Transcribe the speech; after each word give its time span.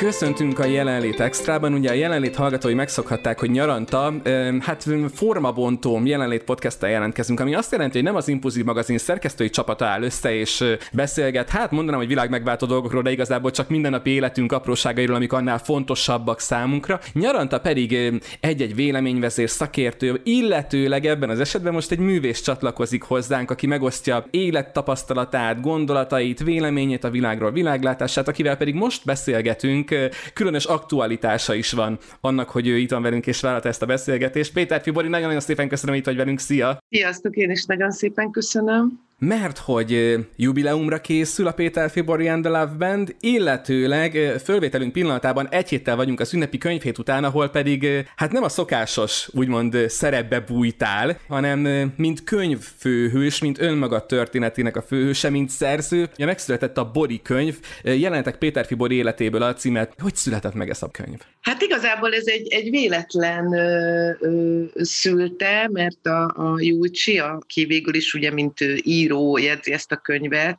Köszöntünk 0.00 0.58
a 0.58 0.64
Jelenlét 0.64 1.20
Extrában. 1.20 1.72
Ugye 1.72 1.90
a 1.90 1.94
Jelenlét 1.94 2.36
hallgatói 2.36 2.74
megszokhatták, 2.74 3.38
hogy 3.38 3.50
nyaranta, 3.50 4.14
hát 4.60 4.86
formabontóm 5.14 6.06
Jelenlét 6.06 6.44
podcast 6.44 6.82
jelentkezünk, 6.82 7.40
ami 7.40 7.54
azt 7.54 7.72
jelenti, 7.72 7.96
hogy 7.96 8.06
nem 8.06 8.16
az 8.16 8.28
Impulzív 8.28 8.64
magazin 8.64 8.98
szerkesztői 8.98 9.50
csapata 9.50 9.84
áll 9.84 10.02
össze 10.02 10.34
és 10.34 10.64
beszélget, 10.92 11.48
hát 11.48 11.70
mondanám, 11.70 12.00
hogy 12.00 12.08
világ 12.08 12.30
megváltó 12.30 12.66
dolgokról, 12.66 13.02
de 13.02 13.10
igazából 13.10 13.50
csak 13.50 13.68
mindennapi 13.68 14.10
életünk 14.10 14.52
apróságairól, 14.52 15.16
amik 15.16 15.32
annál 15.32 15.58
fontosabbak 15.58 16.40
számunkra. 16.40 17.00
Nyaranta 17.12 17.60
pedig 17.60 18.12
egy-egy 18.40 18.74
véleményvezér, 18.74 19.50
szakértő, 19.50 20.20
illetőleg 20.24 21.06
ebben 21.06 21.30
az 21.30 21.40
esetben 21.40 21.72
most 21.72 21.90
egy 21.90 21.98
művész 21.98 22.40
csatlakozik 22.40 23.02
hozzánk, 23.02 23.50
aki 23.50 23.66
megosztja 23.66 24.26
élettapasztalatát, 24.30 25.60
gondolatait, 25.60 26.42
véleményét 26.42 27.04
a 27.04 27.10
világról, 27.10 27.52
világlátását, 27.52 28.28
akivel 28.28 28.56
pedig 28.56 28.74
most 28.74 29.04
beszélgetünk 29.04 29.88
különös 30.34 30.64
aktualitása 30.64 31.54
is 31.54 31.72
van 31.72 31.98
annak, 32.20 32.50
hogy 32.50 32.68
ő 32.68 32.76
itt 32.76 32.90
van 32.90 33.02
velünk 33.02 33.26
és 33.26 33.40
vállalta 33.40 33.68
ezt 33.68 33.82
a 33.82 33.86
beszélgetést. 33.86 34.52
Péter 34.52 34.80
Fibori, 34.80 35.08
nagyon-nagyon 35.08 35.40
szépen 35.40 35.68
köszönöm, 35.68 35.94
hogy 35.94 36.00
itt 36.00 36.08
vagy 36.08 36.16
velünk. 36.16 36.38
Szia! 36.38 36.78
Sziasztok, 36.90 37.36
én 37.36 37.50
is 37.50 37.64
nagyon 37.64 37.90
szépen 37.90 38.30
köszönöm 38.30 39.08
mert 39.20 39.58
hogy 39.58 40.18
jubileumra 40.36 41.00
készül 41.00 41.46
a 41.46 41.52
Péter 41.52 41.90
Fibori 41.90 42.28
and 42.28 42.42
the 42.42 42.52
Love 42.52 42.74
Band, 42.78 43.14
illetőleg 43.20 44.34
fölvételünk 44.44 44.92
pillanatában 44.92 45.48
egy 45.50 45.68
héttel 45.68 45.96
vagyunk 45.96 46.20
a 46.20 46.24
ünnepi 46.32 46.58
könyvhét 46.58 46.98
után, 46.98 47.24
ahol 47.24 47.48
pedig 47.48 48.06
hát 48.16 48.32
nem 48.32 48.42
a 48.42 48.48
szokásos, 48.48 49.28
úgymond 49.32 49.76
szerepbe 49.88 50.40
bújtál, 50.40 51.18
hanem 51.28 51.92
mint 51.96 52.24
könyvfőhős, 52.24 53.40
mint 53.40 53.60
önmaga 53.60 54.06
történetének 54.06 54.76
a 54.76 54.82
főhőse, 54.82 55.30
mint 55.30 55.50
szerző. 55.50 56.08
Ja, 56.16 56.26
megszületett 56.26 56.78
a 56.78 56.90
Bori 56.90 57.22
könyv, 57.22 57.58
jelentek 57.82 58.36
Péter 58.36 58.66
Fibori 58.66 58.94
életéből 58.94 59.42
a 59.42 59.54
címet. 59.54 59.94
Hogy 59.98 60.14
született 60.14 60.54
meg 60.54 60.70
ez 60.70 60.82
a 60.82 60.90
könyv? 60.90 61.18
Hát 61.40 61.62
igazából 61.62 62.14
ez 62.14 62.26
egy, 62.26 62.52
egy 62.52 62.70
véletlen 62.70 63.52
ö, 63.52 64.10
ö, 64.20 64.62
szülte, 64.74 65.68
mert 65.72 66.06
a, 66.06 66.24
a 66.24 66.54
Júlcsi, 66.58 67.18
aki 67.18 67.64
végül 67.64 67.94
is 67.94 68.14
ugye 68.14 68.32
mint 68.32 68.58
ír 68.82 69.09
író 69.10 69.38
jegyzi 69.38 69.72
ezt 69.72 69.92
a 69.92 69.96
könyvet, 69.96 70.58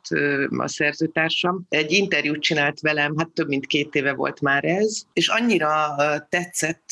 a 0.58 0.68
szerzőtársam. 0.68 1.66
Egy 1.68 1.92
interjút 1.92 2.42
csinált 2.42 2.80
velem, 2.80 3.16
hát 3.16 3.28
több 3.28 3.48
mint 3.48 3.66
két 3.66 3.94
éve 3.94 4.12
volt 4.12 4.40
már 4.40 4.64
ez, 4.64 5.02
és 5.12 5.28
annyira 5.28 5.94
tetszett 6.28 6.84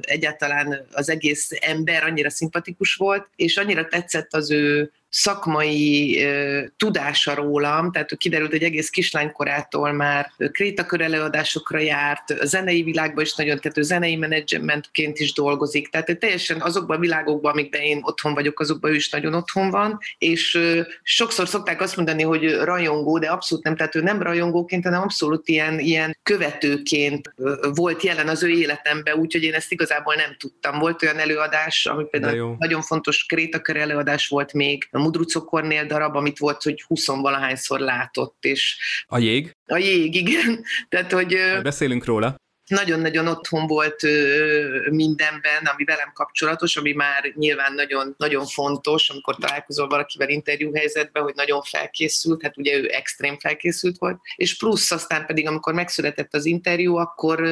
egyáltalán 0.00 0.86
az 0.92 1.10
egész 1.10 1.48
ember, 1.60 2.02
annyira 2.04 2.30
szimpatikus 2.30 2.94
volt, 2.94 3.30
és 3.36 3.56
annyira 3.56 3.86
tetszett 3.86 4.34
az 4.34 4.50
ő 4.50 4.92
szakmai 5.08 6.24
uh, 6.24 6.66
tudása 6.76 7.34
rólam, 7.34 7.92
tehát 7.92 8.16
kiderült, 8.16 8.50
hogy 8.50 8.62
egész 8.62 8.90
kislánykorától 8.90 9.92
már 9.92 10.32
krétakör 10.52 11.00
előadásokra 11.00 11.78
járt, 11.78 12.30
a 12.30 12.46
zenei 12.46 12.82
világban 12.82 13.24
is 13.24 13.34
nagyon, 13.34 13.58
tehát 13.60 13.78
ő 13.78 13.82
zenei 13.82 14.16
menedzsmentként 14.16 15.18
is 15.18 15.32
dolgozik, 15.32 15.88
tehát 15.88 16.18
teljesen 16.18 16.60
azokban 16.60 16.96
a 16.96 17.00
világokban, 17.00 17.52
amikben 17.52 17.80
én 17.80 18.00
otthon 18.02 18.34
vagyok, 18.34 18.60
azokban 18.60 18.90
ő 18.90 18.94
is 18.94 19.10
nagyon 19.10 19.34
otthon 19.34 19.70
van, 19.70 19.98
és 20.18 20.54
uh, 20.54 20.80
sokszor 21.02 21.48
szokták 21.48 21.80
azt 21.80 21.96
mondani, 21.96 22.22
hogy 22.22 22.54
rajongó, 22.54 23.18
de 23.18 23.26
abszolút 23.26 23.64
nem, 23.64 23.76
tehát 23.76 23.94
ő 23.94 24.00
nem 24.00 24.22
rajongóként, 24.22 24.84
hanem 24.84 25.02
abszolút 25.02 25.48
ilyen, 25.48 25.78
ilyen 25.78 26.16
követőként 26.22 27.34
volt 27.74 28.02
jelen 28.02 28.28
az 28.28 28.42
ő 28.42 28.48
életemben, 28.48 29.14
úgyhogy 29.14 29.42
én 29.42 29.54
ezt 29.54 29.72
igazából 29.72 30.14
nem 30.14 30.36
tudtam. 30.38 30.78
Volt 30.78 31.02
olyan 31.02 31.18
előadás, 31.18 31.86
ami 31.86 32.04
például 32.04 32.56
nagyon 32.58 32.82
fontos 32.82 33.26
krétakör 33.26 33.76
előadás 33.76 34.28
volt 34.28 34.52
még, 34.52 34.88
a 34.98 35.02
mudrucokornél 35.02 35.86
darab, 35.86 36.16
amit 36.16 36.38
volt, 36.38 36.62
hogy 36.62 36.82
20 36.86 37.06
valahányszor 37.06 37.80
látott. 37.80 38.36
És 38.40 38.78
a 39.06 39.18
jég? 39.18 39.56
A 39.66 39.76
jég, 39.76 40.14
igen. 40.14 40.64
Tehát, 40.88 41.12
hogy... 41.12 41.36
Beszélünk 41.62 42.04
róla 42.04 42.36
nagyon-nagyon 42.68 43.26
otthon 43.26 43.66
volt 43.66 44.02
mindenben, 44.90 45.66
ami 45.72 45.84
velem 45.84 46.10
kapcsolatos, 46.14 46.76
ami 46.76 46.92
már 46.92 47.32
nyilván 47.34 47.72
nagyon, 47.72 48.14
nagyon 48.18 48.46
fontos, 48.46 49.10
amikor 49.10 49.36
találkozol 49.36 49.88
valakivel 49.88 50.28
interjúhelyzetben, 50.28 51.22
hogy 51.22 51.34
nagyon 51.34 51.62
felkészült, 51.62 52.42
hát 52.42 52.56
ugye 52.56 52.76
ő 52.76 52.88
extrém 52.92 53.38
felkészült 53.38 53.98
volt, 53.98 54.20
és 54.36 54.56
plusz 54.56 54.90
aztán 54.90 55.26
pedig, 55.26 55.46
amikor 55.46 55.74
megszületett 55.74 56.34
az 56.34 56.44
interjú, 56.44 56.96
akkor 56.96 57.42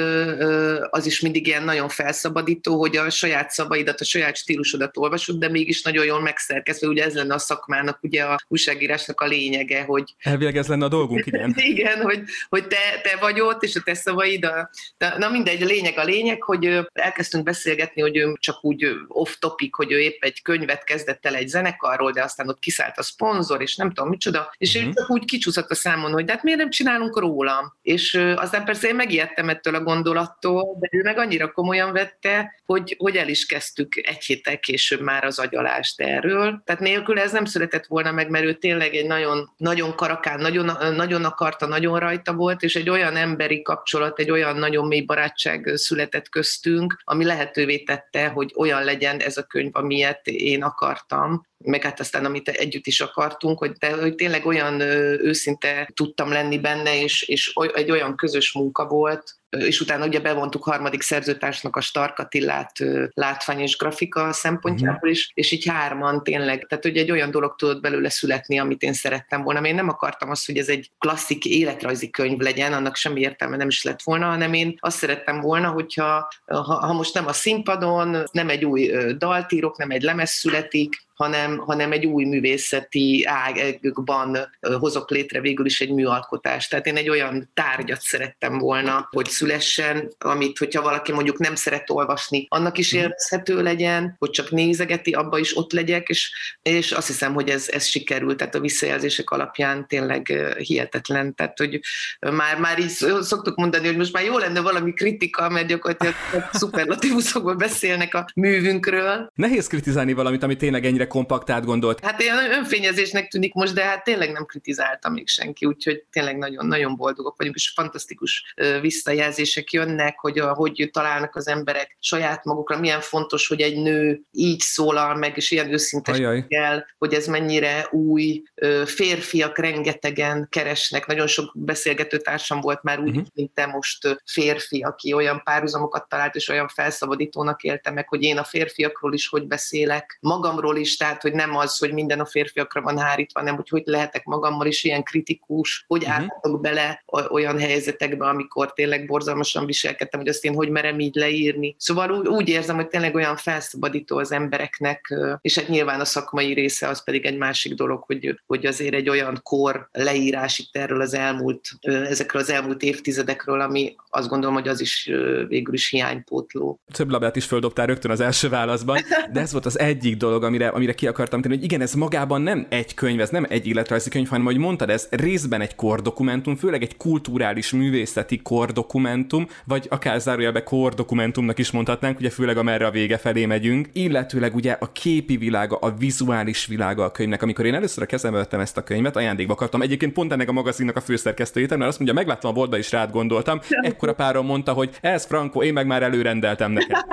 az 0.91 1.07
is 1.07 1.21
mindig 1.21 1.47
ilyen 1.47 1.65
nagyon 1.65 1.89
felszabadító, 1.89 2.79
hogy 2.79 2.97
a 2.97 3.11
saját 3.11 3.51
szabaidat, 3.51 4.01
a 4.01 4.05
saját 4.05 4.37
stílusodat 4.37 4.97
olvasod, 4.97 5.39
de 5.39 5.49
mégis 5.49 5.83
nagyon 5.83 6.05
jól 6.05 6.21
megszerkezve, 6.21 6.87
ugye 6.87 7.05
ez 7.05 7.15
lenne 7.15 7.35
a 7.35 7.39
szakmának, 7.39 7.99
ugye 8.03 8.23
a 8.23 8.37
újságírásnak 8.49 9.21
a 9.21 9.27
lényege, 9.27 9.83
hogy... 9.83 10.15
Elvileg 10.19 10.57
ez 10.57 10.67
lenne 10.67 10.85
a 10.85 10.89
dolgunk, 10.89 11.27
igen. 11.27 11.55
igen, 11.73 12.01
hogy, 12.01 12.23
hogy 12.49 12.67
te, 12.67 13.01
te 13.03 13.17
vagy 13.21 13.41
ott, 13.41 13.63
és 13.63 13.77
a 13.77 13.81
te 13.85 13.95
szavaid, 13.95 14.45
a, 14.45 14.71
de, 14.99 15.06
na 15.19 15.29
mindegy, 15.29 15.63
a 15.63 15.67
lényeg 15.67 15.99
a 15.99 16.05
lényeg, 16.05 16.43
hogy 16.43 16.79
elkezdtünk 16.93 17.45
beszélgetni, 17.45 18.03
hogy 18.03 18.17
ő 18.17 18.33
csak 18.39 18.65
úgy 18.65 18.87
off-topic, 19.09 19.77
hogy 19.77 19.93
ő 19.93 20.01
épp 20.01 20.23
egy 20.23 20.43
könyvet 20.43 20.85
kezdett 20.85 21.27
el 21.27 21.35
egy 21.35 21.49
zenekarról, 21.49 22.13
de 22.13 22.23
aztán 22.23 22.49
ott 22.49 22.59
kiszállt 22.59 22.99
a 22.99 23.03
szponzor, 23.03 23.63
és 23.63 23.77
nem 23.77 23.93
tudom 23.93 24.11
micsoda, 24.11 24.55
és 24.59 24.69
uh-huh. 24.69 24.85
ő 24.85 24.89
mhm. 24.89 24.99
csak 24.99 25.11
úgy 25.11 25.25
kicsúszott 25.25 25.71
a 25.71 25.75
számon, 25.75 26.13
hogy 26.13 26.25
de 26.25 26.33
hát 26.33 26.43
miért 26.43 26.59
nem 26.59 26.71
csinálunk 26.71 27.19
rólam? 27.19 27.75
És 27.83 28.15
aztán 28.37 28.65
persze 28.65 28.89
én 28.89 28.95
megijedtem 28.95 29.49
ettől 29.49 29.75
a 29.75 29.83
gondolattól, 29.83 30.77
de 30.81 30.89
ő 30.91 31.03
meg 31.03 31.19
annyira 31.19 31.53
komolyan 31.53 31.93
vette, 31.93 32.61
hogy, 32.65 32.95
hogy 32.99 33.17
el 33.17 33.29
is 33.29 33.47
kezdtük 33.47 33.97
egy 33.97 34.25
héttel 34.25 34.59
később 34.59 35.01
már 35.01 35.25
az 35.25 35.39
agyalást 35.39 36.01
erről. 36.01 36.63
Tehát 36.65 36.81
nélkül 36.81 37.19
ez 37.19 37.33
nem 37.33 37.45
született 37.45 37.87
volna 37.87 38.13
meg, 38.13 38.31
mert 38.31 38.45
ő 38.45 38.55
tényleg 38.55 38.95
egy 38.95 39.07
nagyon, 39.07 39.51
nagyon 39.57 39.95
karakán, 39.95 40.41
nagyon, 40.41 40.95
nagyon 40.95 41.25
akarta, 41.25 41.67
nagyon 41.67 41.99
rajta 41.99 42.33
volt, 42.33 42.63
és 42.63 42.77
egy 42.77 42.91
olyan 42.91 43.17
emberi 43.17 43.63
kapcsolat, 43.63 44.19
egy 44.19 44.31
olyan 44.31 44.57
nagyon 44.57 44.87
mély 44.97 45.05
barátság 45.05 45.73
született 45.75 46.29
köztünk, 46.29 47.01
ami 47.05 47.25
lehetővé 47.25 47.79
tette, 47.79 48.29
hogy 48.29 48.53
olyan 48.57 48.85
legyen 48.85 49.21
ez 49.21 49.37
a 49.37 49.43
könyv, 49.43 49.71
amilyet 49.73 50.27
én 50.27 50.63
akartam, 50.63 51.47
meg 51.65 51.83
hát 51.83 52.01
aztán 52.01 52.25
amit 52.25 52.49
együtt 52.49 52.87
is 52.87 53.01
akartunk, 53.01 53.59
hogy, 53.59 53.73
de, 53.73 53.93
hogy 53.93 54.15
tényleg 54.15 54.47
olyan 54.47 54.81
őszinte 54.81 55.91
tudtam 55.95 56.33
lenni 56.33 56.59
benne, 56.59 57.03
és, 57.03 57.23
és 57.23 57.53
egy 57.75 57.91
olyan 57.91 58.17
közös 58.17 58.53
munka 58.53 58.87
volt, 58.87 59.35
és 59.59 59.81
utána 59.81 60.07
ugye 60.07 60.21
bevontuk 60.21 60.65
harmadik 60.65 61.03
szerzőtársnak 61.03 61.77
a 61.77 61.81
Stark 61.81 62.19
Attillát 62.19 62.73
látvány 63.15 63.61
és 63.61 63.77
grafika 63.77 64.33
szempontjából 64.33 65.11
is, 65.11 65.31
és 65.35 65.53
így 65.53 65.69
hárman 65.69 66.23
tényleg, 66.23 66.67
tehát 66.69 66.85
hogy 66.85 66.97
egy 66.97 67.11
olyan 67.11 67.31
dolog 67.31 67.55
tudott 67.57 67.81
belőle 67.81 68.09
születni, 68.09 68.59
amit 68.59 68.83
én 68.83 68.93
szerettem 68.93 69.43
volna. 69.43 69.67
Én 69.67 69.75
nem 69.75 69.89
akartam 69.89 70.31
azt, 70.31 70.47
hogy 70.47 70.59
ez 70.59 70.69
egy 70.69 70.91
klasszik 70.99 71.45
életrajzi 71.45 72.11
könyv 72.11 72.39
legyen, 72.39 72.73
annak 72.73 72.97
semmi 72.97 73.21
értelme 73.21 73.57
nem 73.57 73.69
is 73.69 73.83
lett 73.83 74.03
volna, 74.03 74.27
hanem 74.27 74.53
én 74.53 74.77
azt 74.79 74.99
szerettem 74.99 75.41
volna, 75.41 75.69
hogyha 75.69 76.29
ha, 76.47 76.63
ha 76.63 76.93
most 76.93 77.15
nem 77.15 77.27
a 77.27 77.33
színpadon, 77.33 78.25
nem 78.33 78.49
egy 78.49 78.65
új 78.65 78.93
dalt 79.19 79.53
írok, 79.53 79.79
nem 79.79 79.91
egy 79.91 80.03
lemez 80.03 80.31
születik, 80.31 81.06
hanem, 81.17 81.59
hanem 81.59 81.93
egy 81.93 82.07
új 82.07 82.25
művészeti 82.25 83.25
ágban 83.25 84.39
hozok 84.61 85.11
létre 85.11 85.41
végül 85.41 85.67
is 85.67 85.81
egy 85.81 85.93
műalkotást. 85.93 86.71
Tehát 86.71 86.87
én 86.87 86.97
egy 86.97 87.09
olyan 87.09 87.51
tárgyat 87.55 88.01
szerettem 88.01 88.59
volna, 88.59 89.09
hogy 89.11 89.27
szülessen, 89.27 90.13
amit, 90.19 90.59
hogyha 90.59 90.83
valaki 90.83 91.13
mondjuk 91.13 91.39
nem 91.39 91.55
szeret 91.55 91.91
olvasni, 91.91 92.47
annak 92.49 92.79
is 92.79 92.93
mhm. 92.93 93.03
élvezhető 93.03 93.63
legyen, 93.63 94.17
hogy 94.19 94.31
csak 94.31 94.51
nézegeti, 94.51 95.13
abba 95.13 95.39
is 95.39 95.57
ott 95.57 95.73
legyek, 95.73 96.09
és, 96.09 96.33
és 96.63 96.93
azt 96.93 97.07
hiszem, 97.07 97.35
hogy 97.35 97.49
ez, 97.49 97.69
ez 97.69 97.85
sikerült, 97.85 98.37
tehát 98.37 98.55
a 98.55 98.61
visszajelzések 98.61 99.31
alapján 99.31 99.87
tényleg 99.89 100.55
hihetetlen. 100.59 101.35
Tehát, 101.35 101.59
hogy 101.59 101.81
már, 102.21 102.59
már 102.59 102.79
így 102.79 102.89
szoktuk 103.21 103.57
mondani, 103.57 103.87
hogy 103.87 103.97
most 103.97 104.13
már 104.13 104.25
jó 104.25 104.39
lenne 104.39 104.61
valami 104.61 104.93
kritika, 104.93 105.49
mert 105.49 105.67
gyakorlatilag 105.67 106.15
szuperlatívuszokból 106.53 107.55
beszélnek 107.55 108.15
a 108.15 108.27
művünkről. 108.35 109.31
Nehéz 109.35 109.67
kritizálni 109.67 110.13
valamit, 110.13 110.43
ami 110.43 110.57
tényleg 110.57 110.85
ennyire 110.85 111.06
ennyire 111.07 111.27
kompakt 111.27 111.51
átgondolt. 111.51 112.01
Hát 112.01 112.21
ilyen 112.21 112.53
önfényezésnek 112.53 113.29
tűnik 113.29 113.55
most, 113.55 113.75
de 113.75 113.85
hát 113.85 114.05
tényleg 114.05 114.33
nem 114.33 114.45
kritizálta 114.45 115.09
még 115.09 115.29
senki, 115.29 115.67
úgyhogy 115.67 116.05
tényleg 116.11 116.39
nagyon-nagyon 116.39 116.97
boldogok 116.97 117.37
vagyunk, 117.37 117.57
és 117.57 117.73
fantasztikus 117.75 118.55
visszajelzések 118.81 119.73
jönnek, 119.73 120.19
hogy 120.19 120.39
hogy 120.39 120.89
találnak 120.93 121.37
az 121.37 121.49
emberek 121.49 121.97
saját 122.01 122.45
magukra, 122.45 122.79
milyen 122.79 123.01
fontos, 123.01 123.49
hogy 123.49 123.61
egy 123.61 123.77
nő 123.77 124.21
így 124.33 124.61
szólal 124.61 125.15
meg, 125.15 125.37
és 125.37 125.51
ilyen 125.51 125.73
őszinteséggel, 125.73 126.87
hogy 126.99 127.15
ez 127.15 127.27
mennyire 127.27 127.89
új, 127.91 128.43
férfiak 128.85 129.59
rengetegen 129.59 130.47
keresnek, 130.51 131.07
nagyon 131.07 131.27
sok 131.27 131.53
beszélgető 131.55 132.19
társam 132.19 132.61
volt 132.61 132.83
már 132.83 133.01
úgy, 133.01 133.09
uh-huh. 133.09 133.27
mint 133.35 133.55
te 133.55 133.67
most 133.67 134.23
férfi, 134.25 134.83
aki 134.83 135.13
olyan 135.13 135.41
párhuzamokat 135.45 136.09
talált, 136.09 136.35
és 136.35 136.49
olyan 136.49 136.69
felszabadítónak 136.69 137.63
élte 137.63 137.91
meg, 137.91 138.09
hogy 138.09 138.23
én 138.23 138.39
a 138.39 138.45
férfiakról 138.45 139.15
is 139.15 139.29
hogy 139.29 139.47
beszélek, 139.47 140.19
magamról 140.21 140.77
is, 140.77 140.96
is, 140.97 141.07
tehát 141.07 141.23
hogy 141.23 141.33
nem 141.33 141.57
az, 141.57 141.79
hogy 141.79 141.93
minden 141.93 142.21
a 142.21 142.27
férfiakra 142.27 142.81
van 142.81 142.99
hárítva, 142.99 143.41
hanem 143.41 143.57
hogy 143.57 143.69
hogy 143.69 143.83
lehetek 143.85 144.25
magammal 144.25 144.67
is 144.67 144.85
ilyen 144.85 145.03
kritikus, 145.03 145.85
hogy 145.87 146.03
uh-huh. 146.03 146.17
állhatok 146.17 146.61
bele 146.61 147.05
olyan 147.29 147.59
helyzetekbe, 147.59 148.27
amikor 148.27 148.73
tényleg 148.73 149.07
borzalmasan 149.07 149.67
viselkedtem, 149.67 150.21
hogy 150.21 150.29
azt 150.29 150.45
én 150.45 150.55
hogy 150.55 150.71
merem 150.71 150.99
így 150.99 151.15
leírni. 151.15 151.75
Szóval 151.79 152.11
úgy, 152.11 152.27
úgy 152.27 152.49
érzem, 152.49 152.77
hogy 152.77 152.89
tényleg 152.89 153.15
olyan 153.15 153.37
felszabadító 153.37 154.17
az 154.19 154.33
embereknek, 154.33 155.15
és 155.41 155.59
hát 155.59 155.69
nyilván 155.69 156.01
a 156.01 156.05
szakmai 156.05 156.53
része 156.53 156.89
az 156.89 157.05
pedig 157.05 157.25
egy 157.25 157.37
másik 157.37 157.75
dolog, 157.75 158.03
hogy, 158.03 158.41
hogy 158.47 158.67
azért 158.67 158.95
egy 158.95 159.09
olyan 159.09 159.41
kor 159.43 159.89
leírás 159.93 160.59
itt 160.59 160.77
erről 160.77 161.01
az 161.01 161.15
elmúlt, 161.15 161.61
ezekről 161.81 162.43
az 162.43 162.51
elmúlt 162.51 162.83
évtizedekről, 162.83 163.61
ami 163.61 163.95
azt 164.11 164.29
gondolom, 164.29 164.55
hogy 164.55 164.69
az 164.69 164.81
is 164.81 165.11
végül 165.49 165.75
is 165.75 165.89
hiánypótló. 165.89 166.81
Több 166.93 167.11
labdát 167.11 167.37
is 167.37 167.45
földobtál 167.45 167.87
rögtön 167.87 168.11
az 168.11 168.21
első 168.21 168.49
válaszban, 168.49 168.99
de 169.33 169.41
ez 169.41 169.53
volt 169.53 169.67
az 169.67 169.79
egyik 169.79 170.17
dolog, 170.17 170.45
amire, 170.45 170.69
amire 170.69 170.86
ki 170.95 171.07
akartam 171.07 171.41
tenni, 171.41 171.55
hogy 171.55 171.65
igen, 171.65 171.81
ez 171.81 171.95
magában 171.95 172.43
nem 172.43 172.67
egy 172.69 172.95
könyv, 172.95 173.21
ez 173.21 173.31
nem 173.31 173.47
egy 173.49 173.67
életrajzi 173.67 174.11
könyv, 174.11 174.29
hanem, 174.29 174.45
hogy 174.45 174.57
mondtad, 174.57 174.91
ez 174.91 175.07
részben 175.11 175.61
egy 175.61 175.75
kordokumentum, 175.75 176.57
főleg 176.57 176.83
egy 176.83 176.97
kulturális 176.97 177.73
művészeti 177.73 178.43
kordokumentum, 178.43 179.47
vagy 179.65 179.87
akár 179.91 180.21
zárójelbe 180.21 180.63
kordokumentumnak 180.63 181.59
is 181.59 181.71
mondhatnánk, 181.71 182.19
ugye 182.19 182.31
főleg 182.31 182.57
amerre 182.57 182.87
a 182.87 182.91
vége 182.91 183.19
felé 183.19 183.47
megyünk, 183.47 183.89
illetőleg 183.93 184.55
ugye 184.55 184.73
a 184.73 184.93
képi 184.93 185.37
világa, 185.37 185.77
a 185.77 185.95
vizuális 185.99 186.67
világa 186.67 187.05
a 187.05 187.11
könyvnek. 187.11 187.43
Amikor 187.43 187.67
én 187.67 187.75
először 187.75 188.03
a 188.03 188.07
kezembe 188.07 188.39
vettem 188.39 188.61
ezt 188.61 188.77
a 188.77 188.83
könyvet, 188.83 189.17
ajándékba 189.17 189.55
kaptam. 189.55 189.83
Egyébként 189.83 190.13
pont 190.13 190.33
ennek 190.33 190.49
a 190.49 190.53
magazinnak 190.53 190.97
a 190.97 191.01
főszerkesztőjét, 191.01 191.71
mert 191.71 191.83
azt 191.83 191.99
mondja, 191.99 192.17
megláttam 192.17 192.51
a 192.51 192.55
boltba 192.55 192.79
is 192.79 192.93
rád 192.93 193.11
gondoltam. 193.11 193.61
Ekkora 193.69 194.15
páron 194.15 194.45
mondta, 194.45 194.73
hogy 194.73 194.91
ez 195.01 195.25
Franco, 195.25 195.63
én 195.63 195.73
meg 195.73 195.87
már 195.87 196.03
előrendeltem 196.03 196.73
neked. 196.73 196.97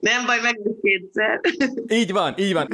Nem 0.00 0.26
baj, 0.26 0.36
meg 0.42 0.60
kétszer. 0.82 1.40
Így 1.86 2.12
van, 2.12 2.34
így 2.38 2.52
van. 2.52 2.68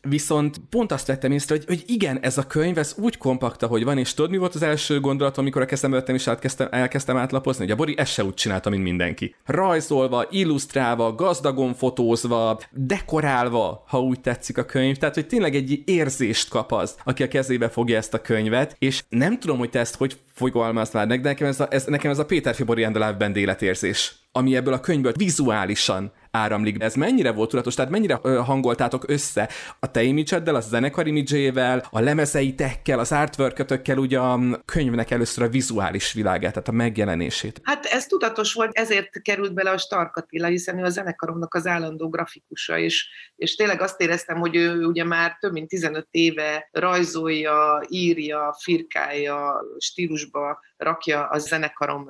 Viszont 0.00 0.60
pont 0.70 0.92
azt 0.92 1.06
vettem 1.06 1.32
észre, 1.32 1.54
hogy, 1.54 1.64
hogy 1.66 1.82
igen, 1.86 2.20
ez 2.20 2.38
a 2.38 2.46
könyv, 2.46 2.78
ez 2.78 2.94
úgy 2.98 3.16
kompakta, 3.16 3.66
hogy 3.66 3.84
van, 3.84 3.98
és 3.98 4.14
tudod, 4.14 4.30
mi 4.30 4.36
volt 4.36 4.54
az 4.54 4.62
első 4.62 5.00
gondolatom, 5.00 5.44
amikor 5.44 5.62
a 5.62 5.66
kezembe 5.66 5.96
vettem 5.96 6.14
és 6.14 6.26
átkezdtem, 6.26 6.68
elkezdtem 6.70 7.16
átlapozni, 7.16 7.62
hogy 7.62 7.72
a 7.72 7.76
Bori 7.76 7.94
ezt 7.98 8.12
se 8.12 8.24
úgy 8.24 8.34
csinálta, 8.34 8.70
mint 8.70 8.82
mindenki. 8.82 9.34
Rajzolva, 9.44 10.26
illusztrálva, 10.30 11.14
gazdagon 11.14 11.74
fotózva, 11.74 12.60
dekorálva, 12.70 13.84
ha 13.86 14.00
úgy 14.00 14.20
tetszik 14.20 14.58
a 14.58 14.64
könyv, 14.64 14.96
tehát 14.96 15.14
hogy 15.14 15.26
tényleg 15.26 15.54
egy 15.54 15.82
érzést 15.84 16.48
kap 16.48 16.72
az, 16.72 16.96
aki 17.04 17.22
a 17.22 17.28
kezébe 17.28 17.68
fogja 17.68 17.96
ezt 17.96 18.14
a 18.14 18.20
könyvet, 18.20 18.76
és 18.78 19.04
nem 19.08 19.38
tudom, 19.38 19.58
hogy 19.58 19.70
te 19.70 19.78
ezt 19.78 19.96
hogy 19.96 20.18
fogalmaznád 20.34 21.08
meg, 21.08 21.20
de 21.20 21.28
nekem 21.28 21.46
ez 21.46 21.60
a, 21.60 21.66
ez, 21.70 21.84
nekem 21.84 22.10
ez 22.10 22.18
a 22.18 22.24
Péter 22.24 22.54
Fibori 22.54 22.84
and 22.84 23.36
életérzés 23.36 24.16
ami 24.32 24.56
ebből 24.56 24.72
a 24.72 24.80
könyvből 24.80 25.12
vizuálisan 25.16 26.12
áramlik. 26.30 26.82
Ez 26.82 26.94
mennyire 26.94 27.32
volt 27.32 27.50
tudatos, 27.50 27.74
tehát 27.74 27.90
mennyire 27.90 28.14
hangoltátok 28.22 29.04
össze 29.08 29.48
a 29.80 29.90
te 29.90 30.02
imidzseddel, 30.02 30.54
a 30.54 30.60
zenekar 30.60 31.06
imidzsével, 31.06 31.86
a 31.90 32.00
lemezeitekkel, 32.00 32.98
az 32.98 33.12
artwork 33.12 33.64
ugye 33.96 34.18
a 34.18 34.40
könyvnek 34.64 35.10
először 35.10 35.44
a 35.44 35.48
vizuális 35.48 36.12
világát, 36.12 36.52
tehát 36.52 36.68
a 36.68 36.72
megjelenését. 36.72 37.60
Hát 37.62 37.84
ez 37.84 38.06
tudatos 38.06 38.54
volt, 38.54 38.78
ezért 38.78 39.22
került 39.22 39.54
bele 39.54 39.70
a 39.70 39.78
Stark 39.78 40.16
Attila, 40.16 40.46
hiszen 40.46 40.78
ő 40.78 40.82
a 40.82 40.88
zenekaromnak 40.88 41.54
az 41.54 41.66
állandó 41.66 42.08
grafikusa, 42.08 42.78
és, 42.78 43.08
és 43.36 43.54
tényleg 43.54 43.80
azt 43.80 44.00
éreztem, 44.00 44.38
hogy 44.38 44.56
ő 44.56 44.84
ugye 44.84 45.04
már 45.04 45.36
több 45.40 45.52
mint 45.52 45.68
15 45.68 46.06
éve 46.10 46.68
rajzolja, 46.72 47.82
írja, 47.88 48.56
firkálja, 48.62 49.64
stílusba 49.78 50.60
rakja 50.78 51.26
a 51.26 51.38
zenekarom 51.38 52.06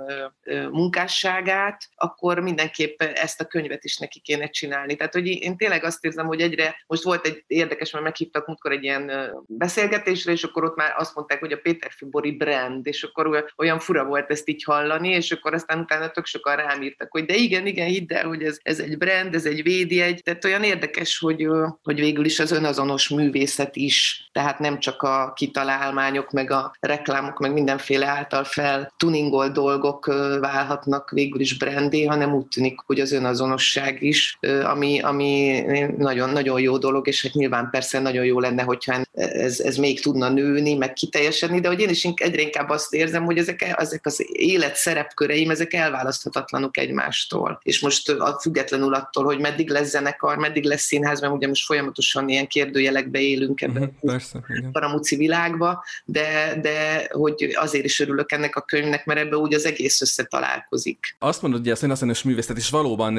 munkásságát, 0.71 1.89
akkor 1.95 2.39
mindenképp 2.41 3.03
ezt 3.03 3.41
a 3.41 3.45
könyvet 3.45 3.85
is 3.85 3.97
neki 3.97 4.21
kéne 4.21 4.49
csinálni. 4.49 4.97
Tehát, 4.97 5.13
hogy 5.13 5.27
én 5.27 5.57
tényleg 5.57 5.85
azt 5.85 6.05
érzem, 6.05 6.27
hogy 6.27 6.41
egyre, 6.41 6.83
most 6.87 7.03
volt 7.03 7.27
egy 7.27 7.45
érdekes, 7.47 7.91
mert 7.91 8.05
meghívtak 8.05 8.47
múltkor 8.47 8.73
egy 8.73 8.83
ilyen 8.83 9.33
beszélgetésre, 9.47 10.33
és 10.33 10.43
akkor 10.43 10.65
ott 10.65 10.77
már 10.77 10.95
azt 10.97 11.15
mondták, 11.15 11.41
hogy 11.41 11.53
a 11.53 11.59
Péter 11.59 11.91
Fibori 11.97 12.33
brand, 12.33 12.87
és 12.87 13.03
akkor 13.03 13.45
olyan 13.57 13.79
fura 13.79 14.05
volt 14.05 14.31
ezt 14.31 14.49
így 14.49 14.63
hallani, 14.65 15.09
és 15.09 15.31
akkor 15.31 15.55
aztán 15.55 15.79
utána 15.79 16.11
tök 16.11 16.27
sokan 16.27 16.57
rám 16.57 16.83
írtak, 16.83 17.11
hogy 17.11 17.25
de 17.25 17.35
igen, 17.35 17.67
igen, 17.67 17.87
hidd 17.87 18.13
el, 18.13 18.27
hogy 18.27 18.43
ez, 18.43 18.59
ez 18.63 18.81
egy 18.81 18.99
brand, 18.99 19.35
ez 19.35 19.47
egy 19.47 19.63
védjegy, 19.63 20.23
tehát 20.23 20.45
olyan 20.45 20.63
érdekes, 20.63 21.19
hogy, 21.19 21.47
hogy 21.83 22.01
végül 22.01 22.25
is 22.25 22.39
az 22.39 22.51
önazonos 22.51 23.09
művészet 23.09 23.77
is, 23.77 24.29
tehát 24.33 24.59
nem 24.59 24.79
csak 24.79 25.03
a 25.03 25.33
kitalálmányok, 25.33 26.31
meg 26.31 26.51
a 26.51 26.77
reklámok, 26.81 27.39
meg 27.39 27.53
mindenféle 27.53 28.07
által 28.07 28.45
fel 28.59 28.93
tuningolt 28.97 29.53
dolgok 29.53 30.07
válhatnak 30.41 31.11
végül 31.11 31.41
is 31.41 31.57
brandé, 31.57 32.05
hanem 32.05 32.35
úgy 32.35 32.47
tűnik, 32.47 32.81
hogy 32.87 33.01
az 33.01 33.13
önazonosság 33.13 34.03
is, 34.03 34.39
ami, 34.65 35.01
ami 35.01 35.63
nagyon, 35.97 36.31
nagyon 36.31 36.61
jó 36.61 36.79
dolog, 36.79 37.09
és 37.09 37.23
hát 37.23 37.33
nyilván 37.33 37.69
persze 37.71 38.01
nagyon 38.01 38.25
jó 38.25 38.41
lenne, 38.41 38.63
hogyha 38.63 39.01
ez, 39.13 39.61
ez 39.61 39.77
még 39.77 40.01
tudna 40.01 40.29
nőni, 40.29 40.75
meg 40.75 40.93
kiteljesedni, 40.93 41.61
de 41.61 41.69
hogy 41.69 41.81
én 41.81 41.89
is 41.89 42.05
egyre 42.15 42.43
inkább 42.43 42.69
azt 42.69 42.95
érzem, 42.95 43.25
hogy 43.25 43.39
ezek, 43.39 43.75
ezek 43.77 44.07
az 44.07 44.27
élet 44.33 44.77
szerepköreim, 44.77 45.51
ezek 45.51 45.73
elválaszthatatlanok 45.73 46.77
egymástól. 46.77 47.61
És 47.63 47.81
most 47.81 48.09
a, 48.09 48.39
függetlenül 48.41 48.95
attól, 48.95 49.25
hogy 49.25 49.39
meddig 49.39 49.71
lesz 49.71 49.89
zenekar, 49.89 50.37
meddig 50.37 50.65
lesz 50.65 50.83
színház, 50.83 51.21
mert 51.21 51.33
ugye 51.33 51.49
most 51.49 51.65
folyamatosan 51.65 52.29
ilyen 52.29 52.47
kérdőjelekbe 52.47 53.21
élünk 53.21 53.61
ebben 53.61 53.97
uh-huh, 54.01 54.23
a 54.33 54.69
paramúci 54.73 55.17
világba, 55.17 55.85
de, 56.05 56.59
de 56.63 57.09
hogy 57.11 57.55
azért 57.55 57.85
is 57.85 58.01
örülök 58.01 58.33
ennek 58.33 58.48
a 58.57 58.61
könyvnek, 58.61 59.07
mert 59.07 59.21
ebbe 59.21 59.37
úgy 59.37 59.55
az 59.55 59.67
egész 59.67 60.01
összetalálkozik. 60.01 61.17
Azt 61.19 61.43
mondod, 61.43 61.61
hogy 61.61 61.71
ez 61.71 61.83
önazonos 61.83 62.23
művészet, 62.23 62.57
és 62.57 62.71
valóban 62.71 63.13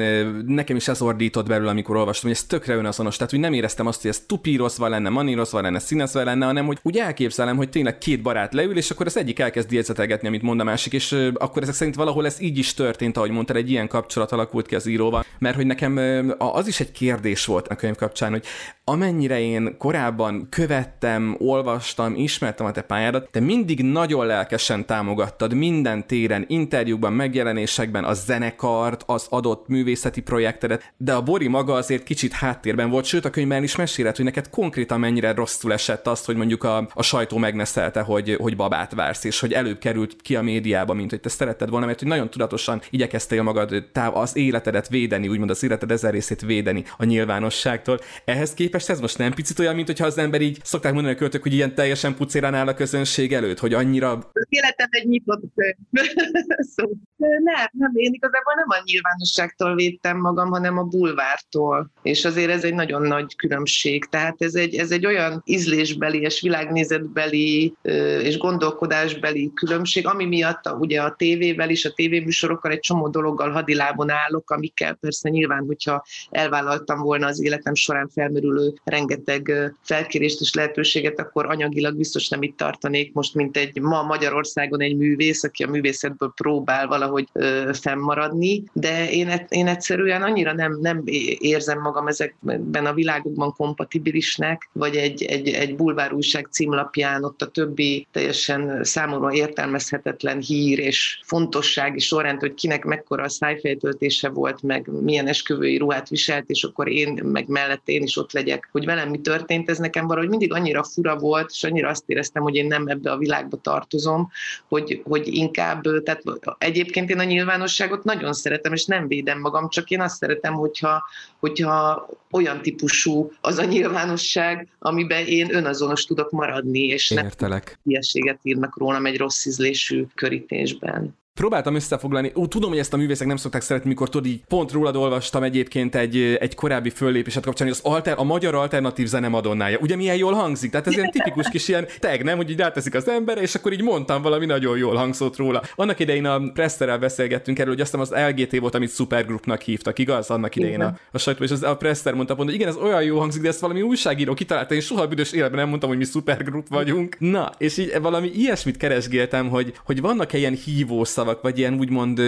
nekem 0.46 0.76
is 0.76 0.88
ez 0.88 1.02
ordított 1.02 1.46
belül, 1.46 1.68
amikor 1.68 1.96
olvastam, 1.96 2.28
hogy 2.28 2.38
ez 2.38 2.46
tökre 2.46 2.74
önazonos. 2.74 3.16
Tehát, 3.16 3.30
hogy 3.30 3.40
nem 3.40 3.52
éreztem 3.52 3.86
azt, 3.86 4.00
hogy 4.00 4.10
ez 4.10 4.20
tupírozva 4.26 4.88
lenne, 4.88 5.08
manírozva 5.08 5.60
lenne, 5.60 5.78
színezve 5.78 6.24
lenne, 6.24 6.46
hanem 6.46 6.66
hogy 6.66 6.78
úgy 6.82 6.98
elképzelem, 6.98 7.56
hogy 7.56 7.68
tényleg 7.68 7.98
két 7.98 8.22
barát 8.22 8.54
leül, 8.54 8.76
és 8.76 8.90
akkor 8.90 9.06
az 9.06 9.16
egyik 9.16 9.38
elkezd 9.38 9.72
jegyzetelgetni, 9.72 10.28
amit 10.28 10.42
mond 10.42 10.60
a 10.60 10.64
másik, 10.64 10.92
és 10.92 11.30
akkor 11.34 11.62
ezek 11.62 11.74
szerint 11.74 11.96
valahol 11.96 12.26
ez 12.26 12.40
így 12.40 12.58
is 12.58 12.74
történt, 12.74 13.16
ahogy 13.16 13.30
mondtad, 13.30 13.56
egy 13.56 13.70
ilyen 13.70 13.88
kapcsolat 13.88 14.32
alakult 14.32 14.66
ki 14.66 14.74
az 14.74 14.86
íróval. 14.86 15.24
Mert 15.38 15.56
hogy 15.56 15.66
nekem 15.66 15.98
az 16.38 16.66
is 16.66 16.80
egy 16.80 16.92
kérdés 16.92 17.44
volt 17.44 17.68
a 17.68 17.76
könyv 17.76 17.96
kapcsán, 17.96 18.30
hogy 18.30 18.44
amennyire 18.84 19.40
én 19.40 19.76
korábban 19.78 20.46
követtem, 20.50 21.36
olvastam, 21.38 22.14
ismertem 22.14 22.66
a 22.66 22.70
te 22.70 22.82
pályádat, 22.82 23.30
te 23.30 23.40
mindig 23.40 23.82
nagyon 23.82 24.26
lelkesen 24.26 24.86
támogattad 25.20 25.54
minden 25.54 26.06
téren, 26.06 26.44
interjúkban, 26.48 27.12
megjelenésekben 27.12 28.04
a 28.04 28.12
zenekart, 28.12 29.02
az 29.06 29.26
adott 29.28 29.68
művészeti 29.68 30.20
projektedet, 30.20 30.92
de 30.96 31.12
a 31.12 31.22
Bori 31.22 31.48
maga 31.48 31.74
azért 31.74 32.02
kicsit 32.02 32.32
háttérben 32.32 32.90
volt, 32.90 33.04
sőt 33.04 33.24
a 33.24 33.30
könyvben 33.30 33.62
is 33.62 33.76
mesélet, 33.76 34.16
hogy 34.16 34.24
neked 34.24 34.50
konkrétan 34.50 35.00
mennyire 35.00 35.32
rosszul 35.32 35.72
esett 35.72 36.06
azt, 36.06 36.24
hogy 36.24 36.36
mondjuk 36.36 36.64
a, 36.64 36.88
a 36.94 37.02
sajtó 37.02 37.36
megneszelte, 37.36 38.00
hogy, 38.00 38.36
hogy 38.40 38.56
babát 38.56 38.94
vársz, 38.94 39.24
és 39.24 39.40
hogy 39.40 39.52
előbb 39.52 39.78
került 39.78 40.16
ki 40.22 40.36
a 40.36 40.42
médiába, 40.42 40.94
mint 40.94 41.10
hogy 41.10 41.20
te 41.20 41.28
szeretted 41.28 41.70
volna, 41.70 41.86
mert 41.86 41.98
hogy 41.98 42.08
nagyon 42.08 42.30
tudatosan 42.30 42.80
igyekeztél 42.90 43.42
magad 43.42 43.84
táv, 43.92 44.16
az 44.16 44.36
életedet 44.36 44.88
védeni, 44.88 45.28
úgymond 45.28 45.50
az 45.50 45.62
életed 45.62 45.90
ezer 45.90 46.12
részét 46.12 46.40
védeni 46.40 46.84
a 46.96 47.04
nyilvánosságtól. 47.04 47.98
Ehhez 48.24 48.54
képest 48.54 48.90
ez 48.90 49.00
most 49.00 49.18
nem 49.18 49.32
picit 49.32 49.58
olyan, 49.58 49.74
mint 49.74 49.86
hogyha 49.86 50.06
az 50.06 50.18
ember 50.18 50.40
így 50.40 50.58
szokták 50.62 50.92
mondani 50.92 51.14
a 51.14 51.18
költők, 51.18 51.42
hogy 51.42 51.54
ilyen 51.54 51.74
teljesen 51.74 52.14
pucérán 52.14 52.54
áll 52.54 52.66
a 52.66 52.74
közönség 52.74 53.32
előtt, 53.32 53.58
hogy 53.58 53.74
annyira... 53.74 54.30
Életem 54.48 54.88
egy 54.90 55.06
nyitott 55.10 55.42
könyv. 55.54 55.76
szóval, 56.74 56.96
nem, 57.16 57.68
nem, 57.72 57.92
én 57.94 58.12
igazából 58.12 58.54
nem 58.56 58.66
a 58.68 58.82
nyilvánosságtól 58.84 59.74
védtem 59.74 60.18
magam, 60.18 60.50
hanem 60.50 60.78
a 60.78 60.82
bulvártól. 60.82 61.90
És 62.02 62.24
azért 62.24 62.50
ez 62.50 62.64
egy 62.64 62.74
nagyon 62.74 63.02
nagy 63.02 63.36
különbség. 63.36 64.04
Tehát 64.04 64.42
ez 64.42 64.54
egy, 64.54 64.74
ez 64.74 64.90
egy 64.90 65.06
olyan 65.06 65.42
ízlésbeli 65.44 66.20
és 66.20 66.40
világnézetbeli 66.40 67.74
és 68.22 68.38
gondolkodásbeli 68.38 69.50
különbség, 69.54 70.06
ami 70.06 70.26
miatt 70.26 70.66
a, 70.66 70.72
ugye 70.72 71.02
a 71.02 71.14
tévével 71.18 71.70
és 71.70 71.84
a 71.84 71.92
tévéműsorokkal 71.92 72.70
egy 72.70 72.80
csomó 72.80 73.08
dologgal 73.08 73.50
hadilábon 73.50 74.10
állok, 74.10 74.50
amikkel 74.50 74.94
persze 74.94 75.28
nyilván, 75.28 75.64
hogyha 75.66 76.04
elvállaltam 76.30 77.00
volna 77.00 77.26
az 77.26 77.42
életem 77.42 77.74
során 77.74 78.08
felmerülő 78.08 78.72
rengeteg 78.84 79.72
felkérést 79.82 80.40
és 80.40 80.54
lehetőséget, 80.54 81.18
akkor 81.20 81.46
anyagilag 81.46 81.96
biztos 81.96 82.28
nem 82.28 82.42
itt 82.42 82.56
tartanék 82.56 83.12
most, 83.12 83.34
mint 83.34 83.56
egy 83.56 83.80
ma 83.80 84.02
Magyarországon 84.02 84.80
egy 84.80 84.96
művész, 85.00 85.44
aki 85.44 85.62
a 85.62 85.70
művészetből 85.70 86.32
próbál 86.36 86.86
valahogy 86.86 87.28
fennmaradni, 87.72 88.64
de 88.72 89.10
én, 89.10 89.46
én 89.48 89.66
egyszerűen 89.66 90.22
annyira 90.22 90.52
nem, 90.52 90.78
nem 90.80 91.02
érzem 91.38 91.80
magam 91.80 92.06
ezekben 92.06 92.86
a 92.86 92.94
világokban 92.94 93.52
kompatibilisnek, 93.52 94.68
vagy 94.72 94.96
egy, 94.96 95.22
egy, 95.22 95.48
egy 95.48 95.76
bulvárújság 95.76 96.48
címlapján 96.50 97.24
ott 97.24 97.42
a 97.42 97.46
többi 97.46 98.06
teljesen 98.12 98.84
számomra 98.84 99.32
értelmezhetetlen 99.32 100.40
hír 100.40 100.78
és 100.78 101.20
fontosság 101.24 101.96
és 101.96 102.06
sorrend, 102.06 102.40
hogy 102.40 102.54
kinek 102.54 102.84
mekkora 102.84 103.22
a 103.22 103.28
szájfejtöltése 103.28 104.28
volt, 104.28 104.62
meg 104.62 104.88
milyen 105.02 105.26
esküvői 105.26 105.76
ruhát 105.76 106.08
viselt, 106.08 106.50
és 106.50 106.64
akkor 106.64 106.88
én 106.88 107.20
meg 107.24 107.48
mellett 107.48 107.88
én 107.88 108.02
is 108.02 108.16
ott 108.16 108.32
legyek, 108.32 108.68
hogy 108.72 108.84
velem 108.84 109.08
mi 109.08 109.18
történt, 109.18 109.70
ez 109.70 109.78
nekem 109.78 110.06
valahogy 110.06 110.28
mindig 110.28 110.52
annyira 110.52 110.82
fura 110.82 111.16
volt, 111.16 111.50
és 111.52 111.64
annyira 111.64 111.88
azt 111.88 112.04
éreztem, 112.06 112.42
hogy 112.42 112.54
én 112.54 112.66
nem 112.66 112.86
ebbe 112.86 113.10
a 113.10 113.18
világba 113.18 113.56
tartozom, 113.56 114.30
hogy 114.68 114.89
hogy, 114.90 115.02
hogy 115.04 115.34
inkább, 115.34 115.82
tehát 116.04 116.22
egyébként 116.58 117.10
én 117.10 117.18
a 117.18 117.24
nyilvánosságot 117.24 118.04
nagyon 118.04 118.32
szeretem, 118.32 118.72
és 118.72 118.84
nem 118.84 119.08
védem 119.08 119.40
magam, 119.40 119.68
csak 119.68 119.90
én 119.90 120.00
azt 120.00 120.16
szeretem, 120.16 120.54
hogyha, 120.54 121.04
hogyha 121.38 122.08
olyan 122.30 122.62
típusú 122.62 123.32
az 123.40 123.58
a 123.58 123.64
nyilvánosság, 123.64 124.68
amiben 124.78 125.26
én 125.26 125.54
önazonos 125.54 126.04
tudok 126.04 126.30
maradni, 126.30 126.80
és 126.80 127.10
Értelek. 127.10 127.78
nem 127.82 128.38
írnak 128.42 128.78
rólam 128.78 129.06
egy 129.06 129.16
rossz 129.16 129.44
ízlésű 129.44 130.04
körítésben. 130.14 131.18
Próbáltam 131.40 131.74
összefoglalni. 131.74 132.32
Ó, 132.34 132.46
tudom, 132.46 132.70
hogy 132.70 132.78
ezt 132.78 132.92
a 132.92 132.96
művészek 132.96 133.26
nem 133.26 133.36
szokták 133.36 133.62
szeretni, 133.62 133.88
mikor 133.88 134.08
tudod, 134.08 134.26
így 134.26 134.40
pont 134.48 134.72
rólad 134.72 134.96
olvastam 134.96 135.42
egyébként 135.42 135.94
egy, 135.94 136.16
egy 136.40 136.54
korábbi 136.54 136.90
föllépéset 136.90 137.44
kapcsán, 137.44 137.66
hogy 137.66 137.76
az 137.82 137.92
alter, 137.92 138.14
a 138.18 138.22
magyar 138.22 138.54
alternatív 138.54 139.06
zene 139.06 139.28
madonnája. 139.28 139.78
Ugye 139.78 139.96
milyen 139.96 140.16
jól 140.16 140.32
hangzik? 140.32 140.70
Tehát 140.70 140.86
ez 140.86 140.92
ilyen 140.92 141.10
tipikus 141.10 141.48
kis 141.48 141.68
ilyen 141.68 141.86
tag, 141.98 142.22
nem? 142.22 142.36
Hogy 142.36 142.50
így 142.50 142.58
ráteszik 142.58 142.94
az 142.94 143.08
emberre, 143.08 143.40
és 143.40 143.54
akkor 143.54 143.72
így 143.72 143.82
mondtam 143.82 144.22
valami 144.22 144.46
nagyon 144.46 144.78
jól 144.78 144.94
hangzott 144.94 145.36
róla. 145.36 145.62
Annak 145.74 145.98
idején 145.98 146.24
a 146.24 146.50
Presterrel 146.52 146.98
beszélgettünk 146.98 147.58
erről, 147.58 147.72
hogy 147.72 147.82
aztán 147.82 148.00
az 148.00 148.14
LGT 148.28 148.58
volt, 148.58 148.74
amit 148.74 148.94
supergroupnak 148.94 149.60
hívtak, 149.60 149.98
igaz? 149.98 150.30
Annak 150.30 150.56
idején 150.56 150.80
a, 150.80 150.98
a 151.12 151.18
sajtó, 151.18 151.44
és 151.44 151.50
az, 151.50 151.62
a 151.62 151.76
Prester 151.76 152.14
mondta 152.14 152.34
pont, 152.34 152.48
hogy 152.48 152.58
igen, 152.58 152.68
ez 152.68 152.76
olyan 152.76 153.02
jó 153.02 153.18
hangzik, 153.18 153.42
de 153.42 153.48
ezt 153.48 153.60
valami 153.60 153.82
újságíró 153.82 154.34
kitalálta, 154.34 154.74
én 154.74 154.80
soha 154.80 155.06
büdös 155.06 155.32
életben 155.32 155.58
nem 155.58 155.68
mondtam, 155.68 155.88
hogy 155.88 155.98
mi 155.98 156.04
supergroup 156.04 156.68
vagyunk. 156.68 157.16
Na, 157.18 157.50
és 157.58 157.76
így 157.76 158.00
valami 158.00 158.30
ilyesmit 158.34 158.76
keresgéltem, 158.76 159.48
hogy, 159.48 159.72
hogy 159.84 160.00
vannak-e 160.00 160.38
ilyen 160.38 160.58
szavak, 161.02 161.29
vagy 161.42 161.58
ilyen 161.58 161.78
úgymond, 161.78 162.20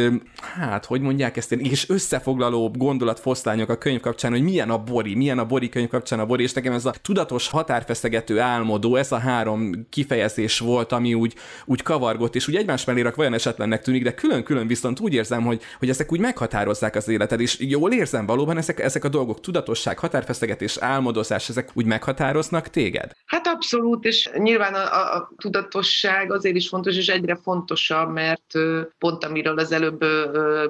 hát, 0.57 0.85
hogy 0.85 1.01
mondják 1.01 1.37
ezt, 1.37 1.53
és 1.53 1.89
összefoglaló 1.89 2.71
gondolatfoszlányok 2.77 3.69
a 3.69 3.79
könyv 3.79 4.01
kapcsán, 4.01 4.31
hogy 4.31 4.43
milyen 4.43 4.71
a 4.71 4.79
Bori, 4.79 5.15
milyen 5.15 5.39
a 5.39 5.45
Bori 5.45 5.69
könyv 5.69 5.89
kapcsán 5.89 6.21
a 6.21 6.27
Bori, 6.27 6.43
és 6.43 6.53
nekem 6.53 6.73
ez 6.73 6.85
a 6.85 6.95
tudatos, 7.03 7.49
határfeszegető, 7.49 8.41
álmodó, 8.41 8.97
ez 8.97 9.13
a 9.13 9.19
három 9.19 9.87
kifejezés 9.91 10.59
volt, 10.59 10.93
ami 10.93 11.15
úgy, 11.15 11.35
úgy 11.65 11.83
kavargott, 11.83 12.35
és 12.35 12.49
úgy 12.49 12.57
egymás 12.57 12.85
mellé 12.85 13.01
rak 13.01 13.19
olyan 13.19 13.35
esetlennek 13.35 13.83
tűnik, 13.83 14.03
de 14.03 14.15
külön-külön 14.15 14.67
viszont 14.67 15.01
úgy 15.01 15.15
érzem, 15.15 15.43
hogy, 15.43 15.63
hogy 15.79 15.89
ezek 15.89 16.13
úgy 16.13 16.21
meghatározzák 16.21 16.95
az 16.95 17.09
életed, 17.09 17.41
és 17.41 17.57
jól 17.61 17.93
érzem 17.93 18.27
valóban 18.27 18.57
ezek, 18.57 18.81
ezek 18.81 19.05
a 19.05 19.09
dolgok, 19.09 19.41
tudatosság, 19.41 19.99
határfeszegetés, 19.99 20.77
álmodozás, 20.77 21.49
ezek 21.49 21.71
úgy 21.75 21.85
meghatároznak 21.85 22.69
téged? 22.69 23.11
Hát 23.27 23.47
abszolút, 23.47 24.05
és 24.05 24.31
nyilván 24.35 24.75
a, 24.75 24.79
a, 24.79 25.17
a 25.17 25.33
tudatosság 25.37 26.33
azért 26.33 26.57
is 26.57 26.69
fontos, 26.69 26.97
és 26.97 27.09
egyre 27.09 27.39
fontosabb, 27.43 28.13
mert 28.13 28.53
pont 28.99 29.25
amiről 29.25 29.59
az 29.59 29.73
előbb 29.73 30.05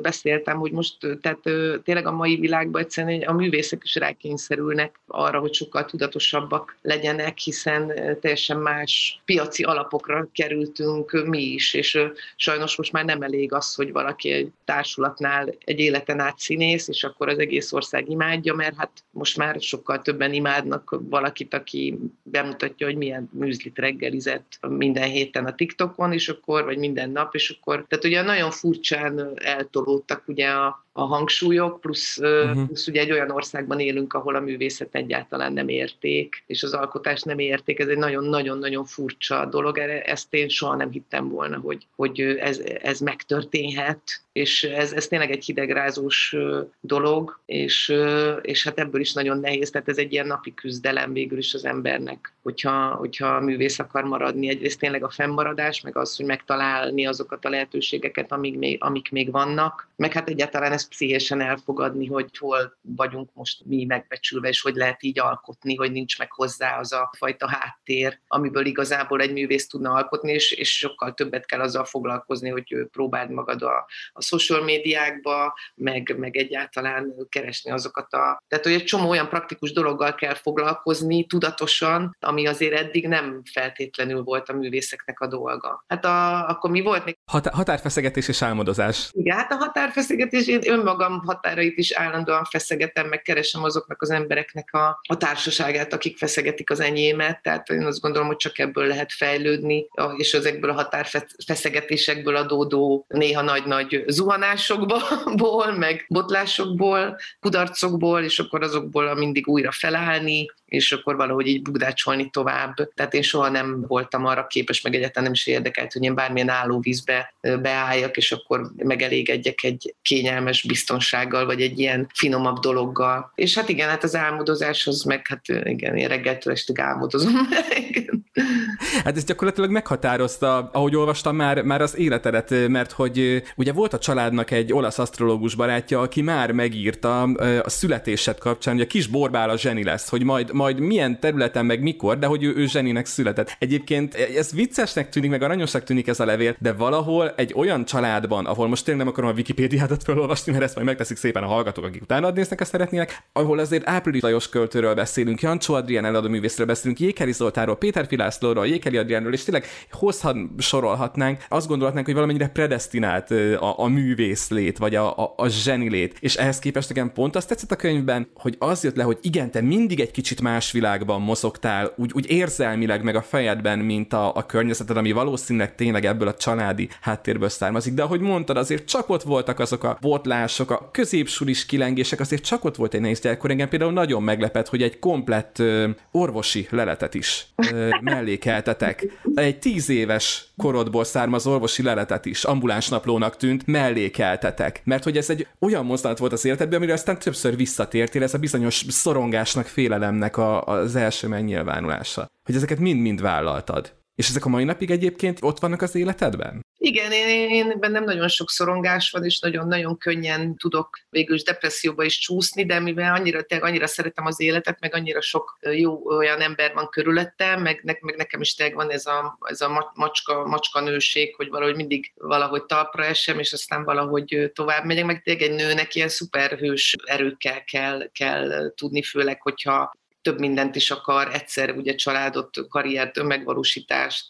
beszéltem, 0.02 0.58
hogy 0.58 0.72
most 0.72 0.96
tehát 1.20 1.42
tényleg 1.82 2.06
a 2.06 2.12
mai 2.12 2.36
világban 2.36 2.82
egyszerűen 2.82 3.22
a 3.22 3.32
művészek 3.32 3.80
is 3.84 3.94
rákényszerülnek 3.94 5.00
arra, 5.06 5.38
hogy 5.38 5.54
sokkal 5.54 5.84
tudatosabbak 5.84 6.76
legyenek, 6.82 7.38
hiszen 7.38 7.92
teljesen 8.20 8.58
más 8.58 9.20
piaci 9.24 9.62
alapokra 9.62 10.28
kerültünk 10.32 11.24
mi 11.26 11.42
is, 11.42 11.74
és 11.74 11.98
sajnos 12.36 12.76
most 12.76 12.92
már 12.92 13.04
nem 13.04 13.22
elég 13.22 13.52
az, 13.52 13.74
hogy 13.74 13.92
valaki 13.92 14.30
egy 14.30 14.50
társulatnál 14.64 15.54
egy 15.64 15.78
életen 15.78 16.20
át 16.20 16.38
színész, 16.38 16.88
és 16.88 17.04
akkor 17.04 17.28
az 17.28 17.38
egész 17.38 17.72
ország 17.72 18.10
imádja, 18.10 18.54
mert 18.54 18.76
hát 18.76 18.90
most 19.10 19.36
már 19.36 19.60
sokkal 19.60 20.02
többen 20.02 20.32
imádnak 20.32 21.00
valakit, 21.08 21.54
aki 21.54 21.98
bemutatja, 22.22 22.86
hogy 22.86 22.96
milyen 22.96 23.30
műzlit 23.32 23.78
reggelizett 23.78 24.58
minden 24.68 25.08
héten 25.08 25.46
a 25.46 25.54
TikTokon, 25.54 26.12
és 26.12 26.28
akkor, 26.28 26.64
vagy 26.64 26.78
minden 26.78 27.10
nap, 27.10 27.34
és 27.34 27.50
akkor, 27.50 27.84
tehát 27.88 28.01
ugye 28.04 28.22
nagyon 28.22 28.50
furcsán 28.50 29.32
eltolódtak 29.34 30.22
ugye 30.26 30.48
a, 30.48 30.84
a 30.92 31.02
hangsúlyok, 31.02 31.80
plusz, 31.80 32.18
uh-huh. 32.18 32.66
plusz 32.66 32.86
ugye 32.86 33.00
egy 33.00 33.12
olyan 33.12 33.30
országban 33.30 33.80
élünk, 33.80 34.12
ahol 34.12 34.34
a 34.34 34.40
művészet 34.40 34.94
egyáltalán 34.94 35.52
nem 35.52 35.68
érték, 35.68 36.42
és 36.46 36.62
az 36.62 36.72
alkotás 36.72 37.22
nem 37.22 37.38
érték, 37.38 37.78
ez 37.78 37.88
egy 37.88 37.96
nagyon-nagyon-nagyon 37.96 38.84
furcsa 38.84 39.46
dolog, 39.46 39.78
ezt 39.78 40.34
én 40.34 40.48
soha 40.48 40.76
nem 40.76 40.90
hittem 40.90 41.28
volna, 41.28 41.58
hogy, 41.58 41.86
hogy 41.96 42.20
ez, 42.20 42.58
ez 42.82 43.00
megtörténhet, 43.00 44.22
és 44.32 44.62
ez, 44.62 44.92
ez 44.92 45.06
tényleg 45.06 45.30
egy 45.30 45.44
hidegrázós 45.44 46.36
dolog, 46.80 47.40
és, 47.46 47.94
és 48.42 48.64
hát 48.64 48.78
ebből 48.78 49.00
is 49.00 49.12
nagyon 49.12 49.40
nehéz, 49.40 49.70
tehát 49.70 49.88
ez 49.88 49.98
egy 49.98 50.12
ilyen 50.12 50.26
napi 50.26 50.54
küzdelem 50.54 51.12
végül 51.12 51.38
is 51.38 51.54
az 51.54 51.64
embernek, 51.64 52.32
hogyha, 52.42 52.94
hogyha 52.94 53.40
művész 53.40 53.78
akar 53.78 54.04
maradni, 54.04 54.48
egyrészt 54.48 54.78
tényleg 54.78 55.04
a 55.04 55.10
fennmaradás, 55.10 55.80
meg 55.80 55.96
az, 55.96 56.16
hogy 56.16 56.26
megtalálni 56.26 57.06
azokat 57.06 57.44
a 57.44 57.48
lehetőségeket, 57.48 58.32
amik 58.32 58.58
még, 58.58 58.76
amik 58.82 59.10
még 59.10 59.30
vannak, 59.30 59.88
meg 59.96 60.12
hát 60.12 60.28
egyáltalán 60.28 60.72
ezt 60.82 60.90
pszichésen 60.90 61.40
elfogadni, 61.40 62.06
hogy 62.06 62.36
hol 62.38 62.78
vagyunk 62.80 63.30
most 63.34 63.64
mi 63.64 63.84
megbecsülve, 63.84 64.48
és 64.48 64.60
hogy 64.60 64.74
lehet 64.74 65.02
így 65.02 65.20
alkotni, 65.20 65.74
hogy 65.74 65.92
nincs 65.92 66.18
meg 66.18 66.32
hozzá 66.32 66.78
az 66.78 66.92
a 66.92 67.10
fajta 67.18 67.48
háttér, 67.48 68.20
amiből 68.28 68.66
igazából 68.66 69.20
egy 69.20 69.32
művész 69.32 69.66
tudna 69.66 69.92
alkotni, 69.92 70.32
és, 70.32 70.52
és 70.52 70.78
sokkal 70.78 71.14
többet 71.14 71.46
kell 71.46 71.60
azzal 71.60 71.84
foglalkozni, 71.84 72.48
hogy 72.48 72.76
próbáld 72.90 73.30
magad 73.30 73.62
a, 73.62 73.86
a 74.12 74.22
social 74.22 74.62
médiákba, 74.62 75.54
meg, 75.74 76.14
meg 76.18 76.36
egyáltalán 76.36 77.14
keresni 77.28 77.70
azokat 77.70 78.12
a... 78.12 78.42
Tehát, 78.48 78.64
hogy 78.64 78.74
egy 78.74 78.84
csomó 78.84 79.08
olyan 79.08 79.28
praktikus 79.28 79.72
dologgal 79.72 80.14
kell 80.14 80.34
foglalkozni 80.34 81.26
tudatosan, 81.26 82.16
ami 82.20 82.46
azért 82.46 82.72
eddig 82.72 83.08
nem 83.08 83.42
feltétlenül 83.52 84.22
volt 84.22 84.48
a 84.48 84.52
művészeknek 84.52 85.20
a 85.20 85.26
dolga. 85.26 85.84
Hát 85.88 86.04
a, 86.04 86.48
akkor 86.48 86.70
mi 86.70 86.80
volt 86.80 87.04
még? 87.04 87.18
Hat- 87.30 87.46
határfeszegetés 87.46 88.28
és 88.28 88.42
álmodozás. 88.42 89.10
Igen, 89.12 89.36
hát 89.36 89.52
a 89.52 89.56
határfeszegetés, 89.56 90.46
én 90.46 90.71
önmagam 90.72 91.22
határait 91.26 91.78
is 91.78 91.92
állandóan 91.92 92.44
feszegetem, 92.44 93.08
meg 93.08 93.22
keresem 93.22 93.64
azoknak 93.64 94.02
az 94.02 94.10
embereknek 94.10 94.68
a, 94.72 95.00
a 95.02 95.16
társaságát, 95.16 95.92
akik 95.92 96.18
feszegetik 96.18 96.70
az 96.70 96.80
enyémet, 96.80 97.42
tehát 97.42 97.68
én 97.68 97.84
azt 97.84 98.00
gondolom, 98.00 98.26
hogy 98.26 98.36
csak 98.36 98.58
ebből 98.58 98.86
lehet 98.86 99.12
fejlődni, 99.12 99.86
és 100.16 100.32
ezekből 100.32 100.70
a 100.70 100.74
határfeszegetésekből 100.74 102.36
adódó 102.36 103.04
néha 103.08 103.42
nagy-nagy 103.42 104.04
zuhanásokból, 104.06 105.72
meg 105.78 106.04
botlásokból, 106.08 107.18
kudarcokból, 107.40 108.22
és 108.22 108.38
akkor 108.38 108.62
azokból 108.62 109.14
mindig 109.14 109.48
újra 109.48 109.70
felállni, 109.70 110.46
és 110.72 110.92
akkor 110.92 111.16
valahogy 111.16 111.46
így 111.46 111.62
bugdácsolni 111.62 112.30
tovább. 112.30 112.74
Tehát 112.94 113.14
én 113.14 113.22
soha 113.22 113.48
nem 113.48 113.84
voltam 113.86 114.26
arra 114.26 114.46
képes, 114.46 114.80
meg 114.80 114.94
egyáltalán 114.94 115.24
nem 115.24 115.32
is 115.32 115.46
érdekelt, 115.46 115.92
hogy 115.92 116.02
én 116.02 116.14
bármilyen 116.14 116.48
állóvízbe 116.48 117.34
beálljak, 117.40 118.16
és 118.16 118.32
akkor 118.32 118.70
megelégedjek 118.76 119.62
egy 119.62 119.94
kényelmes 120.02 120.61
biztonsággal, 120.66 121.46
vagy 121.46 121.60
egy 121.60 121.78
ilyen 121.78 122.08
finomabb 122.14 122.58
dologgal. 122.58 123.32
És 123.34 123.54
hát 123.54 123.68
igen, 123.68 123.88
hát 123.88 124.04
az 124.04 124.14
álmodozáshoz 124.14 125.04
meg 125.04 125.26
hát 125.26 125.40
igen, 125.64 125.96
én 125.96 126.08
reggeltől 126.08 126.52
estig 126.52 126.80
álmodozom. 126.80 127.32
hát 129.04 129.16
ez 129.16 129.24
gyakorlatilag 129.24 129.70
meghatározta, 129.70 130.70
ahogy 130.72 130.96
olvastam 130.96 131.36
már, 131.36 131.62
már 131.62 131.80
az 131.80 131.96
életedet, 131.96 132.68
mert 132.68 132.92
hogy 132.92 133.42
ugye 133.56 133.72
volt 133.72 133.92
a 133.92 133.98
családnak 133.98 134.50
egy 134.50 134.72
olasz 134.72 134.98
asztrológus 134.98 135.54
barátja, 135.54 136.00
aki 136.00 136.22
már 136.22 136.52
megírta 136.52 137.22
a 137.62 137.70
születésed 137.70 138.38
kapcsán, 138.38 138.74
hogy 138.74 138.82
a 138.82 138.86
kis 138.86 139.06
borbál 139.06 139.50
a 139.50 139.58
zseni 139.58 139.84
lesz, 139.84 140.08
hogy 140.08 140.22
majd, 140.24 140.52
majd 140.52 140.78
milyen 140.78 141.20
területen, 141.20 141.66
meg 141.66 141.82
mikor, 141.82 142.18
de 142.18 142.26
hogy 142.26 142.42
ő, 142.42 142.54
ő 142.56 142.66
zseninek 142.66 143.06
született. 143.06 143.56
Egyébként 143.58 144.14
ez 144.14 144.52
viccesnek 144.52 145.08
tűnik, 145.08 145.30
meg 145.30 145.42
aranyosnak 145.42 145.84
tűnik 145.84 146.08
ez 146.08 146.20
a 146.20 146.24
levél, 146.24 146.56
de 146.58 146.72
valahol 146.72 147.32
egy 147.36 147.52
olyan 147.56 147.84
családban, 147.84 148.46
ahol 148.46 148.68
most 148.68 148.84
tényleg 148.84 149.04
nem 149.04 149.12
akarom 149.12 149.30
a 149.30 149.34
Wikipédiát 149.34 150.02
felolvasni, 150.02 150.51
mert 150.52 150.64
ezt 150.64 150.74
majd 150.74 150.86
megteszik 150.86 151.16
szépen 151.16 151.42
a 151.42 151.46
hallgatók, 151.46 151.84
akik 151.84 152.02
utána 152.02 152.30
néznek, 152.30 152.60
ezt 152.60 152.70
szeretnének, 152.70 153.22
ahol 153.32 153.58
azért 153.58 153.88
Április 153.88 154.22
Lajos 154.22 154.48
költőről 154.48 154.94
beszélünk, 154.94 155.40
Jancsó 155.40 155.74
Adrián 155.74 156.04
eladó 156.04 156.28
művészről 156.28 156.66
beszélünk, 156.66 157.00
Jékeri 157.00 157.32
Zoltáról, 157.32 157.76
Péter 157.76 158.06
Filászlóról, 158.06 158.66
Jékeli 158.66 158.96
Adriánról, 158.96 159.32
és 159.32 159.44
tényleg 159.44 159.66
hozhat, 159.90 160.36
sorolhatnánk, 160.58 161.44
azt 161.48 161.66
gondolhatnánk, 161.68 162.06
hogy 162.06 162.14
valamennyire 162.14 162.48
predestinált 162.48 163.30
a, 163.30 163.78
a 163.78 163.88
művész 163.88 164.50
vagy 164.78 164.94
a, 164.94 165.18
a, 165.18 165.34
a 165.36 165.48
zseni 165.48 165.88
lét. 165.88 166.16
És 166.20 166.36
ehhez 166.36 166.58
képest 166.58 166.88
nekem 166.88 167.12
pont 167.12 167.36
azt 167.36 167.48
tetszett 167.48 167.72
a 167.72 167.76
könyvben, 167.76 168.28
hogy 168.34 168.56
az 168.58 168.84
jött 168.84 168.96
le, 168.96 169.02
hogy 169.02 169.18
igen, 169.20 169.50
te 169.50 169.60
mindig 169.60 170.00
egy 170.00 170.10
kicsit 170.10 170.40
más 170.40 170.72
világban 170.72 171.20
mozogtál, 171.20 171.92
úgy, 171.96 172.10
úgy 172.14 172.30
érzelmileg 172.30 173.02
meg 173.02 173.16
a 173.16 173.22
fejedben, 173.22 173.78
mint 173.78 174.12
a, 174.12 174.34
a 174.34 174.46
környezeted, 174.46 174.96
ami 174.96 175.12
valószínűleg 175.12 175.74
tényleg 175.74 176.04
ebből 176.04 176.28
a 176.28 176.34
családi 176.34 176.88
háttérből 177.00 177.48
származik. 177.48 177.94
De 177.94 178.02
ahogy 178.02 178.20
mondtad, 178.20 178.56
azért 178.56 178.84
csak 178.84 179.08
ott 179.08 179.22
voltak 179.22 179.58
azok 179.58 179.84
a 179.84 179.96
botlások, 180.42 180.70
a 180.70 180.90
középsulis 180.90 181.66
kilengések, 181.66 182.20
azért 182.20 182.44
csak 182.44 182.64
ott 182.64 182.76
volt 182.76 182.94
egy 182.94 183.00
nehéz 183.00 183.20
gyerekkor. 183.20 183.50
Engem 183.50 183.68
például 183.68 183.92
nagyon 183.92 184.22
meglepett, 184.22 184.68
hogy 184.68 184.82
egy 184.82 184.98
komplett 184.98 185.58
ö, 185.58 185.88
orvosi 186.10 186.66
leletet 186.70 187.14
is 187.14 187.46
ö, 187.72 187.88
mellékeltetek. 188.00 189.06
Egy 189.34 189.58
tíz 189.58 189.88
éves 189.88 190.46
korodból 190.56 191.04
származó 191.04 191.52
orvosi 191.52 191.82
leletet 191.82 192.26
is 192.26 192.44
ambuláns 192.44 192.88
naplónak 192.88 193.36
tűnt, 193.36 193.66
mellékeltetek. 193.66 194.80
Mert 194.84 195.04
hogy 195.04 195.16
ez 195.16 195.30
egy 195.30 195.46
olyan 195.58 195.84
mozdulat 195.84 196.18
volt 196.18 196.32
az 196.32 196.44
életedben, 196.44 196.76
amire 196.78 196.92
aztán 196.92 197.18
többször 197.18 197.56
visszatértél, 197.56 198.22
ez 198.22 198.34
a 198.34 198.38
bizonyos 198.38 198.84
szorongásnak, 198.88 199.66
félelemnek 199.66 200.36
a, 200.36 200.64
az 200.64 200.96
első 200.96 201.28
megnyilvánulása. 201.28 202.26
Hogy 202.44 202.54
ezeket 202.54 202.78
mind-mind 202.78 203.20
vállaltad. 203.20 204.01
És 204.14 204.28
ezek 204.28 204.44
a 204.44 204.48
mai 204.48 204.64
napig 204.64 204.90
egyébként 204.90 205.38
ott 205.42 205.58
vannak 205.58 205.82
az 205.82 205.94
életedben? 205.94 206.60
Igen, 206.78 207.12
én, 207.12 207.50
én 207.50 207.78
bennem 207.78 208.04
nagyon 208.04 208.28
sok 208.28 208.50
szorongás 208.50 209.10
van, 209.10 209.24
és 209.24 209.38
nagyon-nagyon 209.40 209.98
könnyen 209.98 210.56
tudok 210.56 210.98
végül 211.10 211.34
is 211.34 211.42
depresszióba 211.42 212.04
is 212.04 212.18
csúszni, 212.18 212.66
de 212.66 212.80
mivel 212.80 213.14
annyira, 213.14 213.42
tényleg 213.42 213.68
annyira 213.68 213.86
szeretem 213.86 214.26
az 214.26 214.40
életet, 214.40 214.80
meg 214.80 214.94
annyira 214.94 215.20
sok 215.20 215.58
jó 215.60 216.06
olyan 216.06 216.40
ember 216.40 216.74
van 216.74 216.88
körülöttem, 216.88 217.62
meg, 217.62 217.80
ne, 217.82 217.92
meg 218.00 218.16
nekem 218.16 218.40
is 218.40 218.54
tényleg 218.54 218.76
van 218.76 218.90
ez 218.90 219.06
a, 219.06 219.38
ez 219.40 219.60
a 219.60 219.92
macska, 219.94 220.46
macska 220.46 220.80
nőség, 220.80 221.34
hogy 221.34 221.48
valahogy 221.48 221.76
mindig 221.76 222.12
valahogy 222.14 222.64
talpra 222.64 223.04
esem, 223.04 223.38
és 223.38 223.52
aztán 223.52 223.84
valahogy 223.84 224.50
tovább 224.54 224.84
megyek, 224.84 225.04
meg 225.04 225.22
tényleg 225.22 225.50
egy 225.50 225.56
nőnek 225.56 225.94
ilyen 225.94 226.08
szuperhős 226.08 226.96
erőkkel 227.04 227.64
kell, 227.64 228.10
kell 228.12 228.72
tudni, 228.74 229.02
főleg, 229.02 229.42
hogyha 229.42 229.92
több 230.22 230.38
mindent 230.38 230.76
is 230.76 230.90
akar, 230.90 231.34
egyszer 231.34 231.70
ugye 231.76 231.94
családot, 231.94 232.68
karriert, 232.68 233.16
önmegvalósítást, 233.18 234.28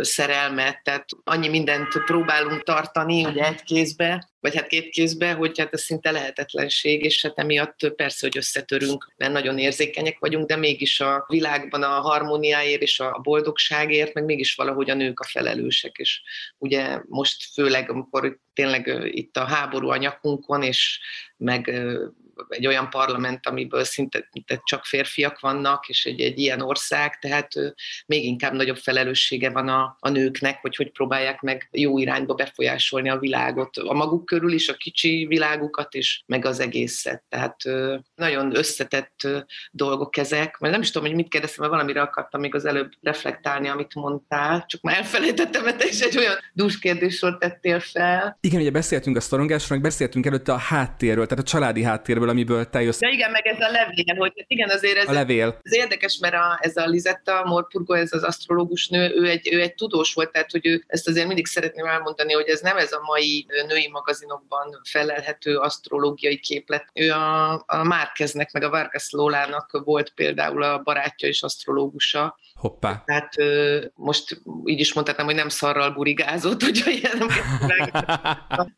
szerelmet, 0.00 0.82
tehát 0.82 1.08
annyi 1.24 1.48
mindent 1.48 2.04
próbálunk 2.04 2.62
tartani 2.62 3.24
ugye 3.24 3.44
egy 3.44 3.62
kézbe, 3.62 4.28
vagy 4.40 4.54
hát 4.54 4.66
két 4.66 4.88
kézbe, 4.90 5.32
hogy 5.32 5.58
hát 5.58 5.72
ez 5.72 5.82
szinte 5.82 6.10
lehetetlenség, 6.10 7.04
és 7.04 7.22
hát 7.22 7.38
emiatt 7.38 7.92
persze, 7.96 8.26
hogy 8.26 8.36
összetörünk, 8.36 9.12
mert 9.16 9.32
nagyon 9.32 9.58
érzékenyek 9.58 10.18
vagyunk, 10.18 10.46
de 10.46 10.56
mégis 10.56 11.00
a 11.00 11.24
világban 11.28 11.82
a 11.82 12.00
harmóniáért 12.00 12.82
és 12.82 13.00
a 13.00 13.20
boldogságért, 13.22 14.14
meg 14.14 14.24
mégis 14.24 14.54
valahogy 14.54 14.90
a 14.90 14.94
nők 14.94 15.20
a 15.20 15.24
felelősek, 15.24 15.96
és 15.96 16.20
ugye 16.58 17.00
most 17.08 17.52
főleg, 17.52 17.90
amikor 17.90 18.38
tényleg 18.52 19.10
itt 19.14 19.36
a 19.36 19.44
háború 19.44 19.88
a 19.88 19.96
nyakunkon, 19.96 20.62
és 20.62 21.00
meg 21.36 21.70
egy 22.48 22.66
olyan 22.66 22.90
parlament, 22.90 23.46
amiből 23.46 23.84
szinte 23.84 24.28
csak 24.64 24.84
férfiak 24.84 25.40
vannak, 25.40 25.88
és 25.88 26.04
egy, 26.04 26.20
egy 26.20 26.38
ilyen 26.38 26.60
ország, 26.60 27.18
tehát 27.18 27.52
még 28.06 28.24
inkább 28.24 28.52
nagyobb 28.52 28.76
felelőssége 28.76 29.50
van 29.50 29.68
a, 29.68 29.96
a 29.98 30.08
nőknek, 30.08 30.60
hogy 30.60 30.76
hogy 30.76 30.90
próbálják 30.90 31.40
meg 31.40 31.68
jó 31.72 31.98
irányba 31.98 32.34
befolyásolni 32.34 33.08
a 33.08 33.18
világot, 33.18 33.76
a 33.76 33.92
maguk 33.92 34.24
körül 34.24 34.52
is, 34.52 34.68
a 34.68 34.74
kicsi 34.74 35.26
világukat 35.28 35.94
is, 35.94 36.22
meg 36.26 36.44
az 36.44 36.60
egészet. 36.60 37.22
Tehát 37.28 37.56
nagyon 38.14 38.56
összetett 38.56 39.28
dolgok 39.70 40.16
ezek, 40.16 40.58
mert 40.58 40.72
nem 40.72 40.82
is 40.82 40.90
tudom, 40.90 41.08
hogy 41.08 41.16
mit 41.16 41.28
kérdeztem, 41.28 41.60
mert 41.60 41.72
valamire 41.72 42.00
akartam 42.00 42.40
még 42.40 42.54
az 42.54 42.64
előbb 42.64 42.90
reflektálni, 43.00 43.68
amit 43.68 43.94
mondtál, 43.94 44.64
csak 44.68 44.80
már 44.80 44.96
elfelejtettem, 44.96 45.64
mert 45.64 45.78
te 45.78 45.86
is 45.86 46.00
egy 46.00 46.16
olyan 46.16 46.34
dús 46.52 46.78
kérdésről 46.78 47.38
tettél 47.38 47.80
fel. 47.80 48.38
Igen, 48.40 48.60
ugye 48.60 48.70
beszéltünk 48.70 49.16
a 49.16 49.20
szorongásról, 49.20 49.78
beszéltünk 49.78 50.26
előtte 50.26 50.52
a 50.52 50.56
háttérről, 50.56 51.26
tehát 51.26 51.44
a 51.44 51.48
családi 51.48 51.82
háttérből, 51.82 52.29
amiből 52.30 52.70
te 52.70 52.82
jössz. 52.82 53.00
Ja 53.00 53.08
igen, 53.08 53.30
meg 53.30 53.46
ez 53.46 53.60
a 53.60 53.70
levél, 53.70 54.16
hogy 54.16 54.44
igen, 54.46 54.70
azért 54.70 54.96
ez, 54.96 55.08
a 55.08 55.12
levél. 55.12 55.58
ez 55.62 55.74
érdekes, 55.74 56.18
mert 56.18 56.34
a, 56.34 56.58
ez 56.60 56.76
a 56.76 56.86
Lizetta 56.86 57.44
Morpurgo, 57.44 57.94
ez 57.94 58.12
az 58.12 58.22
asztrológus 58.22 58.88
nő, 58.88 59.12
ő 59.14 59.28
egy, 59.28 59.52
ő 59.52 59.60
egy 59.60 59.74
tudós 59.74 60.14
volt, 60.14 60.32
tehát 60.32 60.50
hogy 60.50 60.66
ő, 60.66 60.84
ezt 60.86 61.08
azért 61.08 61.26
mindig 61.26 61.46
szeretném 61.46 61.86
elmondani, 61.86 62.32
hogy 62.32 62.48
ez 62.48 62.60
nem 62.60 62.76
ez 62.76 62.92
a 62.92 63.00
mai 63.02 63.46
női 63.66 63.88
magazinokban 63.88 64.80
felelhető 64.90 65.56
asztrológiai 65.56 66.38
képlet. 66.38 66.86
Ő 66.94 67.10
a, 67.10 67.52
a 67.66 67.82
Márkeznek, 67.82 68.52
meg 68.52 68.62
a 68.62 68.70
Vargas 68.70 69.10
Lólának 69.10 69.80
volt 69.84 70.12
például 70.14 70.62
a 70.62 70.78
barátja 70.78 71.28
és 71.28 71.42
asztrológusa, 71.42 72.38
Hoppá. 72.60 73.02
Tehát 73.06 73.34
most 73.94 74.42
így 74.64 74.80
is 74.80 74.94
mondhatnám, 74.94 75.26
hogy 75.26 75.34
nem 75.34 75.48
szarral 75.48 75.90
burigázott, 75.90 76.62
hogyha 76.66 76.90
ilyen 76.90 77.28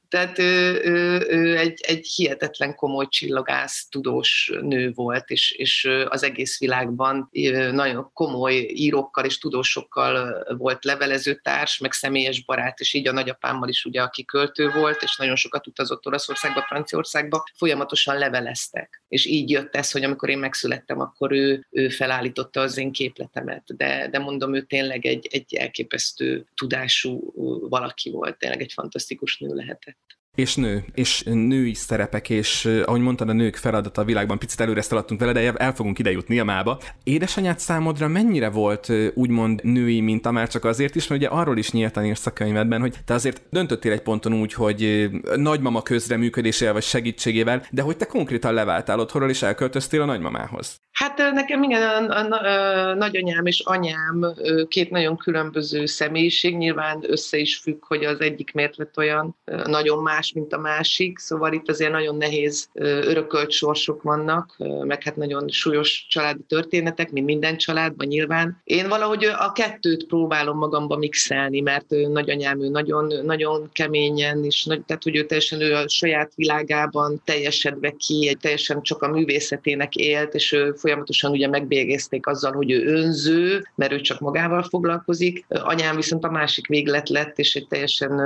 Tehát 0.08 0.38
ő, 0.38 0.80
ő, 0.84 1.26
ő 1.28 1.56
egy, 1.56 1.80
egy 1.86 2.06
hihetetlen 2.06 2.74
komoly 2.74 3.06
csillagász, 3.08 3.86
tudós 3.88 4.52
nő 4.60 4.92
volt, 4.94 5.30
és, 5.30 5.50
és 5.50 5.88
az 6.08 6.22
egész 6.22 6.58
világban 6.58 7.28
nagyon 7.72 8.10
komoly 8.12 8.54
írókkal 8.54 9.24
és 9.24 9.38
tudósokkal 9.38 10.44
volt 10.58 10.84
levelező 10.84 11.34
társ, 11.34 11.78
meg 11.78 11.92
személyes 11.92 12.44
barát, 12.44 12.80
és 12.80 12.92
így 12.92 13.08
a 13.08 13.12
nagyapámmal 13.12 13.68
is 13.68 13.84
ugye, 13.84 14.02
aki 14.02 14.24
költő 14.24 14.70
volt, 14.70 15.02
és 15.02 15.16
nagyon 15.16 15.36
sokat 15.36 15.66
utazott 15.66 16.06
Olaszországba, 16.06 16.62
Franciaországba, 16.62 17.44
folyamatosan 17.54 18.18
leveleztek. 18.18 19.02
És 19.08 19.26
így 19.26 19.50
jött 19.50 19.76
ez, 19.76 19.90
hogy 19.90 20.04
amikor 20.04 20.28
én 20.28 20.38
megszülettem, 20.38 21.00
akkor 21.00 21.32
ő, 21.32 21.66
ő 21.70 21.88
felállította 21.88 22.60
az 22.60 22.76
én 22.76 22.92
képletemet 22.92 23.70
de, 23.76 24.08
de 24.08 24.18
mondom, 24.18 24.54
ő 24.54 24.62
tényleg 24.62 25.06
egy, 25.06 25.28
egy 25.30 25.54
elképesztő 25.54 26.46
tudású 26.54 27.32
valaki 27.68 28.10
volt, 28.10 28.38
tényleg 28.38 28.60
egy 28.60 28.72
fantasztikus 28.72 29.38
nő 29.38 29.54
lehetett. 29.54 30.18
És 30.36 30.56
nő, 30.56 30.84
és 30.94 31.22
női 31.22 31.74
szerepek, 31.74 32.30
és 32.30 32.82
ahogy 32.84 33.00
mondtad, 33.00 33.28
a 33.28 33.32
nők 33.32 33.56
feladata 33.56 34.00
a 34.00 34.04
világban, 34.04 34.38
picit 34.38 34.60
előre 34.60 34.80
szaladtunk 34.80 35.20
vele, 35.20 35.32
de 35.32 35.52
el 35.52 35.74
fogunk 35.74 35.98
ide 35.98 36.10
jutni 36.10 36.38
a 36.38 36.44
mába. 36.44 36.78
Édesanyád 37.04 37.58
számodra 37.58 38.08
mennyire 38.08 38.48
volt 38.48 38.92
úgymond 39.14 39.64
női 39.64 40.00
minta, 40.00 40.30
már 40.30 40.48
csak 40.48 40.64
azért 40.64 40.94
is, 40.94 41.06
mert 41.06 41.20
ugye 41.20 41.30
arról 41.30 41.58
is 41.58 41.70
nyíltan 41.70 42.04
írsz 42.04 42.26
a 42.26 42.32
könyvedben, 42.32 42.80
hogy 42.80 42.94
te 43.04 43.14
azért 43.14 43.42
döntöttél 43.50 43.92
egy 43.92 44.02
ponton 44.02 44.32
úgy, 44.32 44.52
hogy 44.52 45.10
nagymama 45.36 45.82
közreműködésével 45.82 46.72
vagy 46.72 46.82
segítségével, 46.82 47.66
de 47.70 47.82
hogy 47.82 47.96
te 47.96 48.06
konkrétan 48.06 48.54
leváltál 48.54 49.00
otthonról 49.00 49.30
és 49.30 49.42
elköltöztél 49.42 50.02
a 50.02 50.04
nagymamához. 50.04 50.80
Hát 50.92 51.18
nekem 51.32 51.62
igen, 51.62 51.82
a, 51.82 52.16
a, 52.16 52.90
a, 52.90 52.94
nagyanyám 52.94 53.46
és 53.46 53.62
anyám 53.64 54.26
két 54.68 54.90
nagyon 54.90 55.16
különböző 55.16 55.86
személyiség, 55.86 56.56
nyilván 56.56 57.04
össze 57.06 57.36
is 57.36 57.56
függ, 57.56 57.84
hogy 57.86 58.04
az 58.04 58.20
egyik 58.20 58.52
miért 58.52 58.76
lett 58.76 58.96
olyan 58.96 59.36
nagyon 59.64 60.02
más, 60.02 60.21
mint 60.30 60.52
a 60.52 60.58
másik, 60.58 61.18
szóval 61.18 61.52
itt 61.52 61.68
azért 61.68 61.92
nagyon 61.92 62.16
nehéz 62.16 62.68
örökölt 62.72 63.50
sorsok 63.50 64.02
vannak, 64.02 64.56
meg 64.84 65.02
hát 65.02 65.16
nagyon 65.16 65.48
súlyos 65.48 66.06
családi 66.08 66.42
történetek, 66.48 67.10
mint 67.10 67.26
minden 67.26 67.56
családban 67.56 68.06
nyilván. 68.06 68.60
Én 68.64 68.88
valahogy 68.88 69.24
a 69.24 69.52
kettőt 69.52 70.06
próbálom 70.06 70.58
magamba 70.58 70.96
mixelni, 70.96 71.60
mert 71.60 71.86
nagyanyám 71.88 72.62
ő 72.62 72.68
nagyon, 72.68 73.24
nagyon 73.24 73.70
keményen, 73.72 74.44
és 74.44 74.62
tehát 74.86 75.02
hogy 75.02 75.16
ő 75.16 75.26
teljesen 75.26 75.60
ő 75.60 75.74
a 75.74 75.88
saját 75.88 76.32
világában 76.34 77.22
teljesedve 77.24 77.90
ki, 77.90 78.28
egy 78.28 78.38
teljesen 78.38 78.82
csak 78.82 79.02
a 79.02 79.08
művészetének 79.08 79.94
élt, 79.94 80.34
és 80.34 80.52
ő 80.52 80.72
folyamatosan 80.72 81.30
ugye 81.30 81.48
megbélyegezték 81.48 82.26
azzal, 82.26 82.52
hogy 82.52 82.70
ő 82.70 82.86
önző, 82.86 83.66
mert 83.74 83.92
ő 83.92 84.00
csak 84.00 84.20
magával 84.20 84.62
foglalkozik. 84.62 85.44
Anyám 85.48 85.96
viszont 85.96 86.24
a 86.24 86.30
másik 86.30 86.66
véglet 86.66 87.08
lett, 87.08 87.38
és 87.38 87.54
egy 87.54 87.66
teljesen 87.68 88.20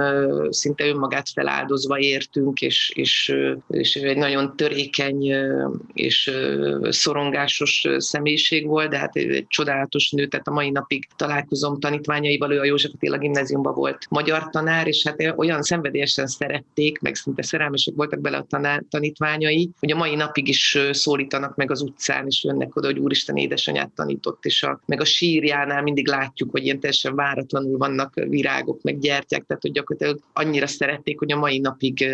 szinte 0.50 0.86
önmagát 0.86 1.26
feláldozva 1.86 1.98
értünk, 1.98 2.60
és, 2.60 2.92
és, 2.94 3.34
és 3.68 3.94
egy 3.94 4.16
nagyon 4.16 4.56
törékeny 4.56 5.32
és 5.92 6.30
szorongásos 6.82 7.86
személyiség 7.96 8.66
volt, 8.66 8.90
de 8.90 8.98
hát 8.98 9.16
egy 9.16 9.46
csodálatos 9.48 10.10
nő, 10.10 10.26
tehát 10.26 10.48
a 10.48 10.52
mai 10.52 10.70
napig 10.70 11.08
találkozom 11.16 11.80
tanítványaival, 11.80 12.52
ő 12.52 12.60
a 12.60 12.64
József 12.64 12.92
Attila 12.94 13.18
gimnáziumban 13.18 13.74
volt 13.74 14.06
magyar 14.10 14.50
tanár, 14.50 14.86
és 14.86 15.02
hát 15.06 15.34
olyan 15.36 15.62
szenvedélyesen 15.62 16.26
szerették, 16.26 17.00
meg 17.00 17.14
szinte 17.14 17.42
szerelmesek 17.42 17.94
voltak 17.94 18.20
bele 18.20 18.36
a 18.36 18.82
tanítványai, 18.88 19.70
hogy 19.80 19.90
a 19.90 19.96
mai 19.96 20.14
napig 20.14 20.48
is 20.48 20.78
szólítanak 20.90 21.56
meg 21.56 21.70
az 21.70 21.82
utcán, 21.82 22.26
és 22.26 22.44
jönnek 22.44 22.76
oda, 22.76 22.86
hogy 22.86 22.98
úristen 22.98 23.36
édesanyát 23.36 23.90
tanított, 23.94 24.44
és 24.44 24.62
a, 24.62 24.80
meg 24.86 25.00
a 25.00 25.04
sírjánál 25.04 25.82
mindig 25.82 26.08
látjuk, 26.08 26.50
hogy 26.50 26.64
ilyen 26.64 26.80
teljesen 26.80 27.14
váratlanul 27.14 27.78
vannak 27.78 28.14
virágok, 28.14 28.82
meg 28.82 28.98
gyertyák, 28.98 29.44
tehát 29.46 29.62
hogy 29.62 29.72
gyakorlatilag 29.72 30.20
annyira 30.32 30.66
szerették, 30.66 31.18
hogy 31.18 31.32
a 31.32 31.36
mai 31.36 31.58
napig 31.76 32.08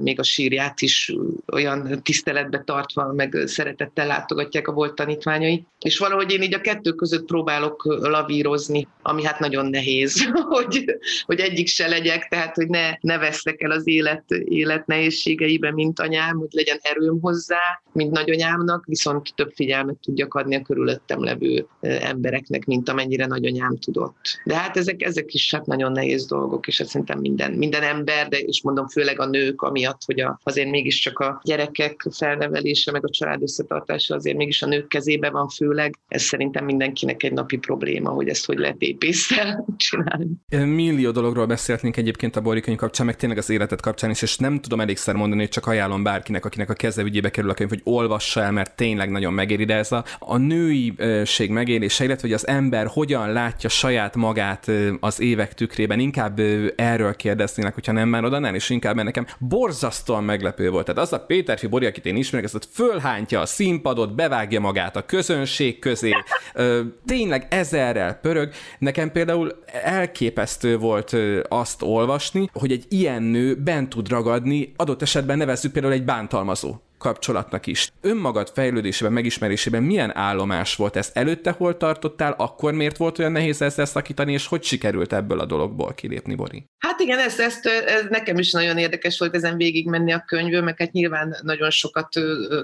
még 0.00 0.18
a 0.18 0.22
sírját 0.22 0.80
is 0.80 1.14
olyan 1.52 2.00
tiszteletbe 2.02 2.62
tartva, 2.64 3.12
meg 3.12 3.42
szeretettel 3.44 4.06
látogatják 4.06 4.68
a 4.68 4.72
volt 4.72 4.94
tanítványai. 4.94 5.64
És 5.80 5.98
valahogy 5.98 6.32
én 6.32 6.42
így 6.42 6.54
a 6.54 6.60
kettő 6.60 6.92
között 6.92 7.24
próbálok 7.24 7.84
lavírozni, 7.84 8.88
ami 9.02 9.24
hát 9.24 9.38
nagyon 9.38 9.66
nehéz, 9.66 10.24
hogy, 10.54 10.84
hogy 11.24 11.40
egyik 11.40 11.66
se 11.66 11.88
legyek, 11.88 12.28
tehát 12.28 12.54
hogy 12.54 12.68
ne, 12.68 12.90
ne 13.00 13.18
vesztek 13.18 13.62
el 13.62 13.70
az 13.70 13.88
élet, 13.88 14.30
élet 14.30 14.86
nehézségeibe, 14.86 15.72
mint 15.72 16.00
anyám, 16.00 16.36
hogy 16.36 16.48
legyen 16.50 16.78
erőm 16.82 17.20
hozzá, 17.20 17.82
mint 17.92 18.10
nagyanyámnak, 18.10 18.84
viszont 18.84 19.34
több 19.34 19.52
figyelmet 19.54 19.96
tudjak 19.96 20.34
adni 20.34 20.54
a 20.54 20.62
körülöttem 20.62 21.24
levő 21.24 21.66
embereknek, 21.80 22.64
mint 22.64 22.88
amennyire 22.88 23.26
nagyanyám 23.26 23.76
tudott. 23.76 24.40
De 24.44 24.56
hát 24.56 24.76
ezek, 24.76 25.02
ezek 25.02 25.34
is 25.34 25.54
hát 25.54 25.66
nagyon 25.66 25.92
nehéz 25.92 26.26
dolgok, 26.26 26.66
és 26.66 26.82
szerintem 26.84 27.18
minden, 27.18 27.52
minden 27.52 27.82
ember, 27.82 28.28
de 28.28 28.38
és 28.38 28.62
mondom 28.62 28.88
főleg 28.96 29.20
a 29.20 29.26
nők, 29.26 29.62
amiatt, 29.62 30.00
hogy 30.06 30.20
a, 30.20 30.40
azért 30.42 30.70
mégiscsak 30.70 31.18
a 31.18 31.40
gyerekek 31.44 32.06
felnevelése, 32.10 32.92
meg 32.92 33.04
a 33.04 33.10
család 33.10 33.42
összetartása 33.42 34.14
azért 34.14 34.36
mégis 34.36 34.62
a 34.62 34.66
nők 34.66 34.88
kezébe 34.88 35.30
van 35.30 35.48
főleg. 35.48 35.98
Ez 36.08 36.22
szerintem 36.22 36.64
mindenkinek 36.64 37.22
egy 37.22 37.32
napi 37.32 37.56
probléma, 37.56 38.10
hogy 38.10 38.28
ezt 38.28 38.46
hogy 38.46 38.58
lehet 38.58 38.76
épésszel 38.78 39.66
csinálni. 39.76 40.28
Millió 40.74 41.10
dologról 41.10 41.46
beszéltünk 41.46 41.96
egyébként 41.96 42.36
a 42.36 42.40
Borikönyv 42.40 42.76
kapcsán, 42.76 43.06
meg 43.06 43.16
tényleg 43.16 43.38
az 43.38 43.50
életet 43.50 43.80
kapcsán 43.80 44.10
is, 44.10 44.22
és 44.22 44.36
nem 44.36 44.60
tudom 44.60 44.80
elégszer 44.80 45.14
mondani, 45.14 45.40
hogy 45.40 45.50
csak 45.50 45.66
ajánlom 45.66 46.02
bárkinek, 46.02 46.44
akinek 46.44 46.70
a 46.70 46.74
keze 46.74 47.02
ügyébe 47.02 47.30
kerül 47.30 47.50
a 47.50 47.54
könyv, 47.54 47.68
hogy 47.68 47.80
olvassa 47.84 48.42
el, 48.42 48.52
mert 48.52 48.76
tényleg 48.76 49.10
nagyon 49.10 49.32
megéri, 49.32 49.64
de 49.64 49.74
ez 49.74 49.92
a, 49.92 50.04
a 50.18 50.36
nőiség 50.36 51.50
megélése, 51.50 52.04
illetve 52.04 52.28
hogy 52.28 52.36
az 52.36 52.46
ember 52.46 52.86
hogyan 52.86 53.32
látja 53.32 53.68
saját 53.68 54.16
magát 54.16 54.70
az 55.00 55.20
évek 55.20 55.54
tükrében, 55.54 55.98
inkább 55.98 56.40
erről 56.76 57.16
kérdeznének, 57.16 57.74
hogyha 57.74 57.92
nem 57.92 58.08
már 58.08 58.24
odanál, 58.24 58.54
és 58.54 58.70
inkább 58.70 58.85
inkább, 58.86 59.04
mert 59.04 59.16
nekem 59.16 59.36
borzasztóan 59.48 60.24
meglepő 60.24 60.70
volt. 60.70 60.84
Tehát 60.84 61.00
az 61.00 61.12
a 61.12 61.20
Péterfi 61.20 61.66
Bori, 61.66 61.86
akit 61.86 62.06
én 62.06 62.16
ismerek, 62.16 62.44
ezt 62.44 62.68
fölhántja 62.72 63.40
a 63.40 63.46
színpadot, 63.46 64.14
bevágja 64.14 64.60
magát 64.60 64.96
a 64.96 65.06
közönség 65.06 65.78
közé, 65.78 66.10
ö, 66.54 66.80
tényleg 67.06 67.46
ezerrel 67.50 68.14
pörög. 68.14 68.52
Nekem 68.78 69.12
például 69.12 69.62
elképesztő 69.82 70.78
volt 70.78 71.16
azt 71.48 71.82
olvasni, 71.82 72.50
hogy 72.52 72.72
egy 72.72 72.84
ilyen 72.88 73.22
nő 73.22 73.54
bent 73.54 73.88
tud 73.88 74.08
ragadni, 74.08 74.72
adott 74.76 75.02
esetben 75.02 75.38
nevezzük 75.38 75.72
például 75.72 75.94
egy 75.94 76.04
bántalmazó 76.04 76.74
kapcsolatnak 76.98 77.66
is. 77.66 77.92
Önmagad 78.00 78.50
fejlődésében, 78.54 79.12
megismerésében 79.12 79.82
milyen 79.82 80.16
állomás 80.16 80.76
volt 80.76 80.96
ez? 80.96 81.10
Előtte 81.14 81.50
hol 81.50 81.76
tartottál, 81.76 82.34
akkor 82.38 82.72
miért 82.72 82.96
volt 82.96 83.18
olyan 83.18 83.32
nehéz 83.32 83.62
ezzel 83.62 83.84
szakítani, 83.84 84.32
és 84.32 84.46
hogy 84.46 84.62
sikerült 84.62 85.12
ebből 85.12 85.40
a 85.40 85.44
dologból 85.44 85.94
kilépni, 85.94 86.34
Bori? 86.34 86.64
Hát 86.78 87.00
igen, 87.00 87.18
ezt, 87.18 87.40
ezt, 87.40 87.66
ez 87.66 88.04
nekem 88.08 88.38
is 88.38 88.50
nagyon 88.50 88.78
érdekes 88.78 89.18
volt 89.18 89.34
ezen 89.34 89.56
végigmenni 89.56 90.12
a 90.12 90.24
könyvből, 90.26 90.62
mert 90.62 90.78
hát 90.78 90.92
nyilván 90.92 91.36
nagyon 91.42 91.70
sokat 91.70 92.08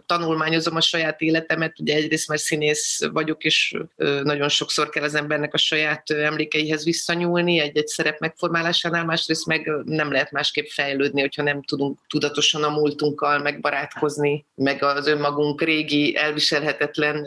tanulmányozom 0.06 0.76
a 0.76 0.80
saját 0.80 1.20
életemet, 1.20 1.80
ugye 1.80 1.94
egyrészt 1.94 2.28
már 2.28 2.38
színész 2.38 3.00
vagyok, 3.12 3.44
és 3.44 3.76
nagyon 4.22 4.48
sokszor 4.48 4.88
kell 4.88 5.04
az 5.04 5.14
embernek 5.14 5.54
a 5.54 5.58
saját 5.58 6.10
emlékeihez 6.10 6.84
visszanyúlni 6.84 7.58
egy-egy 7.58 7.86
szerep 7.86 8.18
megformálásánál, 8.18 9.04
másrészt 9.04 9.46
meg 9.46 9.70
nem 9.84 10.12
lehet 10.12 10.30
másképp 10.30 10.66
fejlődni, 10.66 11.20
hogyha 11.20 11.42
nem 11.42 11.62
tudunk 11.62 11.98
tudatosan 12.08 12.62
a 12.62 12.70
múltunkkal 12.70 13.38
megbarátkozni, 13.38 14.21
meg 14.54 14.82
az 14.82 15.06
önmagunk 15.06 15.62
régi 15.62 16.16
elviselhetetlen 16.16 17.26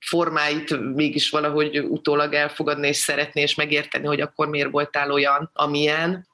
formáit 0.00 0.94
mégis 0.94 1.30
valahogy 1.30 1.78
utólag 1.78 2.34
elfogadni 2.34 2.88
és 2.88 2.96
szeretni 2.96 3.40
és 3.40 3.54
megérteni, 3.54 4.06
hogy 4.06 4.20
akkor 4.20 4.48
miért 4.48 4.70
voltál 4.70 5.12
olyan, 5.12 5.50
amilyen. 5.52 6.28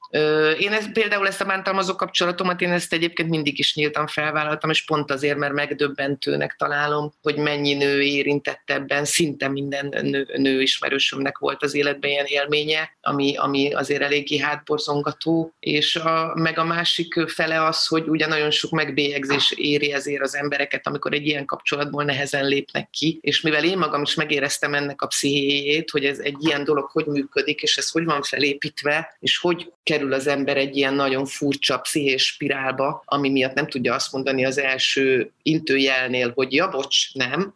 Én 0.59 0.71
ezt, 0.71 0.91
például 0.91 1.27
ezt 1.27 1.41
a 1.41 1.45
bántalmazó 1.45 1.95
kapcsolatomat, 1.95 2.61
én 2.61 2.71
ezt 2.71 2.93
egyébként 2.93 3.29
mindig 3.29 3.59
is 3.59 3.75
nyíltan 3.75 4.07
felvállaltam, 4.07 4.69
és 4.69 4.85
pont 4.85 5.11
azért, 5.11 5.37
mert 5.37 5.53
megdöbbentőnek 5.53 6.55
találom, 6.57 7.13
hogy 7.21 7.37
mennyi 7.37 7.73
nő 7.73 8.01
érintett 8.01 8.61
ebben, 8.65 9.05
szinte 9.05 9.47
minden 9.47 9.87
nő, 10.01 10.27
nő 10.37 10.61
ismerősömnek 10.61 11.37
volt 11.37 11.63
az 11.63 11.75
életben 11.75 12.09
ilyen 12.09 12.25
élménye, 12.25 12.97
ami, 13.01 13.37
ami 13.37 13.73
azért 13.73 14.01
eléggé 14.01 14.37
hátborzongató, 14.37 15.53
és 15.59 15.95
a, 15.95 16.31
meg 16.35 16.57
a 16.57 16.63
másik 16.63 17.13
fele 17.27 17.65
az, 17.65 17.87
hogy 17.87 18.07
ugye 18.07 18.27
nagyon 18.27 18.51
sok 18.51 18.71
megbélyegzés 18.71 19.51
éri 19.55 19.91
ezért 19.91 20.21
az 20.21 20.35
embereket, 20.35 20.87
amikor 20.87 21.13
egy 21.13 21.27
ilyen 21.27 21.45
kapcsolatból 21.45 22.03
nehezen 22.03 22.45
lépnek 22.45 22.89
ki, 22.89 23.19
és 23.21 23.41
mivel 23.41 23.63
én 23.63 23.77
magam 23.77 24.01
is 24.01 24.15
megéreztem 24.15 24.73
ennek 24.73 25.01
a 25.01 25.07
pszichéjét, 25.07 25.89
hogy 25.89 26.05
ez 26.05 26.19
egy 26.19 26.35
ilyen 26.39 26.63
dolog 26.63 26.89
hogy 26.91 27.05
működik, 27.05 27.61
és 27.61 27.77
ez 27.77 27.89
hogy 27.89 28.05
van 28.05 28.21
felépítve, 28.21 29.17
és 29.19 29.37
hogy 29.37 29.71
kerül 29.87 30.13
az 30.13 30.27
ember 30.27 30.57
egy 30.57 30.75
ilyen 30.75 30.93
nagyon 30.93 31.25
furcsa 31.25 31.77
pszichés 31.77 32.25
spirálba, 32.25 33.01
ami 33.05 33.29
miatt 33.29 33.53
nem 33.53 33.67
tudja 33.67 33.93
azt 33.93 34.11
mondani 34.11 34.45
az 34.45 34.57
első 34.57 35.31
intőjelnél, 35.41 36.31
hogy 36.35 36.53
ja, 36.53 36.69
bocs, 36.69 37.13
nem. 37.13 37.53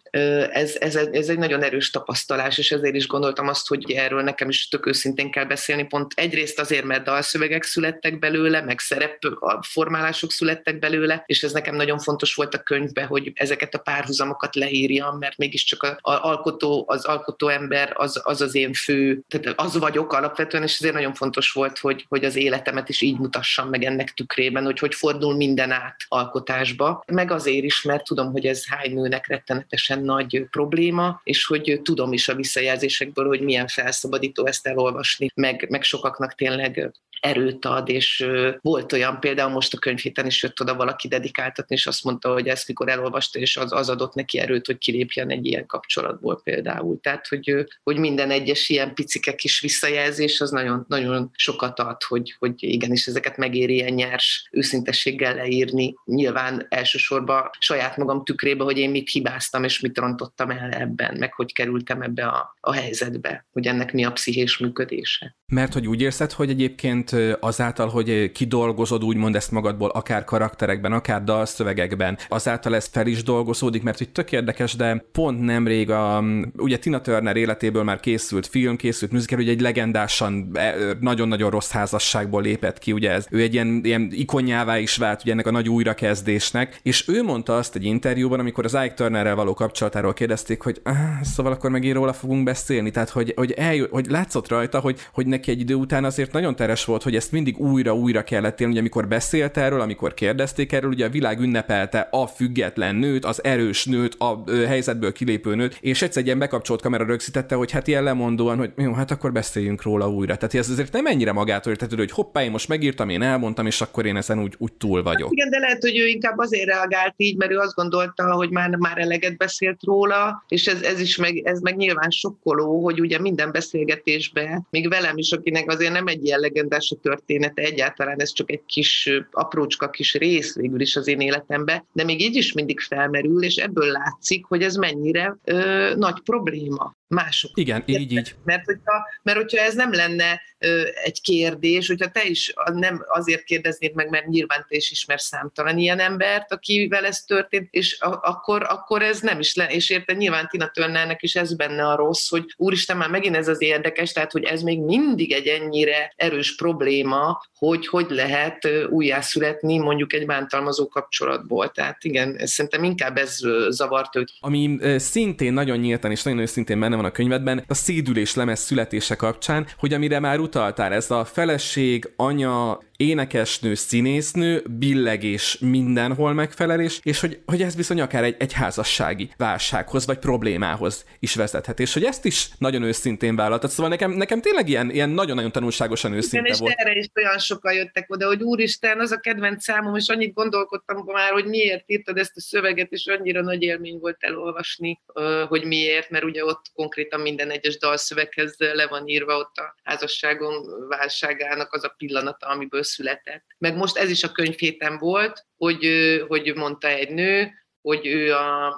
Ez, 0.52 0.76
ez, 0.80 0.96
ez 0.96 1.30
egy 1.30 1.38
nagyon 1.38 1.64
erős 1.64 1.90
tapasztalás, 1.90 2.58
és 2.58 2.72
ezért 2.72 2.96
is 2.96 3.08
gondoltam 3.08 3.48
azt, 3.48 3.68
hogy 3.68 3.92
erről 3.92 4.22
nekem 4.22 4.50
is 4.50 4.68
tök 4.68 4.86
őszintén 4.86 5.32
kell 5.32 5.46
beszélni, 5.46 5.84
pont 5.84 6.14
egyrészt 6.16 6.60
azért, 6.60 6.84
mert 6.84 7.04
dalszövegek 7.04 7.64
születtek 7.64 8.20
belőle, 8.20 8.62
meg 8.62 8.80
szerepformálások 8.80 10.32
születtek 10.32 10.80
belőle, 10.80 11.24
és 11.26 11.44
ez 11.44 11.52
nekem 11.52 11.76
nagyon 11.76 12.00
fontos 12.00 12.36
volt 12.36 12.54
a 12.54 12.64
könyvben, 12.64 13.06
hogy 13.08 13.32
ezeket 13.36 13.74
a 13.74 13.80
párhuzamokat 13.80 14.56
leírjam, 14.56 15.18
mert 15.18 15.38
mégiscsak 15.38 15.84
a, 15.84 15.98
a 16.02 16.24
alkotó, 16.24 16.86
az 16.88 17.06
alkotó 17.06 17.48
ember 17.48 17.94
az, 17.96 18.22
az 18.24 18.42
az 18.42 18.56
én 18.56 18.74
fő, 18.74 19.22
tehát 19.28 19.60
az 19.60 19.78
vagyok 19.78 20.14
alapvetően, 20.14 20.64
és 20.64 20.74
ezért 20.80 20.94
nagyon 20.94 21.14
fontos 21.14 21.52
volt, 21.52 21.80
hogy, 21.80 22.06
hogy 22.10 22.21
az 22.24 22.36
életemet 22.36 22.90
is 22.90 23.02
így 23.02 23.18
mutassam 23.18 23.70
meg 23.70 23.84
ennek 23.84 24.14
tükrében, 24.14 24.64
hogy 24.64 24.80
hogy 24.80 24.96
fordul 24.96 25.36
minden 25.36 25.72
át 25.72 25.96
alkotásba. 26.08 27.04
Meg 27.08 27.32
azért 27.32 27.64
is, 27.64 27.82
mert 27.82 28.04
tudom, 28.04 28.32
hogy 28.32 28.46
ez 28.46 28.68
hány 28.68 28.94
nőnek 28.94 29.28
rettenetesen 29.28 30.04
nagy 30.04 30.46
probléma, 30.50 31.22
és 31.24 31.46
hogy 31.46 31.80
tudom 31.84 32.14
is 32.14 32.28
a 32.28 32.36
visszajelzésekből, 32.36 33.28
hogy 33.28 33.42
milyen 33.42 33.68
felszabadító 33.68 34.46
ezt 34.46 34.68
elolvasni, 34.68 35.30
meg, 35.36 35.68
meg 35.70 35.84
sokaknak 35.84 36.36
tényleg 36.36 36.92
erőt 37.22 37.66
ad, 37.66 37.90
és 37.90 38.26
volt 38.62 38.94
olyan, 38.94 39.20
például 39.20 39.52
most 39.52 39.74
a 39.74 39.78
könyvhéten 39.78 40.26
is 40.26 40.44
jött 40.44 40.62
oda 40.62 40.76
valaki 40.76 41.08
dedikáltatni, 41.08 41.76
és 41.76 41.88
azt 41.88 42.04
mondta, 42.04 42.34
hogy 42.34 42.48
ezt 42.48 42.68
mikor 42.68 42.90
elolvasta, 42.90 43.40
és 43.40 43.58
az, 43.58 43.74
az 43.74 43.90
adott 43.90 44.14
neki 44.14 44.40
erőt, 44.40 44.66
hogy 44.66 44.78
kilépjen 44.78 45.30
egy 45.30 45.46
ilyen 45.46 45.66
kapcsolatból 45.66 46.42
például. 46.44 47.00
Tehát, 47.00 47.28
hogy, 47.28 47.66
hogy 47.84 47.98
minden 47.98 48.32
egyes 48.32 48.70
ilyen 48.70 48.94
picike 48.94 49.36
kis 49.36 49.60
visszajelzés 49.60 50.42
az 50.42 50.52
nagyon, 50.52 50.86
nagyon 50.88 51.32
sokat 51.34 51.80
ad, 51.80 52.04
hogy, 52.04 52.36
hogy 52.40 52.54
igenis 52.58 53.06
ezeket 53.06 53.38
megéri 53.38 53.74
ilyen 53.74 53.94
nyers 53.94 54.48
őszintességgel 54.52 55.36
leírni. 55.36 55.94
Nyilván 56.06 56.66
elsősorban 56.70 57.50
saját 57.60 57.98
magam 57.98 58.24
tükrébe, 58.24 58.64
hogy 58.64 58.78
én 58.78 58.90
mit 58.90 59.10
hibáztam, 59.10 59.64
és 59.64 59.80
mit 59.80 59.98
rontottam 59.98 60.50
el 60.50 60.72
ebben, 60.72 61.16
meg 61.18 61.34
hogy 61.34 61.54
kerültem 61.54 62.02
ebbe 62.02 62.26
a, 62.26 62.56
a 62.60 62.74
helyzetbe, 62.74 63.46
hogy 63.52 63.68
ennek 63.68 63.94
mi 63.94 64.06
a 64.06 64.12
pszichés 64.12 64.58
működése. 64.58 65.36
Mert 65.46 65.74
hogy 65.74 65.88
úgy 65.88 66.02
érzed, 66.02 66.32
hogy 66.32 66.50
egyébként 66.50 67.11
azáltal, 67.40 67.88
hogy 67.88 68.32
kidolgozod 68.32 69.04
úgymond 69.04 69.36
ezt 69.36 69.52
magadból, 69.52 69.90
akár 69.90 70.24
karakterekben, 70.24 70.92
akár 70.92 71.24
dalszövegekben, 71.24 72.18
azáltal 72.30 72.76
ez 72.76 72.90
fel 72.92 73.08
is 73.08 73.24
dolgozódik, 73.24 73.84
mert 73.84 73.98
hogy 73.98 74.10
tök 74.10 74.32
érdekes, 74.32 74.76
de 74.76 75.06
pont 75.12 75.42
nemrég 75.42 75.90
a, 75.90 76.24
ugye 76.58 76.78
Tina 76.78 77.02
Turner 77.02 77.36
életéből 77.36 77.84
már 77.84 78.00
készült 78.00 78.48
film, 78.48 78.76
készült 78.76 79.12
musical, 79.12 79.40
ugye 79.40 79.52
egy 79.52 79.62
legendásan 79.62 80.50
e, 80.54 80.76
nagyon-nagyon 81.00 81.50
rossz 81.50 81.72
házasságból 81.72 82.42
lépett 82.42 82.80
ki, 82.80 82.92
ugye 82.92 83.12
ez, 83.12 83.26
ő 83.30 83.42
egy 83.42 83.54
ilyen, 83.54 83.82
ilyen 83.84 84.10
ikonjává 84.12 84.78
is 84.78 84.98
vált 84.98 85.22
ugye 85.22 85.32
ennek 85.32 85.48
a 85.48 85.52
nagy 85.52 85.70
újrakezdésnek, 85.70 86.80
és 86.84 87.08
ő 87.08 87.24
mondta 87.24 87.56
azt 87.56 87.76
egy 87.76 87.86
interjúban, 87.86 88.40
amikor 88.40 88.66
az 88.66 88.74
Ike 88.74 88.94
Turnerrel 88.94 89.36
való 89.36 89.54
kapcsolatáról 89.54 90.14
kérdezték, 90.14 90.62
hogy 90.62 90.82
ah, 90.84 90.96
szóval 91.24 91.52
akkor 91.52 91.70
megint 91.70 91.96
róla 91.96 92.14
fogunk 92.14 92.44
beszélni, 92.44 92.92
tehát 92.92 93.10
hogy, 93.10 93.34
hogy, 93.36 93.52
eljö, 93.52 93.88
hogy 93.90 94.06
látszott 94.10 94.48
rajta, 94.48 94.80
hogy, 94.80 95.00
hogy 95.14 95.28
neki 95.28 95.52
egy 95.52 95.60
idő 95.60 95.74
után 95.74 96.04
azért 96.04 96.32
nagyon 96.32 96.56
teres 96.56 96.86
volt, 96.86 97.01
hogy 97.04 97.16
ezt 97.16 97.32
mindig 97.32 97.60
újra-újra 97.60 98.24
kellett 98.24 98.60
élni, 98.60 98.72
ugye 98.72 98.82
amikor 98.82 99.08
beszélt 99.08 99.58
erről, 99.58 99.82
amikor 99.82 100.14
kérdezték 100.14 100.72
erről, 100.72 100.90
ugye 100.90 101.06
a 101.06 101.10
világ 101.10 101.40
ünnepelte 101.40 102.08
a 102.12 102.28
független 102.28 102.96
nőt, 102.96 103.26
az 103.26 103.44
erős 103.44 103.86
nőt, 103.86 104.16
a 104.18 104.44
helyzetből 104.68 105.12
kilépő 105.12 105.56
nőt, 105.56 105.78
és 105.82 106.02
egyszer 106.02 106.22
egy 106.22 106.26
ilyen 106.26 106.40
bekapcsolt 106.40 106.82
kamera 106.82 107.06
rögzítette, 107.06 107.56
hogy 107.56 107.72
hát 107.72 107.88
ilyen 107.88 108.04
lemondóan, 108.04 108.58
hogy 108.58 108.72
jó, 108.78 108.94
hát 108.94 109.12
akkor 109.12 109.32
beszéljünk 109.32 109.82
róla 109.82 110.10
újra. 110.10 110.36
Tehát 110.36 110.54
ez 110.54 110.70
azért 110.70 110.94
nem 110.94 111.06
ennyire 111.06 111.32
magától 111.32 111.72
értetődő, 111.72 112.02
hogy 112.02 112.12
hoppá, 112.12 112.44
én 112.44 112.52
most 112.52 112.68
megírtam, 112.68 113.10
én 113.10 113.22
elmondtam, 113.22 113.66
és 113.66 113.82
akkor 113.82 114.06
én 114.06 114.16
ezen 114.16 114.42
úgy, 114.42 114.56
úgy 114.58 114.74
túl 114.74 115.04
vagyok. 115.04 115.24
Hát 115.24 115.32
igen, 115.32 115.50
de 115.50 115.60
lehet, 115.60 115.82
hogy 115.82 115.98
ő 115.98 116.08
inkább 116.08 116.38
azért 116.38 116.66
reagált 116.66 117.14
így, 117.18 117.38
mert 117.38 117.52
ő 117.52 117.58
azt 117.58 117.76
gondolta, 117.76 118.34
hogy 118.34 118.50
már, 118.50 118.76
már 118.76 118.98
eleget 118.98 119.38
beszélt 119.38 119.84
róla, 119.84 120.44
és 120.48 120.68
ez, 120.68 120.82
ez 120.82 121.00
is 121.00 121.18
meg, 121.18 121.38
ez 121.38 121.60
meg 121.60 121.76
nyilván 121.76 122.10
sokkoló, 122.10 122.84
hogy 122.84 123.00
ugye 123.00 123.20
minden 123.20 123.52
beszélgetésben, 123.52 124.68
még 124.70 124.90
velem 124.90 125.18
is, 125.18 125.32
akinek 125.32 125.72
azért 125.72 125.94
nem 125.94 126.08
egy 126.08 126.26
ilyen 126.26 126.40
legendás 126.40 126.91
a 126.92 127.00
története, 127.02 127.62
egyáltalán 127.62 128.22
ez 128.22 128.32
csak 128.32 128.52
egy 128.52 128.66
kis 128.66 129.10
aprócska 129.32 129.90
kis 129.90 130.14
rész 130.14 130.56
végül 130.56 130.82
is 130.82 130.96
az 130.96 131.08
én 131.08 131.20
életemben, 131.20 131.86
de 131.94 132.04
még 132.04 132.22
így 132.22 132.36
is 132.36 132.54
mindig 132.54 132.80
felmerül, 132.80 133.44
és 133.44 133.56
ebből 133.56 133.92
látszik, 133.92 134.46
hogy 134.46 134.62
ez 134.62 134.76
mennyire 134.76 135.38
ö, 135.44 135.94
nagy 135.96 136.22
probléma 136.24 136.96
mások. 137.12 137.52
Igen, 137.54 137.84
így, 137.86 138.12
így. 138.12 138.36
Mert 138.44 138.66
hogyha, 138.66 139.08
mert 139.24 139.38
hogyha 139.38 139.60
ez 139.60 139.74
nem 139.74 139.94
lenne 139.94 140.42
ö, 140.60 140.82
egy 141.04 141.22
kérdés, 141.22 141.88
hogyha 141.88 142.12
te 142.12 142.24
is 142.24 142.54
nem 142.74 143.06
azért 143.08 143.44
kérdeznéd 143.44 143.94
meg, 143.96 144.10
mert 144.10 144.28
nyilván 144.28 144.66
te 144.70 144.76
is 144.76 144.92
ismersz 144.92 145.26
számtalan 145.26 145.78
ilyen 145.78 146.00
embert, 146.00 146.52
akivel 146.52 147.06
ez 147.06 147.20
történt, 147.20 147.68
és 147.72 148.00
a, 148.00 148.20
akkor, 148.22 148.66
akkor 148.70 149.02
ez 149.02 149.20
nem 149.20 149.40
is 149.40 149.56
le, 149.56 149.66
és 149.66 149.90
érted, 149.90 150.18
nyilván 150.18 150.48
Tina 150.48 150.68
Turnernek 150.68 151.22
is 151.22 151.36
ez 151.36 151.56
benne 151.56 151.88
a 151.88 151.96
rossz, 151.96 152.30
hogy 152.30 152.46
úristen, 152.58 152.98
már 152.98 153.10
megint 153.10 153.36
ez 153.36 153.48
az 153.48 153.62
érdekes, 153.62 154.12
tehát 154.12 154.32
hogy 154.32 154.44
ez 154.44 154.62
még 154.62 154.80
mindig 154.82 155.32
egy 155.32 155.48
ennyire 155.48 156.14
erős 156.16 156.56
probléma, 156.56 157.42
hogy 157.56 157.88
hogy 157.88 158.10
lehet 158.10 158.68
újjászületni 158.90 159.78
mondjuk 159.78 160.14
egy 160.14 160.26
bántalmazó 160.26 160.88
kapcsolatból. 160.88 161.72
Tehát 161.72 162.04
igen, 162.04 162.38
szerintem 162.44 162.84
inkább 162.84 163.18
ez 163.18 163.40
zavart 163.70 164.16
őt. 164.16 164.32
Ami 164.40 164.78
szintén 164.98 165.54
nagyon 165.54 165.78
nyíltan 165.78 166.12
és 166.12 166.24
nagyon 166.24 166.40
őszintén 166.40 166.80
benne 166.80 166.96
van 167.02 167.10
a 167.10 167.14
könyvedben, 167.14 167.64
a 167.68 167.74
szédülés 167.74 168.36
lemez 168.36 168.60
születése 168.60 169.16
kapcsán, 169.16 169.68
hogy 169.78 169.94
amire 169.94 170.20
már 170.20 170.40
utaltál, 170.40 170.94
ez 170.94 171.12
a 171.12 171.26
feleség, 171.26 172.14
anya, 172.16 172.80
énekesnő, 173.02 173.74
színésznő, 173.74 174.64
billegés 174.70 175.58
mindenhol 175.60 176.34
megfelelés, 176.34 177.00
és 177.04 177.20
hogy, 177.20 177.42
hogy 177.46 177.62
ez 177.62 177.76
bizony 177.76 178.02
akár 178.02 178.24
egy, 178.24 178.36
egy 178.40 178.54
házassági 178.54 179.30
válsághoz 179.38 180.06
vagy 180.06 180.18
problémához 180.18 181.06
is 181.20 181.36
vezethet, 181.36 181.80
és 181.80 181.94
hogy 181.94 182.04
ezt 182.04 182.26
is 182.26 182.50
nagyon 182.58 182.84
őszintén 182.84 183.36
vállaltad. 183.36 183.70
Szóval 183.70 183.90
nekem, 183.90 184.12
nekem 184.12 184.42
tényleg 184.42 184.70
ilyen, 184.70 184.90
ilyen 184.90 185.10
nagyon-nagyon 185.10 185.52
tanulságosan 185.52 186.14
őszinte 186.14 186.48
Igen, 186.48 186.60
volt. 186.60 186.74
és 186.74 186.84
erre 186.84 186.98
is 187.00 187.06
olyan 187.16 187.38
sokan 187.38 187.74
jöttek 187.74 188.12
oda, 188.12 188.28
hogy 188.28 188.42
úristen, 188.42 189.00
az 189.00 189.12
a 189.12 189.20
kedvenc 189.20 189.64
számom, 189.64 189.96
és 189.96 190.08
annyit 190.08 190.34
gondolkodtam 190.34 191.04
már, 191.06 191.32
hogy 191.32 191.46
miért 191.46 191.84
írtad 191.86 192.18
ezt 192.18 192.36
a 192.36 192.42
szöveget, 192.42 192.92
és 192.92 193.06
annyira 193.06 193.42
nagy 193.42 193.62
élmény 193.62 193.98
volt 194.00 194.18
elolvasni, 194.20 195.02
hogy 195.48 195.64
miért, 195.64 196.10
mert 196.10 196.24
ugye 196.24 196.46
ott 196.46 196.62
konkrétan 196.92 197.22
minden 197.22 197.50
egyes 197.50 197.78
dalszöveghez 197.78 198.56
le 198.58 198.88
van 198.88 199.08
írva 199.08 199.38
ott 199.38 199.58
a 199.58 199.76
házasságom 199.84 200.88
válságának 200.88 201.74
az 201.74 201.84
a 201.84 201.94
pillanata, 201.98 202.48
amiből 202.48 202.84
született. 202.84 203.46
Meg 203.58 203.76
most 203.76 203.98
ez 203.98 204.10
is 204.10 204.24
a 204.24 204.32
könyvhéten 204.32 204.98
volt, 204.98 205.46
hogy, 205.58 205.88
hogy 206.28 206.56
mondta 206.56 206.88
egy 206.88 207.10
nő, 207.10 207.52
hogy 207.82 208.06
ő 208.08 208.34
a, 208.34 208.76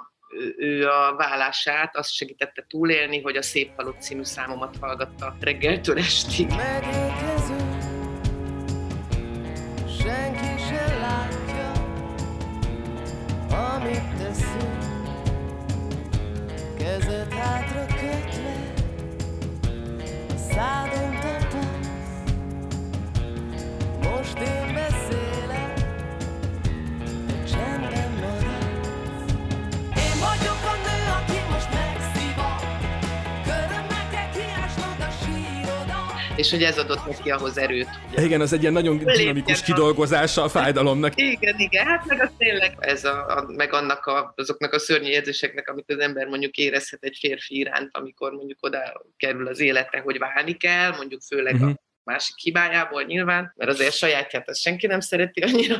ő 0.56 0.88
a 0.88 1.14
vállását 1.16 1.96
azt 1.96 2.12
segítette 2.12 2.64
túlélni, 2.68 3.20
hogy 3.20 3.36
a 3.36 3.42
Szép 3.42 3.70
Halott 3.76 4.00
című 4.00 4.24
számomat 4.24 4.76
hallgatta 4.80 5.36
reggeltől 5.40 5.98
estig. 5.98 6.46
Megérkező, 6.48 7.03
a 20.54 20.60
szádon 20.60 21.14
most 24.02 24.38
én 24.38 24.93
És 36.44 36.50
hogy 36.50 36.62
ez 36.62 36.78
adott 36.78 37.06
neki 37.06 37.30
ahhoz 37.30 37.58
erőt. 37.58 37.88
Ugye? 38.12 38.22
Igen, 38.22 38.40
az 38.40 38.52
egy 38.52 38.60
ilyen 38.60 38.72
nagyon 38.72 38.98
dinamikus 38.98 39.62
kidolgozása 39.62 40.42
a 40.42 40.48
fájdalomnak. 40.48 41.12
Igen, 41.16 41.58
igen, 41.58 41.86
hát 41.86 42.06
meg 42.06 42.20
az 42.20 42.30
tényleg 42.38 42.76
ez 42.78 43.04
a, 43.04 43.36
a, 43.36 43.44
meg 43.56 43.72
annak 43.72 44.06
a, 44.06 44.32
azoknak 44.36 44.72
a 44.72 44.78
szörnyű 44.78 45.08
érzéseknek, 45.08 45.68
amit 45.68 45.90
az 45.90 45.98
ember 45.98 46.26
mondjuk 46.26 46.56
érezhet 46.56 47.04
egy 47.04 47.16
férfi 47.20 47.58
iránt, 47.58 47.96
amikor 47.96 48.32
mondjuk 48.32 48.58
oda 48.60 48.78
kerül 49.16 49.46
az 49.46 49.60
élete, 49.60 49.98
hogy 49.98 50.18
válni 50.18 50.56
kell, 50.56 50.96
mondjuk 50.96 51.22
főleg 51.22 51.54
uh-huh. 51.54 51.68
a 51.70 51.83
másik 52.04 52.36
hibájából 52.36 53.02
nyilván, 53.02 53.52
mert 53.56 53.70
azért 53.70 53.94
sajátját 53.94 54.48
azt 54.48 54.60
senki 54.60 54.86
nem 54.86 55.00
szereti 55.00 55.40
annyira, 55.40 55.76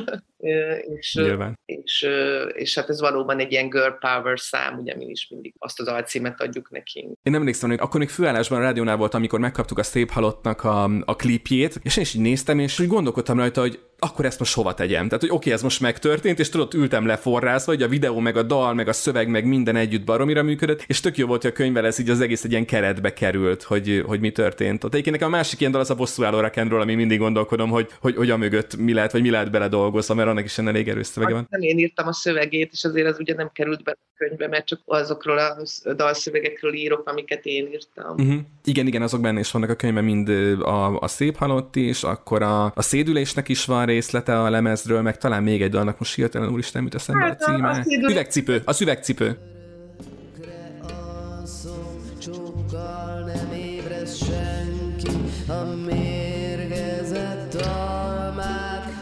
és, 0.97 1.13
nyilván. 1.13 1.59
és, 1.65 2.07
és 2.53 2.75
hát 2.75 2.89
ez 2.89 2.99
valóban 2.99 3.39
egy 3.39 3.51
ilyen 3.51 3.69
girl 3.69 3.91
power 3.99 4.39
szám, 4.39 4.79
ugye 4.79 4.95
mi 4.95 5.05
is 5.05 5.27
mindig 5.29 5.53
azt 5.57 5.79
az 5.79 5.87
alcímet 5.87 6.41
adjuk 6.41 6.71
neki. 6.71 7.07
Én 7.23 7.35
emlékszem, 7.35 7.69
hogy 7.69 7.79
akkor 7.79 7.99
még 7.99 8.09
főállásban 8.09 8.59
a 8.59 8.61
rádiónál 8.61 8.97
volt, 8.97 9.13
amikor 9.13 9.39
megkaptuk 9.39 9.77
a 9.77 9.83
Szép 9.83 10.11
Halottnak 10.11 10.63
a, 10.63 10.83
a 10.83 11.15
klipjét, 11.15 11.79
és 11.83 11.97
én 11.97 12.03
is 12.03 12.13
így 12.13 12.21
néztem, 12.21 12.59
és 12.59 12.79
úgy 12.79 12.87
gondolkodtam 12.87 13.37
rajta, 13.37 13.61
hogy 13.61 13.79
akkor 14.05 14.25
ezt 14.25 14.39
most 14.39 14.53
hova 14.53 14.73
tegyem? 14.73 15.05
Tehát, 15.07 15.19
hogy 15.19 15.29
oké, 15.29 15.35
okay, 15.35 15.51
ez 15.51 15.61
most 15.61 15.81
megtörtént, 15.81 16.39
és 16.39 16.49
tudod, 16.49 16.73
ültem 16.73 17.05
leforrázva, 17.05 17.71
hogy 17.71 17.83
a 17.83 17.87
videó, 17.87 18.19
meg 18.19 18.37
a 18.37 18.43
dal, 18.43 18.73
meg 18.73 18.87
a 18.87 18.93
szöveg, 18.93 19.27
meg 19.27 19.45
minden 19.45 19.75
együtt 19.75 20.03
baromira 20.03 20.43
működött, 20.43 20.83
és 20.87 20.99
tök 20.99 21.17
jó 21.17 21.27
volt, 21.27 21.41
hogy 21.41 21.51
a 21.51 21.53
könyvvel 21.53 21.85
ez 21.85 21.99
így 21.99 22.09
az 22.09 22.21
egész 22.21 22.43
egy 22.43 22.51
ilyen 22.51 22.65
keretbe 22.65 23.13
került, 23.13 23.63
hogy, 23.63 24.03
hogy 24.05 24.19
mi 24.19 24.31
történt. 24.31 24.83
Ott 24.83 24.93
egyébként 24.93 25.15
nekem 25.15 25.33
a 25.33 25.35
másik 25.35 25.59
ilyen 25.59 25.71
dal 25.71 25.81
az 25.81 25.89
a 25.89 25.95
bosszúálló 25.95 26.39
rock'n'roll, 26.41 26.81
ami 26.81 26.95
mindig 26.95 27.19
gondolkodom, 27.19 27.69
hogy, 27.69 27.89
hogy, 27.99 28.15
hogy 28.15 28.29
a 28.29 28.37
mögött 28.37 28.75
mi 28.75 28.93
lehet, 28.93 29.11
vagy 29.11 29.21
mi 29.21 29.29
lehet 29.29 29.51
bele 29.51 29.67
dolgozva, 29.67 30.13
mert 30.13 30.29
annak 30.29 30.43
is 30.43 30.57
elég 30.57 30.89
erős 30.89 31.07
szövege 31.07 31.33
van. 31.33 31.47
Nem 31.49 31.61
én 31.61 31.77
írtam 31.77 32.07
a 32.07 32.13
szövegét, 32.13 32.71
és 32.71 32.83
azért 32.83 33.07
az 33.07 33.19
ugye 33.19 33.33
nem 33.33 33.49
került 33.53 33.83
be 33.83 33.91
a 33.91 33.97
könyvbe, 34.17 34.47
mert 34.47 34.65
csak 34.65 34.79
azokról 34.85 35.37
a 35.37 35.93
dalszövegekről 35.93 36.73
írok, 36.73 37.07
amiket 37.09 37.45
én 37.45 37.67
írtam. 37.71 38.15
Uh-huh. 38.17 38.41
Igen, 38.63 38.87
igen, 38.87 39.01
azok 39.01 39.21
benne 39.21 39.39
is 39.39 39.51
vannak 39.51 39.69
a 39.69 39.75
könyvben, 39.75 40.03
mind 40.03 40.29
a, 40.59 40.99
a 40.99 41.07
szép 41.07 41.35
halott 41.35 41.75
is, 41.75 42.03
akkor 42.03 42.41
a, 42.41 42.65
a 42.65 42.81
szédülésnek 42.81 43.49
is 43.49 43.65
van 43.65 43.85
részlete 43.95 44.41
a 44.41 44.49
lemezről, 44.49 45.01
meg 45.01 45.17
talán 45.17 45.43
még 45.43 45.61
egy 45.61 45.69
dalnak 45.69 45.99
most 45.99 46.15
hirtelen 46.15 46.49
úristen 46.49 46.83
mit 46.83 46.95
eszembe 46.95 47.23
hát, 47.23 47.41
a 47.41 47.45
címe. 47.45 47.67
A, 47.67 47.71
a 47.71 47.83
szédül... 47.83 48.09
Üvegcipő, 48.11 48.61
a 48.65 48.73
üvegcipő. 48.81 49.37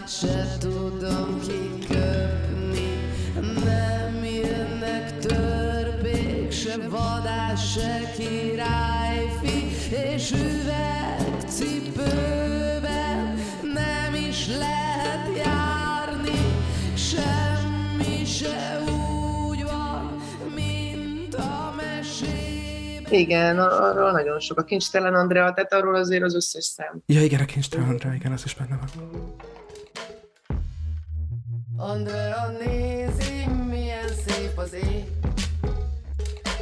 se 0.08 0.58
tudom 0.60 1.40
kiköpni, 1.40 2.92
nem 3.64 4.24
jönnek 4.24 5.18
törpék, 5.20 6.52
se 6.52 6.78
vadás, 6.90 7.72
se 7.72 8.12
királyfi, 8.18 9.68
és 10.16 10.32
üvegcipőben 10.32 10.63
Igen, 23.14 23.60
arról 23.60 24.12
nagyon 24.12 24.40
sok. 24.40 24.58
A 24.58 24.64
kincstelen 24.64 25.14
Andrea, 25.14 25.54
tehát 25.54 25.74
arról 25.74 25.96
azért 25.96 26.24
az 26.24 26.36
összes 26.36 26.66
szám. 26.66 27.02
Ja, 27.06 27.22
igen, 27.22 27.40
a 27.40 27.46
kincstelen 27.46 27.88
Andrea, 27.88 28.14
igen, 28.14 28.32
az 28.32 28.42
is 28.46 28.56
benne 28.56 28.80
van. 28.80 28.90
Andrea 31.78 32.52
nézi, 32.66 33.48
milyen 33.70 34.08
szép 34.08 34.58
az 34.58 34.74
ég 34.74 35.06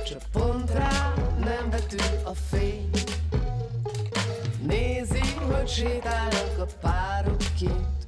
Csak 0.05 0.21
pont 0.31 0.71
rá 0.71 1.13
nem 1.39 1.69
vetül 1.69 1.99
a 2.23 2.31
fény 2.49 2.89
Nézi, 4.67 5.35
hogy 5.51 5.67
sétálnak 5.67 6.57
a 6.59 6.65
párok 6.81 7.41
kint 7.57 8.07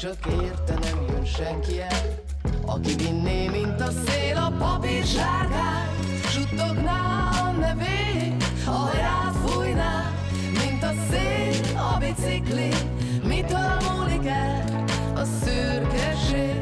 Csak 0.00 0.16
érte 0.42 0.78
nem 0.80 1.04
jön 1.08 1.24
senki 1.24 1.80
el 1.80 2.22
Aki 2.66 2.94
vinné, 2.94 3.48
mint 3.48 3.80
a 3.80 3.90
szél 3.90 4.36
a 4.36 4.52
papír 4.58 5.04
sárgán 5.04 5.97
Suttogná 6.38 7.28
a 7.30 7.50
nevét, 7.50 8.42
ha 8.64 8.90
ráfújná 8.94 10.12
Mint 10.52 10.82
a 10.82 10.92
szél 11.10 11.76
a 11.76 11.98
bicikli. 11.98 12.68
Mitől 13.24 13.76
múlik 13.90 14.26
el 14.26 14.64
a 15.14 15.24
szürkeség, 15.24 16.60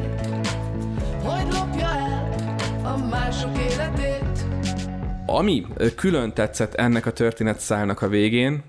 hogy 1.23 1.53
lopja 1.53 1.87
el 1.87 2.55
a 2.83 2.97
mások 3.09 3.57
életét. 3.57 4.45
Ami 5.25 5.65
külön 5.95 6.33
tetszett 6.33 6.73
ennek 6.73 7.05
a 7.05 7.11
történetszálnak 7.11 8.01
a 8.01 8.07
végén, 8.07 8.63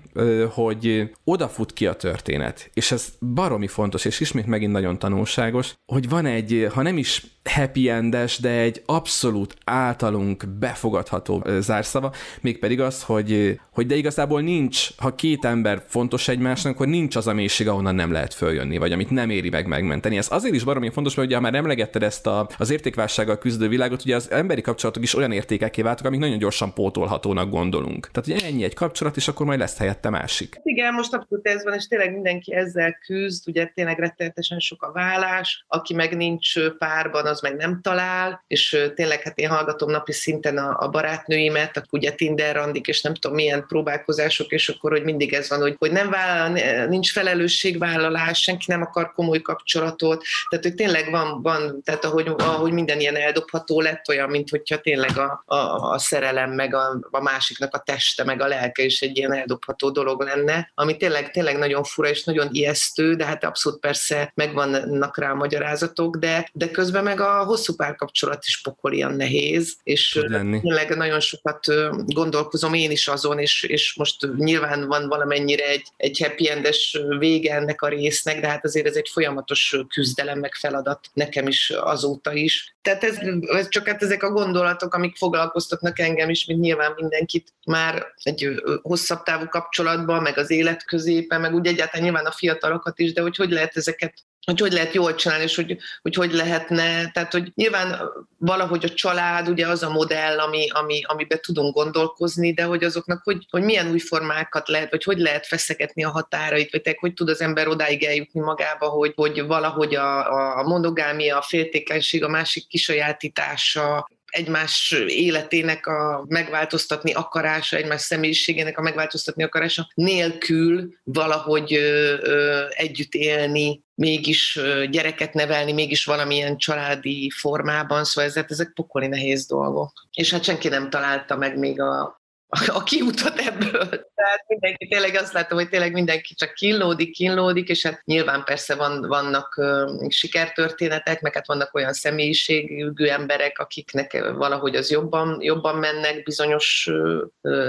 hogy 0.49 1.09
odafut 1.23 1.73
ki 1.73 1.87
a 1.87 1.93
történet, 1.93 2.69
és 2.73 2.91
ez 2.91 3.07
baromi 3.33 3.67
fontos, 3.67 4.05
és 4.05 4.19
ismét 4.19 4.45
megint 4.45 4.71
nagyon 4.71 4.99
tanulságos, 4.99 5.73
hogy 5.85 6.09
van 6.09 6.25
egy, 6.25 6.67
ha 6.73 6.81
nem 6.81 6.97
is 6.97 7.38
happy 7.49 7.89
endes, 7.89 8.39
de 8.39 8.49
egy 8.49 8.81
abszolút 8.85 9.55
általunk 9.63 10.47
befogadható 10.59 11.45
zárszava, 11.59 12.13
mégpedig 12.41 12.81
az, 12.81 13.03
hogy, 13.03 13.59
hogy 13.73 13.85
de 13.85 13.95
igazából 13.95 14.41
nincs, 14.41 14.89
ha 14.97 15.15
két 15.15 15.45
ember 15.45 15.83
fontos 15.87 16.27
egymásnak, 16.27 16.73
akkor 16.73 16.87
nincs 16.87 17.15
az 17.15 17.27
a 17.27 17.33
mélység, 17.33 17.67
ahonnan 17.67 17.95
nem 17.95 18.11
lehet 18.11 18.33
följönni, 18.33 18.77
vagy 18.77 18.91
amit 18.91 19.09
nem 19.09 19.29
éri 19.29 19.49
meg 19.49 19.67
megmenteni. 19.67 20.17
Ez 20.17 20.27
azért 20.31 20.55
is 20.55 20.63
baromi 20.63 20.89
fontos, 20.89 21.15
mert 21.15 21.27
ugye 21.27 21.39
már 21.39 21.53
emlegetted 21.53 22.03
ezt 22.03 22.27
a, 22.27 22.49
az 22.57 22.69
értékválsággal 22.69 23.37
küzdő 23.37 23.67
világot, 23.67 24.01
ugye 24.03 24.15
az 24.15 24.31
emberi 24.31 24.61
kapcsolatok 24.61 25.03
is 25.03 25.15
olyan 25.15 25.31
értékeké 25.31 25.81
váltak, 25.81 26.05
amik 26.05 26.19
nagyon 26.19 26.37
gyorsan 26.37 26.73
pótolhatónak 26.73 27.49
gondolunk. 27.49 28.11
Tehát 28.11 28.29
ugye 28.29 28.47
ennyi 28.47 28.63
egy 28.63 28.73
kapcsolat, 28.73 29.15
és 29.15 29.27
akkor 29.27 29.45
majd 29.45 29.59
lesz 29.59 29.77
helyette 29.77 30.09
másik. 30.09 30.59
Igen, 30.63 30.93
most 30.93 31.13
abszolút 31.13 31.47
ez 31.47 31.63
van, 31.63 31.73
és 31.73 31.87
tényleg 31.87 32.13
mindenki 32.13 32.53
ezzel 32.53 32.97
küzd, 33.05 33.47
ugye 33.47 33.65
tényleg 33.65 33.99
rettenetesen 33.99 34.59
sok 34.59 34.83
a 34.83 34.91
vállás, 34.91 35.65
aki 35.67 35.93
meg 35.93 36.15
nincs 36.15 36.59
párban, 36.77 37.25
az 37.25 37.38
meg 37.41 37.55
nem 37.55 37.81
talál, 37.81 38.43
és 38.47 38.77
tényleg 38.95 39.21
hát 39.21 39.37
én 39.37 39.49
hallgatom 39.49 39.91
napi 39.91 40.11
szinten 40.11 40.57
a, 40.57 40.75
a 40.79 40.89
barátnőimet, 40.89 41.77
akik 41.77 41.93
ugye 41.93 42.11
Tinder 42.11 42.55
randik, 42.55 42.87
és 42.87 43.01
nem 43.01 43.13
tudom 43.13 43.35
milyen 43.37 43.65
próbálkozások, 43.67 44.51
és 44.51 44.69
akkor, 44.69 44.91
hogy 44.91 45.03
mindig 45.03 45.33
ez 45.33 45.49
van, 45.49 45.59
hogy, 45.59 45.75
hogy 45.79 45.91
nem 45.91 46.09
vállal, 46.09 46.87
nincs 46.87 47.11
felelősségvállalás, 47.11 48.41
senki 48.41 48.65
nem 48.67 48.81
akar 48.81 49.13
komoly 49.13 49.41
kapcsolatot, 49.41 50.23
tehát 50.49 50.65
hogy 50.65 50.75
tényleg 50.75 51.09
van, 51.09 51.41
van 51.41 51.81
tehát 51.83 52.05
ahogy, 52.05 52.27
ahogy 52.37 52.71
minden 52.71 52.99
ilyen 52.99 53.15
eldobható 53.15 53.81
lett, 53.81 54.07
olyan, 54.09 54.29
mint 54.29 54.49
hogyha 54.49 54.77
tényleg 54.77 55.17
a, 55.17 55.43
a, 55.45 55.55
a 55.91 55.97
szerelem, 55.97 56.51
meg 56.51 56.75
a, 56.75 56.99
a 57.11 57.21
másiknak 57.21 57.73
a 57.73 57.79
teste, 57.79 58.23
meg 58.23 58.41
a 58.41 58.47
lelke 58.47 58.83
is 58.83 59.01
egy 59.01 59.17
ilyen 59.17 59.33
eldobható 59.33 59.89
dolog 59.89 60.21
lenne, 60.21 60.71
ami 60.75 60.97
tényleg, 60.97 61.31
tényleg 61.31 61.57
nagyon 61.57 61.83
fura 61.83 62.09
és 62.09 62.23
nagyon 62.23 62.47
ijesztő, 62.51 63.15
de 63.15 63.25
hát 63.25 63.43
abszolút 63.43 63.79
persze 63.79 64.31
megvannak 64.35 65.17
rá 65.17 65.31
a 65.31 65.35
magyarázatok, 65.35 66.17
de, 66.17 66.49
de 66.53 66.71
közben 66.71 67.03
meg 67.03 67.18
a 67.19 67.43
hosszú 67.43 67.75
párkapcsolat 67.75 68.45
is 68.45 68.61
pokolian 68.61 69.13
nehéz, 69.13 69.77
és 69.83 70.19
tényleg 70.61 70.97
nagyon 70.97 71.19
sokat 71.19 71.65
gondolkozom 72.05 72.73
én 72.73 72.91
is 72.91 73.07
azon, 73.07 73.39
és, 73.39 73.63
és 73.63 73.93
most 73.95 74.27
nyilván 74.37 74.87
van 74.87 75.07
valamennyire 75.07 75.67
egy, 75.67 75.87
egy 75.97 76.19
happy 76.19 76.49
endes 76.49 76.97
vége 77.17 77.55
ennek 77.55 77.81
a 77.81 77.87
résznek, 77.87 78.39
de 78.39 78.47
hát 78.47 78.65
azért 78.65 78.87
ez 78.87 78.95
egy 78.95 79.09
folyamatos 79.11 79.75
küzdelem, 79.87 80.39
meg 80.39 80.53
feladat 80.53 80.99
nekem 81.13 81.47
is 81.47 81.69
azóta 81.69 82.33
is. 82.33 82.75
Tehát 82.81 83.03
ez, 83.03 83.17
ez 83.41 83.69
csak 83.69 83.87
hát 83.87 84.03
ezek 84.03 84.23
a 84.23 84.31
gondolatok, 84.31 84.93
amik 84.93 85.15
foglalkoztatnak 85.15 85.99
engem 85.99 86.29
is, 86.29 86.45
mint 86.45 86.59
nyilván 86.59 86.93
mindenkit 86.95 87.53
már 87.65 88.05
egy 88.23 88.61
hosszabb 88.81 89.23
távú 89.23 89.47
kapcsolatban, 89.47 90.21
meg 90.21 90.37
az 90.37 90.49
élet 90.49 90.85
középen, 90.85 91.41
meg 91.41 91.53
úgy 91.53 91.67
egyáltalán 91.67 92.03
nyilván 92.03 92.25
a 92.25 92.31
fiatalokat 92.31 92.99
is, 92.99 93.13
de 93.13 93.21
hogy 93.21 93.35
hogy 93.35 93.49
lehet 93.49 93.77
ezeket 93.77 94.13
hogy 94.49 94.59
hogy 94.59 94.71
lehet 94.71 94.93
jól 94.93 95.15
csinálni, 95.15 95.43
és 95.43 95.55
hogy, 95.55 95.77
hogy 96.01 96.15
hogy 96.15 96.33
lehetne, 96.33 97.11
tehát 97.11 97.31
hogy 97.31 97.51
nyilván 97.55 97.99
valahogy 98.37 98.85
a 98.85 98.89
család 98.89 99.49
ugye 99.49 99.67
az 99.67 99.83
a 99.83 99.89
modell, 99.89 100.39
ami, 100.39 100.69
ami, 100.69 101.01
amiben 101.03 101.39
tudunk 101.41 101.73
gondolkozni, 101.73 102.53
de 102.53 102.63
hogy 102.63 102.83
azoknak 102.83 103.21
hogy, 103.23 103.45
hogy 103.49 103.63
milyen 103.63 103.89
új 103.89 103.99
formákat 103.99 104.67
lehet, 104.67 104.89
vagy 104.89 105.03
hogy 105.03 105.17
lehet 105.17 105.47
feszegetni 105.47 106.03
a 106.03 106.09
határait, 106.09 106.71
vagy 106.71 106.97
hogy 106.99 107.13
tud 107.13 107.29
az 107.29 107.41
ember 107.41 107.67
odáig 107.67 108.03
eljutni 108.03 108.39
magába, 108.39 108.87
hogy, 108.87 109.13
hogy 109.15 109.45
valahogy 109.45 109.95
a, 109.95 110.57
a 110.59 110.63
monogámia, 110.63 111.37
a 111.37 111.41
féltékenység, 111.41 112.23
a 112.23 112.29
másik 112.29 112.67
kisajátítása, 112.67 114.07
egymás 114.29 114.91
életének 115.07 115.87
a 115.87 116.25
megváltoztatni 116.27 117.13
akarása, 117.13 117.77
egymás 117.77 118.01
személyiségének 118.01 118.77
a 118.77 118.81
megváltoztatni 118.81 119.43
akarása 119.43 119.87
nélkül 119.93 120.93
valahogy 121.03 121.73
ö, 121.73 122.15
ö, 122.21 122.65
együtt 122.69 123.13
élni, 123.13 123.83
mégis 123.95 124.59
gyereket 124.89 125.33
nevelni, 125.33 125.71
mégis 125.71 126.05
valamilyen 126.05 126.57
családi 126.57 127.29
formában, 127.29 128.03
szóval 128.03 128.29
ezek, 128.29 128.49
ezek 128.49 128.71
pokoli 128.73 129.07
nehéz 129.07 129.47
dolgok. 129.47 129.91
És 130.13 130.31
hát 130.31 130.43
senki 130.43 130.67
nem 130.67 130.89
találta 130.89 131.35
meg 131.35 131.57
még 131.57 131.81
a, 131.81 132.18
a 132.49 132.83
kiutat 132.83 133.39
ebből. 133.39 133.89
Tehát 133.89 134.43
mindenki 134.47 134.87
tényleg 134.87 135.15
azt 135.15 135.33
látom, 135.33 135.57
hogy 135.57 135.69
tényleg 135.69 135.93
mindenki 135.93 136.33
csak 136.33 136.53
kínlódik, 136.53 137.11
kínlódik, 137.11 137.69
és 137.69 137.85
hát 137.85 138.01
nyilván 138.05 138.43
persze 138.43 138.75
van, 138.75 139.07
vannak 139.07 139.61
sikertörténetek, 140.07 141.21
meg 141.21 141.33
hát 141.33 141.47
vannak 141.47 141.75
olyan 141.75 141.93
személyiségű 141.93 143.05
emberek, 143.05 143.59
akiknek 143.59 144.31
valahogy 144.35 144.75
az 144.75 144.91
jobban, 144.91 145.37
jobban 145.41 145.75
mennek 145.75 146.23
bizonyos 146.23 146.89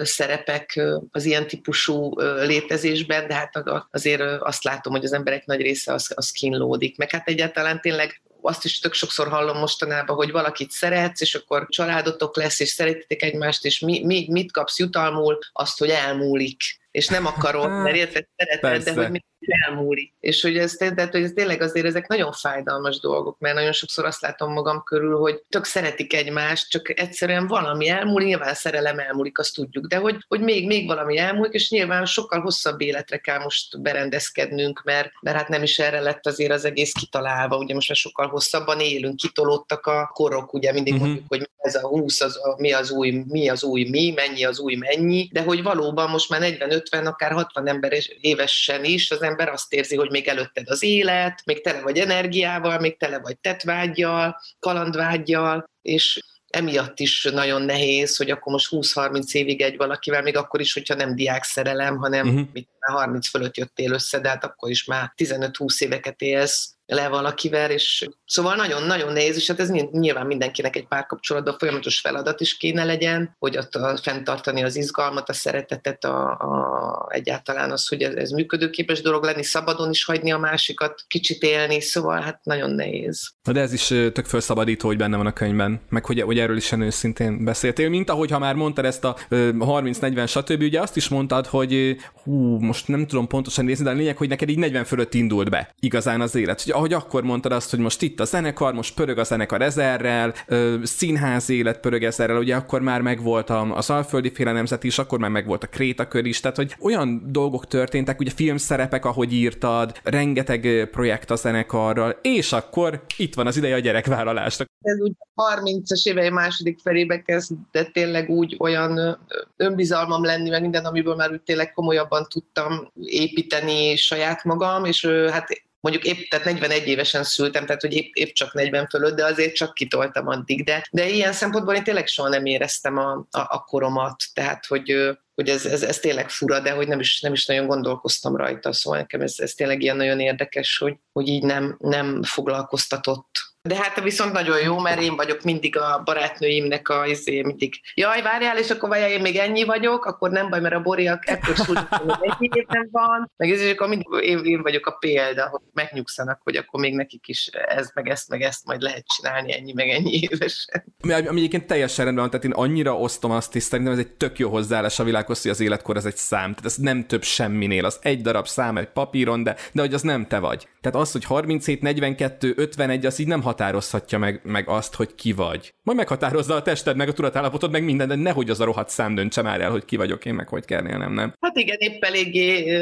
szerepek 0.02 0.80
az 1.10 1.24
ilyen 1.24 1.46
típusú 1.46 2.20
létezésben, 2.20 3.26
de 3.26 3.34
hát 3.34 3.62
azért 3.90 4.22
azt 4.40 4.64
látom, 4.64 4.92
hogy 4.92 5.04
az 5.04 5.12
emberek 5.12 5.44
nagy 5.44 5.60
része 5.60 5.92
az, 5.92 6.12
az 6.14 6.30
kínlódik. 6.30 6.96
Meg 6.96 7.10
hát 7.10 7.28
egyáltalán 7.28 7.80
tényleg 7.80 8.22
azt 8.42 8.64
is 8.64 8.79
tök 8.79 8.94
sokszor 8.94 9.29
hallom 9.29 9.59
mostanában, 9.59 10.16
hogy 10.16 10.31
valakit 10.31 10.70
szeretsz, 10.70 11.20
és 11.20 11.35
akkor 11.35 11.66
családotok 11.68 12.37
lesz, 12.37 12.61
és 12.61 12.68
szeretitek 12.68 13.22
egymást, 13.22 13.64
és 13.64 13.79
mi, 13.79 14.05
mi, 14.05 14.26
mit 14.31 14.53
kapsz 14.53 14.79
jutalmul? 14.79 15.38
Azt, 15.53 15.79
hogy 15.79 15.88
elmúlik. 15.88 16.61
És 16.90 17.09
nem 17.09 17.26
akarod, 17.26 17.83
mert 17.83 17.96
érted, 17.96 18.26
szereted, 18.37 18.83
de 18.85 18.92
hogy 18.92 19.24
elmúlik. 19.48 20.12
És 20.20 20.42
hogy 20.42 20.59
ez, 20.59 20.72
tehát, 20.72 21.12
hogy 21.12 21.22
ez 21.22 21.33
tényleg 21.35 21.62
azért 21.62 21.87
ezek 21.87 22.09
nagyon 22.09 22.33
fájdalmas 22.33 23.00
dolgok, 23.00 23.38
mert 23.38 23.55
nagyon 23.55 23.72
sokszor 23.72 24.05
azt 24.05 24.20
látom 24.20 24.53
magam 24.53 24.83
körül, 24.83 25.18
hogy 25.18 25.42
tök 25.48 25.64
szeretik 25.64 26.14
egymást, 26.14 26.70
csak 26.70 26.98
egyszerűen 27.00 27.46
valami 27.46 27.88
elmúlik, 27.88 28.26
nyilván 28.26 28.55
szerelem 28.55 28.98
elmúlik, 28.98 29.38
azt 29.38 29.55
tudjuk, 29.55 29.87
de 29.87 29.96
hogy, 29.96 30.16
hogy 30.29 30.40
még, 30.40 30.66
még 30.66 30.87
valami 30.87 31.18
elmúlik, 31.18 31.53
és 31.53 31.70
nyilván 31.70 32.07
sokkal 32.07 32.40
hosszabb 32.40 32.81
életre 32.81 33.16
kell 33.16 33.38
most 33.38 33.83
berendezkednünk, 33.83 34.83
mert, 34.85 35.11
mert 35.20 35.37
hát 35.37 35.48
nem 35.48 35.62
is 35.62 35.79
erre 35.79 36.00
lett 36.00 36.26
azért 36.26 36.53
az 36.53 36.64
egész 36.64 36.92
kitalálva, 36.92 37.57
ugye 37.57 37.74
most 37.74 37.88
már 37.88 37.98
sokkal 37.98 38.29
hosszabban 38.29 38.81
élünk, 38.81 39.16
kitolódtak 39.16 39.87
a 39.87 40.11
korok, 40.12 40.53
ugye 40.53 40.72
mindig 40.72 40.92
uh-huh. 40.92 41.09
mondjuk, 41.09 41.29
hogy 41.29 41.48
ez 41.57 41.74
a 41.74 41.88
20, 41.88 42.20
az, 42.20 42.37
a, 42.37 42.55
mi 42.59 42.72
az 42.72 42.90
új, 42.90 43.24
mi 43.29 43.48
az 43.48 43.64
új 43.64 43.88
mi, 43.88 44.11
mennyi 44.11 44.44
az 44.44 44.59
új 44.59 44.74
mennyi, 44.74 45.29
de 45.33 45.42
hogy 45.42 45.62
valóban 45.62 46.11
most 46.11 46.29
már 46.29 46.40
40-50, 46.44 47.05
akár 47.05 47.33
60 47.33 47.68
ember 47.68 47.92
évesen 48.20 48.85
is 48.85 49.11
az 49.11 49.22
ember 49.30 49.48
azt 49.48 49.72
érzi, 49.72 49.96
hogy 49.96 50.10
még 50.10 50.28
előtted 50.28 50.68
az 50.68 50.82
élet, 50.82 51.42
még 51.44 51.62
tele 51.62 51.80
vagy 51.80 51.98
energiával, 51.98 52.78
még 52.78 52.96
tele 52.96 53.18
vagy 53.18 53.38
tetvágyjal, 53.38 54.40
kalandvágyjal, 54.58 55.70
és 55.82 56.20
emiatt 56.50 57.00
is 57.00 57.28
nagyon 57.32 57.62
nehéz, 57.62 58.16
hogy 58.16 58.30
akkor 58.30 58.52
most 58.52 58.68
20-30 58.70 59.32
évig 59.32 59.60
egy 59.60 59.76
valakivel, 59.76 60.22
még 60.22 60.36
akkor 60.36 60.60
is, 60.60 60.72
hogyha 60.72 60.94
nem 60.94 61.14
diák 61.14 61.42
szerelem, 61.44 61.96
hanem 61.96 62.28
uh-huh. 62.28 62.48
mit, 62.52 62.68
30 62.90 63.29
fölött 63.29 63.57
jöttél 63.57 63.92
össze, 63.92 64.20
de 64.20 64.29
hát 64.29 64.44
akkor 64.44 64.70
is 64.70 64.85
már 64.85 65.12
15-20 65.16 65.81
éveket 65.81 66.20
élsz 66.20 66.74
le 66.90 67.09
valakivel, 67.09 67.70
és 67.70 68.09
szóval 68.26 68.55
nagyon-nagyon 68.55 69.12
nehéz, 69.12 69.37
és 69.37 69.46
hát 69.46 69.61
ez 69.61 69.70
nyilván 69.90 70.26
mindenkinek 70.26 70.76
egy 70.76 70.87
párkapcsolatban 70.87 71.57
folyamatos 71.59 72.00
feladat 72.00 72.40
is 72.40 72.57
kéne 72.57 72.85
legyen, 72.85 73.37
hogy 73.38 73.57
ott 73.57 73.74
a, 73.74 73.96
fenntartani 74.03 74.62
az 74.62 74.76
izgalmat, 74.76 75.29
a 75.29 75.33
szeretetet, 75.33 76.05
a, 76.05 76.31
a, 76.31 77.09
egyáltalán 77.11 77.70
az, 77.70 77.88
hogy 77.88 78.03
ez, 78.03 78.14
ez 78.14 78.31
működőképes 78.31 79.00
dolog 79.00 79.24
lenni, 79.24 79.42
szabadon 79.42 79.90
is 79.90 80.05
hagyni 80.05 80.33
a 80.33 80.38
másikat, 80.38 81.05
kicsit 81.07 81.42
élni, 81.42 81.81
szóval 81.81 82.20
hát 82.20 82.40
nagyon 82.44 82.70
nehéz. 82.70 83.31
De 83.53 83.61
ez 83.61 83.72
is 83.72 83.87
tök 83.87 84.26
felszabadító, 84.26 84.88
hogy 84.88 84.96
benne 84.96 85.16
van 85.16 85.26
a 85.26 85.33
könyvben, 85.33 85.81
meg 85.88 86.05
hogy, 86.05 86.20
hogy 86.20 86.38
erről 86.38 86.57
is 86.57 86.72
őszintén 86.72 87.44
beszéltél, 87.44 87.88
mint 87.88 88.11
ahogy 88.11 88.31
ha 88.31 88.38
már 88.38 88.55
mondtad 88.55 88.85
ezt 88.85 89.05
a 89.05 89.16
30-40 89.31 90.29
stb. 90.29 90.62
Ugye 90.62 90.81
azt 90.81 90.96
is 90.96 91.09
mondtad, 91.09 91.46
hogy 91.46 91.96
hú, 92.22 92.59
most 92.59 92.79
nem 92.88 93.06
tudom 93.06 93.26
pontosan 93.26 93.64
nézni, 93.64 93.84
de 93.84 93.90
a 93.90 93.94
lényeg, 93.94 94.16
hogy 94.16 94.28
neked 94.28 94.48
így 94.48 94.58
40 94.58 94.84
fölött 94.84 95.14
indult 95.14 95.50
be 95.50 95.74
igazán 95.80 96.20
az 96.20 96.34
élet. 96.34 96.62
Hogy 96.62 96.72
ahogy 96.72 96.92
akkor 96.92 97.22
mondtad 97.22 97.52
azt, 97.52 97.70
hogy 97.70 97.78
most 97.78 98.02
itt 98.02 98.20
a 98.20 98.24
zenekar, 98.24 98.74
most 98.74 98.94
pörög 98.94 99.18
a 99.18 99.24
zenekar 99.24 99.62
ezerrel, 99.62 100.34
színház 100.82 101.50
élet 101.50 101.80
pörög 101.80 102.04
ezerrel, 102.04 102.36
ugye 102.36 102.56
akkor 102.56 102.80
már 102.80 103.00
megvolt 103.00 103.50
az 103.50 103.90
Alföldi 103.90 104.32
Féle 104.32 104.52
Nemzet 104.52 104.84
is, 104.84 104.98
akkor 104.98 105.18
már 105.18 105.30
megvolt 105.30 105.62
a 105.62 105.66
Krétakör 105.66 106.24
is, 106.24 106.40
tehát 106.40 106.56
hogy 106.56 106.74
olyan 106.80 107.22
dolgok 107.26 107.66
történtek, 107.66 108.20
ugye 108.20 108.30
filmszerepek, 108.30 109.04
ahogy 109.04 109.32
írtad, 109.32 110.00
rengeteg 110.02 110.88
projekt 110.90 111.30
a 111.30 111.36
zenekarral, 111.36 112.18
és 112.22 112.52
akkor 112.52 113.04
itt 113.16 113.34
van 113.34 113.46
az 113.46 113.56
ideje 113.56 113.74
a 113.74 113.78
gyerekvállalásnak. 113.78 114.68
Ez 114.82 115.00
úgy 115.00 115.12
30-as 115.34 116.08
évei 116.08 116.30
második 116.30 116.78
felébe 116.82 117.22
kezdett 117.22 117.92
tényleg 117.92 118.28
úgy 118.28 118.56
olyan 118.58 119.18
önbizalmam 119.56 120.24
lenni, 120.24 120.50
meg 120.50 120.60
minden, 120.60 120.84
amiből 120.84 121.14
már 121.14 121.30
úgy 121.30 121.40
tényleg 121.40 121.72
komolyabban 121.72 122.26
tudtam 122.28 122.69
építeni 123.04 123.96
saját 123.96 124.44
magam, 124.44 124.85
és 124.85 125.06
hát 125.30 125.48
mondjuk 125.80 126.04
épp, 126.04 126.28
tehát 126.28 126.44
41 126.44 126.87
évesen 126.87 127.24
szültem, 127.24 127.66
tehát 127.66 127.80
hogy 127.80 127.92
épp, 127.92 128.14
épp 128.14 128.33
csak 128.33 128.54
40 128.54 128.87
fölött, 128.88 129.16
de 129.16 129.24
azért 129.24 129.54
csak 129.54 129.74
kitoltam 129.74 130.26
addig, 130.26 130.64
de, 130.64 130.87
de 130.90 131.09
ilyen 131.09 131.33
szempontból 131.33 131.74
én 131.74 131.85
tényleg 131.85 132.06
soha 132.06 132.28
nem 132.28 132.46
éreztem 132.46 132.96
a, 132.96 133.12
a, 133.12 133.26
a 133.30 133.64
koromat, 133.66 134.22
tehát 134.33 134.66
hogy, 134.66 135.16
hogy 135.35 135.48
ez, 135.48 135.66
ez, 135.66 135.83
ez 135.83 135.98
tényleg 135.98 136.30
fura, 136.30 136.61
de 136.61 136.70
hogy 136.70 136.88
nem 136.88 137.00
is, 137.00 137.20
nem 137.20 137.33
is 137.33 137.46
nagyon 137.46 137.66
gondolkoztam 137.66 138.37
rajta, 138.37 138.72
szóval 138.72 138.98
nekem 138.98 139.20
ez, 139.20 139.35
ez 139.37 139.52
tényleg 139.52 139.83
ilyen 139.83 139.96
nagyon 139.96 140.20
érdekes, 140.20 140.78
hogy, 140.78 140.96
hogy 141.12 141.28
így 141.28 141.42
nem, 141.42 141.76
nem 141.78 142.22
foglalkoztatott 142.22 143.30
de 143.62 143.76
hát 143.76 144.02
viszont 144.02 144.32
nagyon 144.32 144.60
jó, 144.62 144.78
mert 144.78 145.00
én 145.00 145.16
vagyok 145.16 145.42
mindig 145.42 145.76
a 145.76 146.02
barátnőimnek 146.04 146.88
a 146.88 147.06
izé, 147.06 147.42
mindig, 147.42 147.74
jaj, 147.94 148.22
várjál, 148.22 148.58
és 148.58 148.70
akkor 148.70 148.88
várjál, 148.88 149.10
én 149.10 149.20
még 149.20 149.36
ennyi 149.36 149.64
vagyok, 149.64 150.04
akkor 150.04 150.30
nem 150.30 150.50
baj, 150.50 150.60
mert 150.60 150.74
a 150.74 150.80
boriak 150.80 151.28
ekkor 151.28 151.56
született, 151.56 152.18
egy 152.20 152.56
évben 152.56 152.88
van, 152.90 153.30
meg 153.36 153.50
ez, 153.50 153.60
és 153.60 153.72
akkor 153.72 153.88
mindig 153.88 154.06
én, 154.22 154.38
én, 154.44 154.62
vagyok 154.62 154.86
a 154.86 154.90
példa, 154.90 155.48
hogy 155.48 155.60
megnyugszanak, 155.72 156.40
hogy 156.42 156.56
akkor 156.56 156.80
még 156.80 156.94
nekik 156.94 157.28
is 157.28 157.46
ez, 157.46 157.90
meg 157.94 158.08
ezt, 158.08 158.28
meg 158.28 158.42
ezt 158.42 158.64
majd 158.64 158.80
lehet 158.80 159.06
csinálni 159.06 159.52
ennyi, 159.52 159.72
meg 159.72 159.88
ennyi 159.88 160.20
évesen. 160.30 160.94
Ami, 161.02 161.12
ami 161.12 161.38
egyébként 161.38 161.66
teljesen 161.66 162.04
rendben 162.04 162.28
van, 162.28 162.40
tehát 162.40 162.56
én 162.56 162.64
annyira 162.64 162.98
osztom 162.98 163.30
azt 163.30 163.54
is, 163.54 163.62
szerintem 163.62 163.94
ez 163.94 164.00
egy 164.00 164.12
tök 164.12 164.38
jó 164.38 164.50
hozzáállás 164.50 164.98
a 164.98 165.04
világhoz, 165.04 165.42
hogy 165.42 165.50
az 165.50 165.60
életkor 165.60 165.96
ez 165.96 166.04
egy 166.04 166.16
szám, 166.16 166.50
tehát 166.50 166.64
ez 166.64 166.76
nem 166.76 167.06
több 167.06 167.22
semminél, 167.22 167.84
az 167.84 167.98
egy 168.02 168.20
darab 168.20 168.46
szám 168.46 168.76
egy 168.76 168.88
papíron, 168.88 169.42
de, 169.42 169.56
de 169.72 169.80
hogy 169.80 169.94
az 169.94 170.02
nem 170.02 170.26
te 170.26 170.38
vagy. 170.38 170.68
Tehát 170.80 170.98
az, 170.98 171.12
hogy 171.12 171.24
37, 171.24 171.82
42, 171.82 172.52
51, 172.56 173.06
az 173.06 173.18
így 173.18 173.26
nem 173.26 173.42
határozhatja 173.42 174.18
meg, 174.18 174.40
meg 174.44 174.68
azt, 174.68 174.94
hogy 174.94 175.14
ki 175.14 175.32
vagy. 175.32 175.74
Majd 175.82 175.98
meghatározza 175.98 176.54
a 176.54 176.62
tested, 176.62 176.96
meg 176.96 177.08
a 177.08 177.12
tudatállapotod, 177.12 177.70
meg 177.70 177.84
minden, 177.84 178.08
de 178.08 178.14
nehogy 178.14 178.50
az 178.50 178.60
a 178.60 178.64
rohadt 178.64 178.88
szám 178.88 179.14
döntse 179.14 179.42
már 179.42 179.60
el, 179.60 179.70
hogy 179.70 179.84
ki 179.84 179.96
vagyok 179.96 180.24
én, 180.24 180.34
meg 180.34 180.48
hogy 180.48 180.64
kell 180.64 180.88
élnem, 180.88 181.12
nem? 181.12 181.34
Hát 181.40 181.56
igen, 181.56 181.76
épp 181.78 182.04
eléggé 182.04 182.78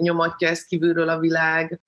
nyomatja 0.00 0.48
ezt 0.48 0.66
kívülről 0.66 1.08
a 1.08 1.18
világ. 1.18 1.80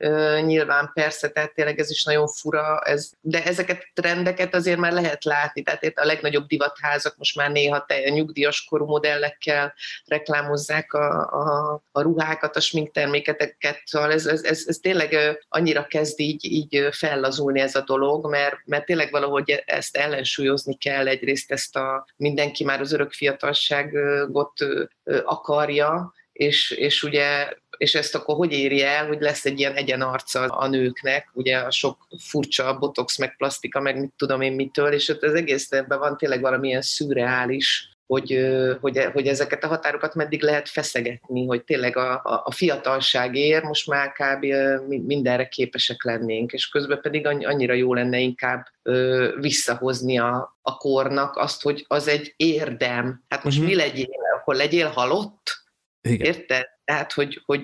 Nyilván 0.44 0.90
persze, 0.94 1.28
tehát 1.28 1.54
tényleg 1.54 1.78
ez 1.78 1.90
is 1.90 2.04
nagyon 2.04 2.26
fura, 2.26 2.80
ez, 2.80 3.11
de 3.20 3.44
ezeket 3.44 3.82
a 3.82 4.00
trendeket 4.00 4.54
azért 4.54 4.78
már 4.78 4.92
lehet 4.92 5.24
látni, 5.24 5.62
tehát 5.62 5.82
itt 5.82 5.98
a 5.98 6.04
legnagyobb 6.04 6.46
divatházak 6.46 7.14
most 7.16 7.37
már 7.37 7.50
néha 7.50 7.85
te, 7.87 8.08
nyugdíjas 8.08 8.64
korú 8.64 8.87
modellekkel 8.87 9.74
reklámozzák 10.04 10.92
a, 10.92 11.11
a, 11.20 11.82
a 11.92 12.00
ruhákat, 12.00 12.56
a 12.56 12.61
sminkterméketeket, 12.61 13.80
szóval 13.85 14.12
ez, 14.12 14.26
ez, 14.26 14.42
ez, 14.42 14.64
ez 14.66 14.76
tényleg 14.76 15.12
annyira 15.48 15.87
kezd 15.87 16.20
így, 16.20 16.44
így 16.44 16.88
fellazulni 16.90 17.61
ez 17.61 17.75
a 17.75 17.85
dolog, 17.85 18.31
mert, 18.31 18.57
mert 18.64 18.85
tényleg 18.85 19.11
valahogy 19.11 19.62
ezt 19.64 19.96
ellensúlyozni 19.96 20.77
kell, 20.77 21.09
egyrészt 21.09 21.53
ezt 21.53 21.77
a 21.77 22.07
mindenki 22.16 22.64
már 22.64 22.81
az 22.81 22.92
örök 22.92 23.12
fiatalságot 23.12 24.53
akarja, 25.25 26.12
és, 26.33 26.70
és 26.70 27.03
ugye 27.03 27.53
és 27.77 27.94
ezt 27.94 28.14
akkor 28.14 28.37
hogy 28.37 28.53
éri 28.53 28.83
el, 28.83 29.07
hogy 29.07 29.20
lesz 29.20 29.44
egy 29.44 29.59
ilyen 29.59 29.75
egyenarca 29.75 30.40
a 30.40 30.68
nőknek, 30.68 31.31
ugye 31.33 31.57
a 31.57 31.70
sok 31.70 32.07
furcsa 32.18 32.79
botox, 32.79 33.18
meg 33.18 33.37
plastika, 33.37 33.81
meg 33.81 34.01
mit 34.01 34.12
tudom 34.16 34.40
én 34.40 34.53
mitől, 34.53 34.92
és 34.92 35.09
ott 35.09 35.22
az 35.22 35.35
egész 35.35 35.72
ebben 35.72 35.98
van 35.98 36.16
tényleg 36.16 36.40
valamilyen 36.40 36.83
szürreális 36.83 37.91
hogy, 38.12 38.38
hogy, 38.81 39.05
hogy 39.12 39.27
ezeket 39.27 39.64
a 39.64 39.66
határokat 39.66 40.14
meddig 40.14 40.42
lehet 40.42 40.68
feszegetni, 40.68 41.46
hogy 41.46 41.64
tényleg 41.64 41.96
a, 41.96 42.12
a, 42.12 42.42
a 42.44 42.51
fiatalságért 42.51 43.64
most 43.64 43.87
már 43.87 44.12
kb. 44.12 44.46
mindenre 44.88 45.48
képesek 45.48 46.05
lennénk, 46.05 46.53
és 46.53 46.68
közben 46.68 47.01
pedig 47.01 47.27
annyira 47.27 47.75
jó 47.75 47.94
lenne 47.94 48.18
inkább 48.18 48.66
visszahozni 49.40 50.18
a, 50.18 50.59
a 50.62 50.77
kornak 50.77 51.37
azt, 51.37 51.62
hogy 51.62 51.85
az 51.88 52.09
egy 52.09 52.35
érdem. 52.37 53.22
Hát 53.29 53.44
most 53.44 53.59
uh-huh. 53.59 53.72
mi 53.72 53.79
legyél? 53.79 54.20
Akkor 54.40 54.55
legyél 54.55 54.88
halott? 54.88 55.62
Igen. 56.01 56.27
Érted? 56.27 56.66
Tehát, 56.85 57.12
hogy, 57.12 57.42
hogy 57.44 57.62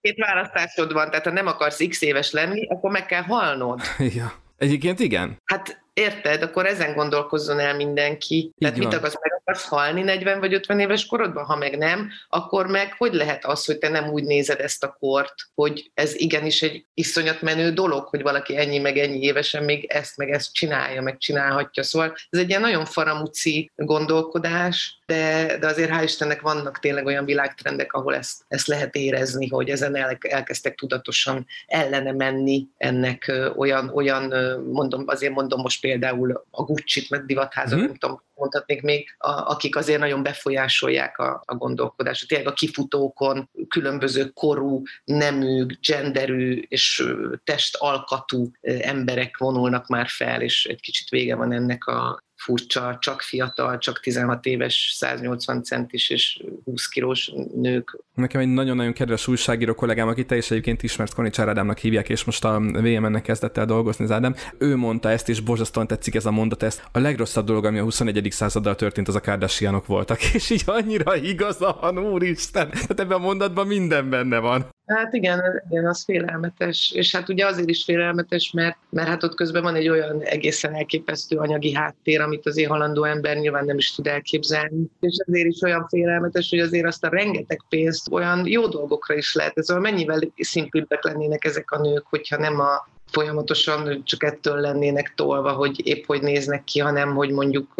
két 0.00 0.16
választásod 0.16 0.92
van, 0.92 1.10
tehát 1.10 1.24
ha 1.24 1.32
nem 1.32 1.46
akarsz 1.46 1.86
x 1.88 2.02
éves 2.02 2.30
lenni, 2.30 2.66
akkor 2.66 2.90
meg 2.90 3.06
kell 3.06 3.22
halnod. 3.22 3.80
Ja. 4.18 4.32
Egyébként 4.56 5.00
igen. 5.00 5.36
Hát 5.44 5.82
érted, 5.92 6.42
akkor 6.42 6.66
ezen 6.66 6.94
gondolkozzon 6.94 7.58
el 7.58 7.76
mindenki. 7.76 8.34
Így 8.34 8.52
Tehát 8.58 8.76
van. 8.76 8.86
mit 8.86 8.96
akarsz, 8.96 9.18
meg 9.20 9.37
akarsz 9.48 9.68
halni 9.68 10.02
40 10.02 10.40
vagy 10.40 10.54
50 10.54 10.80
éves 10.80 11.06
korodban? 11.06 11.44
Ha 11.44 11.56
meg 11.56 11.78
nem, 11.78 12.10
akkor 12.28 12.66
meg 12.66 12.94
hogy 12.98 13.12
lehet 13.12 13.44
az, 13.44 13.64
hogy 13.64 13.78
te 13.78 13.88
nem 13.88 14.08
úgy 14.08 14.24
nézed 14.24 14.60
ezt 14.60 14.84
a 14.84 14.96
kort, 14.98 15.34
hogy 15.54 15.90
ez 15.94 16.14
igenis 16.14 16.62
egy 16.62 16.84
iszonyat 16.94 17.42
menő 17.42 17.72
dolog, 17.72 18.06
hogy 18.06 18.22
valaki 18.22 18.56
ennyi 18.56 18.78
meg 18.78 18.98
ennyi 18.98 19.20
évesen 19.20 19.64
még 19.64 19.84
ezt 19.84 20.16
meg 20.16 20.30
ezt 20.30 20.52
csinálja, 20.52 21.02
meg 21.02 21.18
csinálhatja. 21.18 21.82
Szóval 21.82 22.14
ez 22.30 22.38
egy 22.38 22.48
ilyen 22.48 22.60
nagyon 22.60 22.84
faramúci 22.84 23.70
gondolkodás, 23.76 24.97
de, 25.08 25.56
de 25.58 25.66
azért 25.66 25.90
hál' 25.90 26.02
Istennek 26.02 26.40
vannak 26.40 26.78
tényleg 26.78 27.06
olyan 27.06 27.24
világtrendek, 27.24 27.92
ahol 27.92 28.14
ezt, 28.14 28.44
ezt 28.48 28.66
lehet 28.66 28.94
érezni, 28.94 29.48
hogy 29.48 29.68
ezen 29.68 29.96
el, 29.96 30.18
elkezdtek 30.20 30.74
tudatosan 30.74 31.46
ellene 31.66 32.12
menni 32.12 32.66
ennek 32.76 33.32
olyan, 33.56 33.88
olyan 33.88 34.32
mondom, 34.72 35.04
azért 35.06 35.32
mondom 35.32 35.60
most 35.60 35.80
például 35.80 36.44
a 36.50 36.62
Gucci-t, 36.62 37.10
meg 37.10 37.24
divatházat, 37.24 37.78
mm. 37.78 37.82
nem 37.82 37.94
tudom, 37.94 38.22
mondhatnék 38.34 38.82
még, 38.82 39.14
a, 39.18 39.30
akik 39.30 39.76
azért 39.76 39.98
nagyon 39.98 40.22
befolyásolják 40.22 41.18
a, 41.18 41.42
a 41.44 41.54
gondolkodást. 41.54 42.28
Tényleg 42.28 42.48
a 42.48 42.52
kifutókon 42.52 43.50
különböző 43.68 44.28
korú, 44.28 44.82
nemű, 45.04 45.66
genderű 45.80 46.64
és 46.68 47.04
testalkatú 47.44 48.50
emberek 48.80 49.36
vonulnak 49.38 49.86
már 49.86 50.06
fel, 50.08 50.42
és 50.42 50.64
egy 50.64 50.80
kicsit 50.80 51.08
vége 51.08 51.34
van 51.34 51.52
ennek 51.52 51.86
a 51.86 52.26
furcsa, 52.38 52.96
csak 53.00 53.20
fiatal, 53.20 53.78
csak 53.78 54.00
16 54.00 54.46
éves, 54.46 54.92
180 54.94 55.62
centis 55.62 56.10
és 56.10 56.42
20 56.64 56.88
kilós 56.88 57.32
nők. 57.54 57.98
Nekem 58.14 58.40
egy 58.40 58.48
nagyon-nagyon 58.48 58.92
kedves 58.92 59.26
újságíró 59.26 59.74
kollégám, 59.74 60.08
aki 60.08 60.24
teljesen 60.24 60.52
egyébként 60.52 60.82
ismert 60.82 61.14
Konicsár 61.14 61.48
Ádámnak 61.48 61.78
hívják, 61.78 62.08
és 62.08 62.24
most 62.24 62.44
a 62.44 62.58
VMN-nek 62.58 63.22
kezdett 63.22 63.56
el 63.56 63.66
dolgozni 63.66 64.04
az 64.04 64.10
Ádám. 64.10 64.34
Ő 64.58 64.76
mondta 64.76 65.10
ezt, 65.10 65.28
és 65.28 65.40
borzasztóan 65.40 65.86
tetszik 65.86 66.14
ez 66.14 66.26
a 66.26 66.30
mondat, 66.30 66.62
ezt 66.62 66.82
a 66.92 66.98
legrosszabb 66.98 67.46
dolog, 67.46 67.64
ami 67.64 67.78
a 67.78 67.82
21. 67.82 68.28
századdal 68.30 68.74
történt, 68.74 69.08
az 69.08 69.14
a 69.14 69.20
Kardashianok 69.20 69.86
voltak, 69.86 70.18
és 70.34 70.50
így 70.50 70.62
annyira 70.66 71.16
igaza 71.16 71.78
van, 71.80 71.98
úristen, 71.98 72.70
tehát 72.70 73.00
ebben 73.00 73.18
a 73.18 73.18
mondatban 73.18 73.66
minden 73.66 74.10
benne 74.10 74.38
van. 74.38 74.66
Hát 74.88 75.12
igen, 75.12 75.62
igen, 75.70 75.86
az 75.86 76.04
félelmetes. 76.04 76.92
És 76.94 77.14
hát 77.14 77.28
ugye 77.28 77.46
azért 77.46 77.68
is 77.68 77.84
félelmetes, 77.84 78.50
mert, 78.50 78.76
mert 78.90 79.08
hát 79.08 79.22
ott 79.22 79.34
közben 79.34 79.62
van 79.62 79.74
egy 79.74 79.88
olyan 79.88 80.22
egészen 80.22 80.74
elképesztő 80.74 81.36
anyagi 81.36 81.74
háttér, 81.74 82.20
amit 82.28 82.46
az 82.46 82.64
halandó 82.66 83.04
ember 83.04 83.36
nyilván 83.36 83.64
nem 83.64 83.78
is 83.78 83.94
tud 83.94 84.06
elképzelni. 84.06 84.86
És 85.00 85.16
azért 85.26 85.48
is 85.48 85.62
olyan 85.62 85.86
félelmetes, 85.88 86.50
hogy 86.50 86.58
azért 86.58 86.86
azt 86.86 87.04
a 87.04 87.08
rengeteg 87.08 87.62
pénzt 87.68 88.12
olyan 88.12 88.46
jó 88.46 88.66
dolgokra 88.66 89.14
is 89.14 89.34
lehet. 89.34 89.58
Ez 89.58 89.68
mennyivel 89.68 90.32
szimplőbbek 90.36 91.04
lennének 91.04 91.44
ezek 91.44 91.70
a 91.70 91.80
nők, 91.80 92.06
hogyha 92.06 92.36
nem 92.36 92.60
a 92.60 92.88
folyamatosan 93.10 94.04
csak 94.04 94.22
ettől 94.22 94.60
lennének 94.60 95.12
tolva, 95.14 95.52
hogy 95.52 95.86
épp 95.86 96.04
hogy 96.06 96.22
néznek 96.22 96.64
ki, 96.64 96.78
hanem 96.78 97.14
hogy 97.14 97.30
mondjuk 97.30 97.74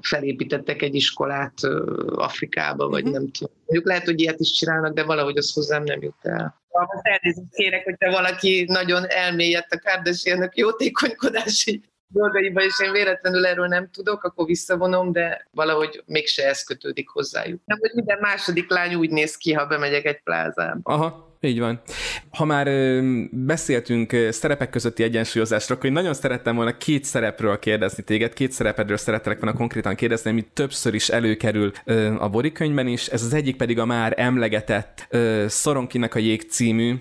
felépítettek 0.00 0.82
egy 0.82 0.94
iskolát 0.94 1.54
Afrikába, 2.14 2.88
vagy 2.88 3.02
uh-huh. 3.02 3.18
nem 3.18 3.30
tudom. 3.30 3.54
Mondjuk 3.66 3.86
lehet, 3.86 4.04
hogy 4.04 4.20
ilyet 4.20 4.40
is 4.40 4.52
csinálnak, 4.52 4.94
de 4.94 5.04
valahogy 5.04 5.36
az 5.36 5.52
hozzám 5.52 5.82
nem 5.82 6.02
jut 6.02 6.14
el. 6.22 6.60
Most 6.70 7.06
elnézést 7.06 7.54
kérek, 7.54 7.84
hogyha 7.84 8.10
valaki 8.10 8.64
nagyon 8.68 9.04
elmélyedt 9.08 9.72
a 9.72 9.78
Kardashianok 9.78 10.56
jótékonykodási 10.56 11.82
dolgaiba, 12.08 12.62
és 12.62 12.80
én 12.84 12.92
véletlenül 12.92 13.46
erről 13.46 13.66
nem 13.66 13.88
tudok, 13.92 14.24
akkor 14.24 14.46
visszavonom, 14.46 15.12
de 15.12 15.48
valahogy 15.50 16.02
mégse 16.06 16.48
ez 16.48 16.62
kötődik 16.62 17.08
hozzájuk. 17.08 17.60
Nem, 17.64 17.78
hogy 17.80 17.90
minden 17.94 18.18
második 18.20 18.70
lány 18.70 18.94
úgy 18.94 19.10
néz 19.10 19.36
ki, 19.36 19.52
ha 19.52 19.66
bemegyek 19.66 20.04
egy 20.04 20.22
plázába. 20.22 20.80
Aha, 20.82 21.36
így 21.40 21.58
van. 21.58 21.80
Ha 22.30 22.44
már 22.44 22.68
beszéltünk 23.30 24.16
szerepek 24.30 24.70
közötti 24.70 25.02
egyensúlyozásról, 25.02 25.76
akkor 25.76 25.88
én 25.88 25.96
nagyon 25.96 26.14
szerettem 26.14 26.56
volna 26.56 26.76
két 26.76 27.04
szerepről 27.04 27.58
kérdezni 27.58 28.02
téged, 28.02 28.32
két 28.32 28.52
szerepedről 28.52 28.96
szerettelek 28.96 29.40
volna 29.40 29.56
konkrétan 29.56 29.94
kérdezni, 29.94 30.30
ami 30.30 30.42
többször 30.52 30.94
is 30.94 31.08
előkerül 31.08 31.72
a 32.18 32.28
borikönyvben 32.28 32.86
is. 32.86 33.06
Ez 33.06 33.22
az 33.22 33.34
egyik 33.34 33.56
pedig 33.56 33.78
a 33.78 33.84
már 33.84 34.14
emlegetett 34.16 35.16
Szoronkinek 35.46 36.14
a 36.14 36.18
jég 36.18 36.50
című 36.50 36.94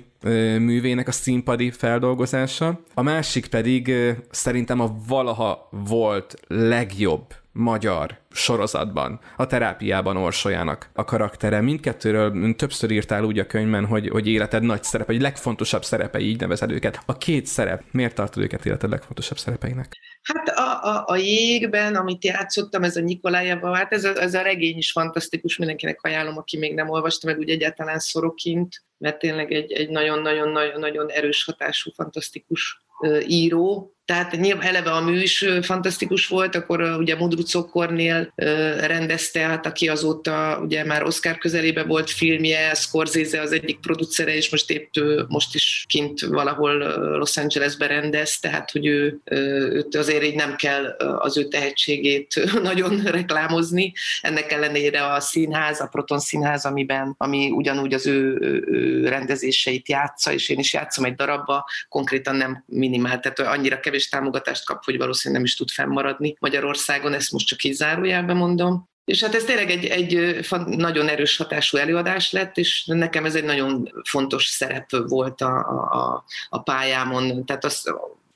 művének 0.60 1.08
a 1.08 1.12
színpadi 1.12 1.72
feldolgozása. 1.72 2.80
A 2.94 3.02
másik 3.02 3.48
pedig 3.48 3.94
szerintem 4.32 4.80
a 4.80 4.96
valaha 5.08 5.70
volt 5.88 6.36
legjobb 6.48 7.34
magyar 7.58 8.18
sorozatban, 8.32 9.20
a 9.38 9.48
terápiában 9.48 10.18
Orsolyának 10.18 10.90
a 10.94 11.04
karaktere. 11.04 11.62
Mindkettőről 11.62 12.56
többször 12.56 12.92
írtál 12.92 13.24
úgy 13.24 13.40
a 13.40 13.46
könyvben, 13.46 13.86
hogy, 13.86 14.08
hogy 14.08 14.28
életed 14.28 14.64
nagy 14.64 14.84
szerepe, 14.84 15.14
egy 15.14 15.22
legfontosabb 15.22 15.84
szerepe, 15.84 16.20
így 16.20 16.40
nevezed 16.40 16.72
őket. 16.72 17.00
A 17.06 17.18
két 17.18 17.46
szerep, 17.46 17.84
miért 17.92 18.16
tartod 18.16 18.44
őket 18.44 18.66
életed 18.66 18.90
legfontosabb 18.90 19.38
szerepeinek? 19.38 19.98
Hát 20.22 20.48
a, 20.48 20.88
a, 20.88 21.04
a 21.08 21.16
jégben, 21.16 21.96
amit 21.96 22.24
játszottam, 22.24 22.84
ez 22.84 22.96
a 22.96 23.02
Nikolájával, 23.02 23.74
hát 23.74 23.94
ez 23.94 24.04
a, 24.04 24.22
ez 24.22 24.34
a 24.34 24.42
regény 24.42 24.78
is 24.78 24.92
fantasztikus, 24.92 25.58
mindenkinek 25.58 26.02
ajánlom, 26.02 26.38
aki 26.38 26.58
még 26.58 26.74
nem 26.74 26.90
olvasta 26.90 27.28
meg 27.28 27.38
úgy 27.38 27.50
egyáltalán 27.50 28.00
szorokint, 28.00 28.84
mert 28.98 29.20
tényleg 29.20 29.52
egy, 29.52 29.72
egy 29.72 29.90
nagyon-nagyon-nagyon 29.90 31.10
erős 31.10 31.44
hatású, 31.44 31.92
fantasztikus 31.92 32.84
író, 33.28 33.95
tehát 34.06 34.32
nyilván 34.32 34.68
eleve 34.68 34.92
a 34.92 35.02
mű 35.02 35.22
is 35.22 35.46
fantasztikus 35.62 36.28
volt, 36.28 36.56
akkor 36.56 36.82
ugye 36.82 37.16
Mudrucokkornél 37.16 38.34
rendezte, 38.80 39.40
hát 39.40 39.66
aki 39.66 39.88
azóta 39.88 40.60
ugye 40.62 40.86
már 40.86 41.04
Oscar 41.04 41.38
közelébe 41.38 41.84
volt 41.84 42.10
filmje, 42.10 42.74
Scorsese 42.74 43.42
az 43.42 43.52
egyik 43.52 43.80
producere, 43.80 44.36
és 44.36 44.50
most 44.50 44.72
épp 44.72 44.94
most 45.28 45.56
is 45.56 45.86
kint 45.88 46.22
valahol 46.22 46.78
Los 47.18 47.38
Angelesbe 47.38 47.88
rendez, 47.88 48.40
tehát 48.40 48.72
hogy 48.72 48.86
ő, 48.86 49.20
őt 49.24 49.96
azért 49.96 50.24
így 50.24 50.36
nem 50.36 50.56
kell 50.56 50.86
az 51.20 51.38
ő 51.38 51.48
tehetségét 51.48 52.42
nagyon 52.62 53.02
reklámozni. 53.04 53.94
Ennek 54.22 54.52
ellenére 54.52 55.06
a 55.06 55.20
színház, 55.20 55.82
a 55.82 55.88
Proton 55.88 56.20
Színház, 56.20 56.66
amiben, 56.66 57.16
ami 57.18 57.50
ugyanúgy 57.50 57.94
az 57.94 58.08
ő, 58.08 58.38
ő 58.68 59.08
rendezéseit 59.08 59.90
játsza, 59.90 60.34
és 60.34 60.50
én 60.50 60.60
is 60.60 60.74
játszom 60.74 61.06
egy 61.06 61.16
darabba, 61.16 61.66
konkrétan 61.90 62.36
nem 62.36 62.64
minimál, 62.66 63.20
tehát 63.20 63.40
annyira 63.40 63.80
kevés 63.80 63.95
kevés 63.96 64.10
támogatást 64.10 64.66
kap, 64.66 64.84
hogy 64.84 64.98
valószínűleg 64.98 65.42
nem 65.42 65.52
is 65.52 65.56
tud 65.56 65.70
fennmaradni 65.70 66.36
Magyarországon, 66.40 67.14
ezt 67.14 67.32
most 67.32 67.48
csak 67.48 67.64
így 67.64 67.74
zárójelben 67.74 68.36
mondom. 68.36 68.90
És 69.06 69.24
hát 69.24 69.36
ez 69.36 69.44
tényleg 69.44 69.70
egy, 69.70 69.86
egy 69.86 70.40
nagyon 70.66 71.08
erős 71.08 71.38
hatású 71.38 71.78
előadás 71.78 72.32
lett, 72.32 72.58
és 72.58 72.86
nekem 72.86 73.26
ez 73.26 73.36
egy 73.36 73.44
nagyon 73.44 73.92
fontos 74.04 74.46
szerep 74.46 74.90
volt 75.08 75.42
a, 75.42 75.58
a, 75.92 76.26
a 76.50 76.60
pályámon. 76.60 77.46
Tehát 77.46 77.66
az, 77.66 77.94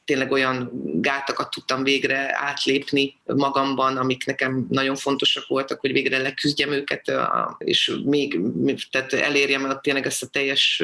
tényleg 0.10 0.32
olyan 0.32 0.70
gátakat 1.02 1.50
tudtam 1.50 1.84
végre 1.84 2.30
átlépni 2.34 3.16
magamban, 3.26 3.98
amik 3.98 4.26
nekem 4.26 4.66
nagyon 4.70 4.96
fontosak 4.96 5.48
voltak, 5.48 5.80
hogy 5.80 5.92
végre 5.92 6.18
leküzdjem 6.18 6.72
őket, 6.72 7.12
és 7.58 7.92
még 8.04 8.40
tehát 8.92 9.14
elérjem 9.14 9.66
el 9.66 9.80
tényleg 9.84 10.06
ezt 10.06 10.24
a 10.24 10.28
teljes 10.28 10.84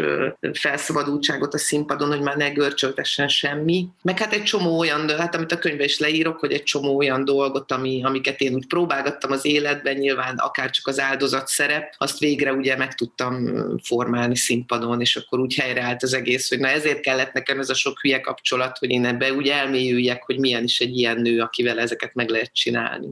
felszabadultságot 0.54 1.54
a 1.54 1.58
színpadon, 1.58 2.08
hogy 2.10 2.22
már 2.22 2.36
ne 2.36 2.50
görcsöltessen 2.50 3.28
semmi. 3.28 3.88
Meg 4.02 4.20
hát 4.20 4.34
egy 4.34 4.44
csomó 4.44 4.78
olyan, 4.78 5.10
hát 5.10 5.36
amit 5.36 5.52
a 5.52 5.58
könyvben 5.58 5.86
is 5.86 6.00
leírok, 6.00 6.40
hogy 6.40 6.52
egy 6.52 6.64
csomó 6.64 6.98
olyan 6.98 7.26
dolgot, 7.26 7.72
ami, 7.72 8.04
amiket 8.04 8.40
én 8.40 8.54
úgy 8.54 8.68
próbálgattam 8.68 9.32
az 9.32 9.46
életben, 9.46 9.96
nyilván 9.96 10.36
akár 10.36 10.70
csak 10.70 10.88
az 10.88 11.00
áldozat 11.00 11.48
szerep, 11.48 11.94
azt 11.98 12.20
végre 12.20 12.54
ugye 12.54 12.78
meg 12.78 12.96
tudtam 12.96 13.48
formálni 13.84 14.38
színpadon, 14.38 15.02
és 15.02 15.16
akkor 15.16 15.40
úgy 15.40 15.56
helyreállt 15.56 16.04
az 16.04 16.14
egész, 16.14 16.50
hogy 16.50 16.60
na 16.60 16.68
ezért 16.68 17.00
kellett 17.00 17.34
nekem 17.34 17.60
ez 17.60 17.70
a 17.70 17.74
sok 17.74 18.00
hülye 18.00 18.20
kapcsolat, 18.20 18.78
hogy 18.78 18.90
én 18.90 19.06
ebbe 19.16 19.34
úgy 19.34 19.48
elmélyüljek, 19.48 20.24
hogy 20.24 20.40
milyen 20.40 20.64
is 20.64 20.80
egy 20.80 20.98
ilyen 20.98 21.22
nő, 21.22 21.42
akivel 21.42 21.80
ezeket 21.80 22.14
meg 22.14 22.30
lehet 22.30 22.54
csinálni. 22.54 23.08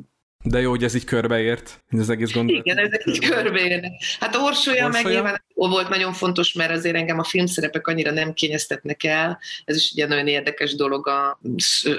De 0.45 0.60
jó, 0.60 0.70
hogy 0.70 0.84
ez 0.84 0.95
így 0.95 1.04
körbeért, 1.04 1.84
ez 1.89 2.10
egész 2.10 2.32
gondolat. 2.32 2.66
Igen, 2.66 2.86
ezek 2.86 3.04
így 3.06 3.20
körbeérnek. 3.20 3.91
Hát 4.20 4.36
Orsolya, 4.36 4.88
meg 4.88 5.06
nyilván 5.06 5.43
volt 5.54 5.89
nagyon 5.89 6.14
fontos, 6.14 6.54
mert 6.54 6.72
azért 6.72 6.95
engem 6.95 7.20
a 7.20 7.24
filmszerepek 7.24 7.88
annyira 7.88 8.12
nem 8.12 8.34
kényeztetnek 8.34 9.04
el. 9.04 9.39
Ez 9.66 9.76
is 9.76 9.91
egy 9.95 10.08
nagyon 10.08 10.28
érdekes 10.28 10.76
dolog. 10.76 11.08
A 11.08 11.39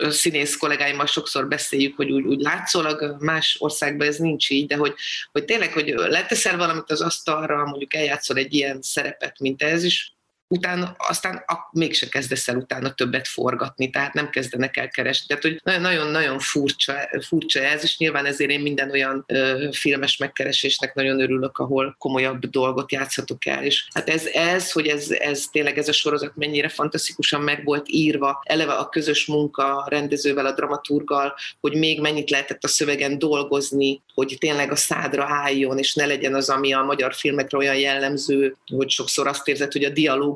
színész 0.08 0.56
kollégáimmal 0.56 1.06
sokszor 1.06 1.48
beszéljük, 1.48 1.96
hogy 1.96 2.10
úgy, 2.10 2.24
úgy 2.24 2.40
látszólag 2.40 3.16
más 3.18 3.56
országban 3.58 4.06
ez 4.06 4.16
nincs 4.16 4.50
így, 4.50 4.66
de 4.66 4.76
hogy, 4.76 4.94
hogy 5.32 5.44
tényleg, 5.44 5.72
hogy 5.72 5.94
leteszel 5.96 6.56
valamit 6.56 6.90
az 6.90 7.00
asztalra, 7.00 7.64
mondjuk 7.64 7.94
eljátszol 7.94 8.36
egy 8.36 8.54
ilyen 8.54 8.78
szerepet, 8.82 9.38
mint 9.38 9.62
ez 9.62 9.84
is, 9.84 10.13
utána 10.54 10.94
aztán 10.98 11.42
a, 11.46 11.56
mégse 11.72 12.08
kezdesz 12.08 12.48
el 12.48 12.56
utána 12.56 12.94
többet 12.94 13.28
forgatni, 13.28 13.90
tehát 13.90 14.12
nem 14.12 14.30
kezdenek 14.30 14.76
el 14.76 14.88
keresni. 14.88 15.26
Tehát, 15.26 15.42
hogy 15.42 15.80
nagyon-nagyon 15.80 16.38
furcsa, 16.38 16.94
furcsa 17.26 17.60
ez, 17.60 17.82
és 17.82 17.98
nyilván 17.98 18.26
ezért 18.26 18.50
én 18.50 18.60
minden 18.60 18.90
olyan 18.90 19.24
ö, 19.26 19.68
filmes 19.72 20.16
megkeresésnek 20.16 20.94
nagyon 20.94 21.20
örülök, 21.20 21.58
ahol 21.58 21.94
komolyabb 21.98 22.46
dolgot 22.46 22.92
játszhatok 22.92 23.46
el. 23.46 23.64
És 23.64 23.86
hát 23.94 24.08
ez, 24.08 24.26
ez 24.26 24.72
hogy 24.72 24.86
ez, 24.86 25.10
ez 25.10 25.44
tényleg 25.52 25.78
ez 25.78 25.88
a 25.88 25.92
sorozat 25.92 26.36
mennyire 26.36 26.68
fantasztikusan 26.68 27.40
meg 27.40 27.64
volt 27.64 27.86
írva, 27.88 28.42
eleve 28.44 28.72
a 28.72 28.88
közös 28.88 29.26
munka 29.26 29.76
a 29.76 29.88
rendezővel, 29.88 30.46
a 30.46 30.54
dramaturgal, 30.54 31.34
hogy 31.60 31.74
még 31.74 32.00
mennyit 32.00 32.30
lehetett 32.30 32.64
a 32.64 32.68
szövegen 32.68 33.18
dolgozni, 33.18 34.02
hogy 34.14 34.36
tényleg 34.40 34.70
a 34.70 34.76
szádra 34.76 35.24
álljon, 35.28 35.78
és 35.78 35.94
ne 35.94 36.06
legyen 36.06 36.34
az, 36.34 36.48
ami 36.48 36.72
a 36.72 36.82
magyar 36.82 37.14
filmekre 37.14 37.58
olyan 37.58 37.76
jellemző, 37.76 38.56
hogy 38.76 38.90
sokszor 38.90 39.26
azt 39.26 39.48
érzed, 39.48 39.72
hogy 39.72 39.84
a 39.84 39.90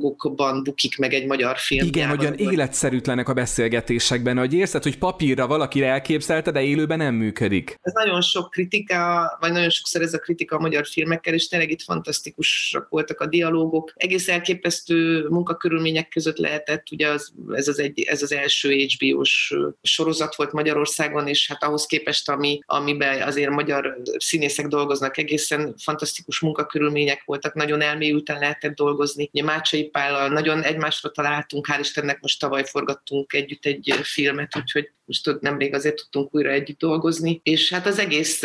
dialógokban 0.08 0.62
bukik 0.62 0.98
meg 0.98 1.12
egy 1.12 1.26
magyar 1.26 1.58
film. 1.58 1.86
Igen, 1.86 2.18
olyan 2.18 2.34
életszerűtlenek 2.34 3.28
a 3.28 3.32
beszélgetésekben, 3.32 4.38
hogy 4.38 4.54
érzed, 4.54 4.82
hogy 4.82 4.98
papírra 4.98 5.46
valaki 5.46 5.82
elképzelte, 5.82 6.50
de 6.50 6.62
élőben 6.62 6.98
nem 6.98 7.14
működik. 7.14 7.74
Ez 7.80 7.92
nagyon 7.92 8.20
sok 8.20 8.50
kritika, 8.50 9.36
vagy 9.40 9.52
nagyon 9.52 9.70
sokszor 9.70 10.02
ez 10.02 10.14
a 10.14 10.18
kritika 10.18 10.56
a 10.56 10.60
magyar 10.60 10.86
filmekkel, 10.86 11.34
és 11.34 11.48
tényleg 11.48 11.70
itt 11.70 11.82
fantasztikusak 11.82 12.88
voltak 12.88 13.20
a 13.20 13.26
dialógok. 13.26 13.92
Egész 13.94 14.28
elképesztő 14.28 15.26
munkakörülmények 15.28 16.08
között 16.08 16.36
lehetett, 16.36 16.86
ugye 16.90 17.08
az, 17.08 17.32
ez, 17.52 17.68
az 17.68 17.78
egy, 17.78 18.00
ez 18.00 18.22
az 18.22 18.32
első 18.32 18.86
HBO-s 18.98 19.54
sorozat 19.82 20.34
volt 20.36 20.52
Magyarországon, 20.52 21.26
és 21.26 21.48
hát 21.48 21.62
ahhoz 21.62 21.86
képest, 21.86 22.28
ami, 22.28 22.58
amiben 22.66 23.22
azért 23.22 23.50
magyar 23.50 23.96
színészek 24.16 24.66
dolgoznak, 24.66 25.18
egészen 25.18 25.74
fantasztikus 25.82 26.40
munkakörülmények 26.40 27.22
voltak, 27.24 27.54
nagyon 27.54 27.80
elmélyülten 27.80 28.38
lehetett 28.38 28.74
dolgozni. 28.74 29.30
Ugye 29.32 29.42
Mácsai 29.42 29.88
Pállal 29.98 30.28
nagyon 30.28 30.62
egymásra 30.62 31.10
találtunk, 31.10 31.66
hál' 31.66 31.80
Istennek 31.80 32.20
most 32.20 32.40
tavaly 32.40 32.64
forgattunk 32.64 33.32
együtt 33.32 33.64
egy 33.64 34.00
filmet, 34.02 34.56
úgyhogy 34.56 34.92
most 35.08 35.40
nemrég 35.40 35.74
azért 35.74 35.96
tudtunk 35.96 36.34
újra 36.34 36.50
együtt 36.50 36.78
dolgozni, 36.78 37.40
és 37.42 37.72
hát 37.72 37.86
az 37.86 37.98
egész 37.98 38.40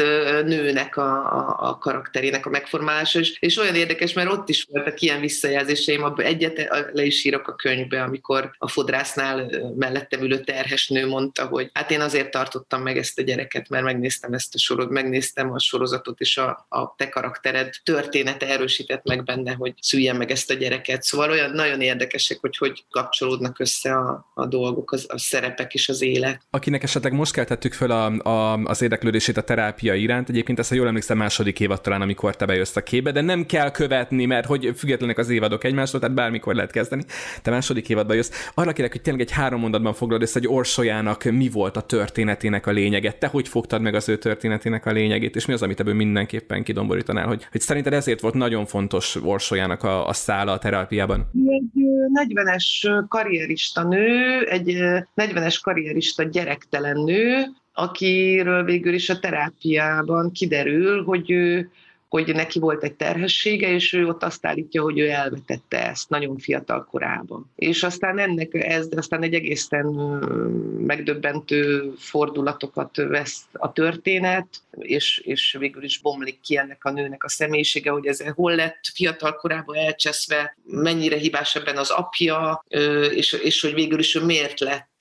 nőnek 0.45 0.97
a, 0.97 1.11
a, 1.11 1.69
a 1.69 1.77
karakterének 1.77 2.45
a 2.45 2.49
megformálása, 2.49 3.19
és, 3.19 3.37
és 3.39 3.57
olyan 3.57 3.75
érdekes, 3.75 4.13
mert 4.13 4.31
ott 4.31 4.49
is 4.49 4.67
voltak 4.69 5.01
ilyen 5.01 5.19
visszajelzéseim, 5.19 6.03
abban 6.03 6.25
egyet 6.25 6.69
le 6.93 7.03
is 7.03 7.25
írok 7.25 7.47
a 7.47 7.55
könyvbe, 7.55 8.01
amikor 8.01 8.51
a 8.57 8.67
fodrásznál 8.67 9.49
mellettem 9.75 10.21
ülő 10.21 10.39
terhes 10.39 10.87
nő 10.87 11.07
mondta, 11.07 11.45
hogy 11.45 11.69
hát 11.73 11.91
én 11.91 12.01
azért 12.01 12.31
tartottam 12.31 12.81
meg 12.81 12.97
ezt 12.97 13.19
a 13.19 13.21
gyereket, 13.21 13.69
mert 13.69 13.83
megnéztem 13.83 14.33
ezt 14.33 14.55
a 14.55 14.57
sorot, 14.57 14.89
megnéztem 14.89 15.51
a 15.51 15.59
sorozatot, 15.59 16.19
és 16.19 16.37
a, 16.37 16.65
a 16.69 16.95
te 16.97 17.09
karaktered 17.09 17.73
története 17.83 18.47
erősített 18.47 19.03
meg 19.03 19.23
benne, 19.23 19.53
hogy 19.53 19.73
szüljen 19.81 20.15
meg 20.15 20.31
ezt 20.31 20.51
a 20.51 20.53
gyereket. 20.53 21.03
Szóval 21.03 21.29
olyan 21.29 21.51
nagyon 21.51 21.81
érdekesek, 21.81 22.37
hogy 22.39 22.57
hogy 22.57 22.85
kapcsolódnak 22.89 23.59
össze 23.59 23.95
a, 23.95 24.31
a 24.33 24.45
dolgok, 24.45 24.91
az, 24.91 25.05
a 25.07 25.17
szerepek 25.17 25.73
és 25.73 25.89
az 25.89 26.01
élet 26.01 26.41
akinek 26.55 26.83
esetleg 26.83 27.13
most 27.13 27.33
keltettük 27.33 27.73
föl 27.73 27.91
a, 27.91 28.29
a, 28.29 28.63
az 28.63 28.81
érdeklődését 28.81 29.37
a 29.37 29.41
terápia 29.41 29.93
iránt, 29.93 30.29
egyébként 30.29 30.59
ezt 30.59 30.71
a 30.71 30.75
jól 30.75 30.87
emlékszem 30.87 31.17
második 31.17 31.59
évad 31.59 31.81
talán, 31.81 32.01
amikor 32.01 32.35
te 32.35 32.45
bejössz 32.45 32.75
a 32.75 32.83
képbe, 32.83 33.11
de 33.11 33.21
nem 33.21 33.45
kell 33.45 33.71
követni, 33.71 34.25
mert 34.25 34.45
hogy 34.45 34.71
függetlenek 34.75 35.17
az 35.17 35.29
évadok 35.29 35.63
egymástól, 35.63 35.99
tehát 35.99 36.15
bármikor 36.15 36.55
lehet 36.55 36.71
kezdeni. 36.71 37.03
Te 37.41 37.51
második 37.51 37.89
évadba 37.89 38.13
jössz. 38.13 38.31
Arra 38.53 38.73
kérek, 38.73 38.91
hogy 38.91 39.01
tényleg 39.01 39.21
egy 39.21 39.31
három 39.31 39.59
mondatban 39.59 39.93
foglalod 39.93 40.23
össze, 40.23 40.39
hogy 40.39 40.47
Orsolyának 40.47 41.23
mi 41.23 41.49
volt 41.49 41.77
a 41.77 41.81
történetének 41.81 42.67
a 42.67 42.71
lényege, 42.71 43.11
te 43.11 43.27
hogy 43.27 43.47
fogtad 43.47 43.81
meg 43.81 43.95
az 43.95 44.09
ő 44.09 44.17
történetének 44.17 44.85
a 44.85 44.91
lényegét, 44.91 45.35
és 45.35 45.45
mi 45.45 45.53
az, 45.53 45.61
amit 45.61 45.79
ebből 45.79 45.93
mindenképpen 45.93 46.63
kidomborítanál, 46.63 47.27
hogy, 47.27 47.47
hogy 47.51 47.61
szerinted 47.61 47.93
ezért 47.93 48.21
volt 48.21 48.33
nagyon 48.33 48.65
fontos 48.65 49.15
Orsolyának 49.23 49.83
a, 49.83 50.07
a 50.07 50.13
szála 50.13 50.51
a 50.51 50.57
terápiában? 50.57 51.29
Egy 52.13 52.29
40-es 52.29 53.03
karrierista 53.07 53.83
nő, 53.83 54.43
egy 54.49 54.77
40-es 55.15 55.59
karrierista 55.61 56.23
gyerek 56.23 56.42
gyerektelen 56.43 56.99
nő, 56.99 57.45
akiről 57.73 58.63
végül 58.63 58.93
is 58.93 59.09
a 59.09 59.19
terápiában 59.19 60.31
kiderül, 60.31 61.03
hogy 61.03 61.31
ő 61.31 61.71
hogy 62.13 62.35
neki 62.35 62.59
volt 62.59 62.83
egy 62.83 62.93
terhessége, 62.93 63.69
és 63.69 63.93
ő 63.93 64.07
ott 64.07 64.23
azt 64.23 64.45
állítja, 64.45 64.81
hogy 64.81 64.99
ő 64.99 65.09
elvetette 65.09 65.89
ezt 65.89 66.09
nagyon 66.09 66.37
fiatal 66.37 66.87
korában. 66.91 67.51
És 67.55 67.83
aztán 67.83 68.19
ennek 68.19 68.53
ez, 68.53 68.87
aztán 68.95 69.23
egy 69.23 69.33
egészen 69.33 69.85
megdöbbentő 70.77 71.93
fordulatokat 71.97 72.95
vesz 72.95 73.41
a 73.51 73.71
történet, 73.71 74.47
és, 74.79 75.17
és 75.17 75.55
végül 75.59 75.83
is 75.83 75.99
bomlik 75.99 76.39
ki 76.41 76.57
ennek 76.57 76.85
a 76.85 76.91
nőnek 76.91 77.23
a 77.23 77.29
személyisége, 77.29 77.91
hogy 77.91 78.05
ez 78.05 78.23
hol 78.35 78.55
lett 78.55 78.79
fiatal 78.93 79.35
korában 79.35 79.75
elcseszve, 79.75 80.57
mennyire 80.65 81.17
hibás 81.17 81.55
ebben 81.55 81.77
az 81.77 81.89
apja, 81.89 82.65
és, 83.13 83.33
és 83.33 83.61
hogy 83.61 83.73
végül 83.73 83.99
is 83.99 84.15
ő 84.15 84.25
miért 84.25 84.59
lett 84.59 84.92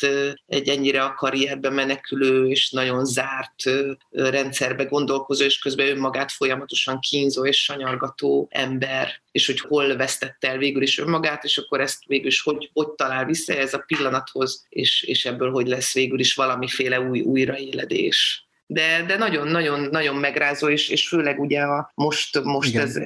egy 0.46 0.68
ennyire 0.68 1.02
a 1.02 1.14
karrierbe 1.14 1.70
menekülő 1.70 2.48
és 2.48 2.70
nagyon 2.70 3.04
zárt 3.04 3.62
rendszerbe 4.10 4.84
gondolkozó, 4.84 5.44
és 5.44 5.58
közben 5.58 5.88
önmagát 5.88 6.32
folyamatosan 6.32 7.00
kínzó 7.00 7.46
és 7.46 7.64
sanyargató 7.64 8.48
ember, 8.50 9.22
és 9.32 9.46
hogy 9.46 9.60
hol 9.60 9.96
vesztette 9.96 10.48
el 10.48 10.58
végül 10.58 10.82
is 10.82 10.98
önmagát, 10.98 11.44
és 11.44 11.58
akkor 11.58 11.80
ezt 11.80 12.04
végül 12.06 12.26
is 12.26 12.40
hogy, 12.40 12.70
hogy 12.72 12.88
talál 12.88 13.24
vissza 13.24 13.52
ez 13.52 13.74
a 13.74 13.84
pillanathoz, 13.86 14.66
és, 14.68 15.02
és 15.02 15.24
ebből 15.24 15.50
hogy 15.50 15.66
lesz 15.66 15.94
végül 15.94 16.18
is 16.18 16.34
valamiféle 16.34 17.00
új 17.00 17.20
újraéledés. 17.20 18.46
De, 18.66 19.04
de 19.06 19.16
nagyon, 19.16 19.48
nagyon, 19.48 19.80
nagyon 19.80 20.16
megrázó, 20.16 20.68
és, 20.68 20.88
és 20.88 21.08
főleg 21.08 21.40
ugye 21.40 21.60
a, 21.60 21.92
most, 21.94 22.42
most 22.42 22.76
ez 22.76 22.96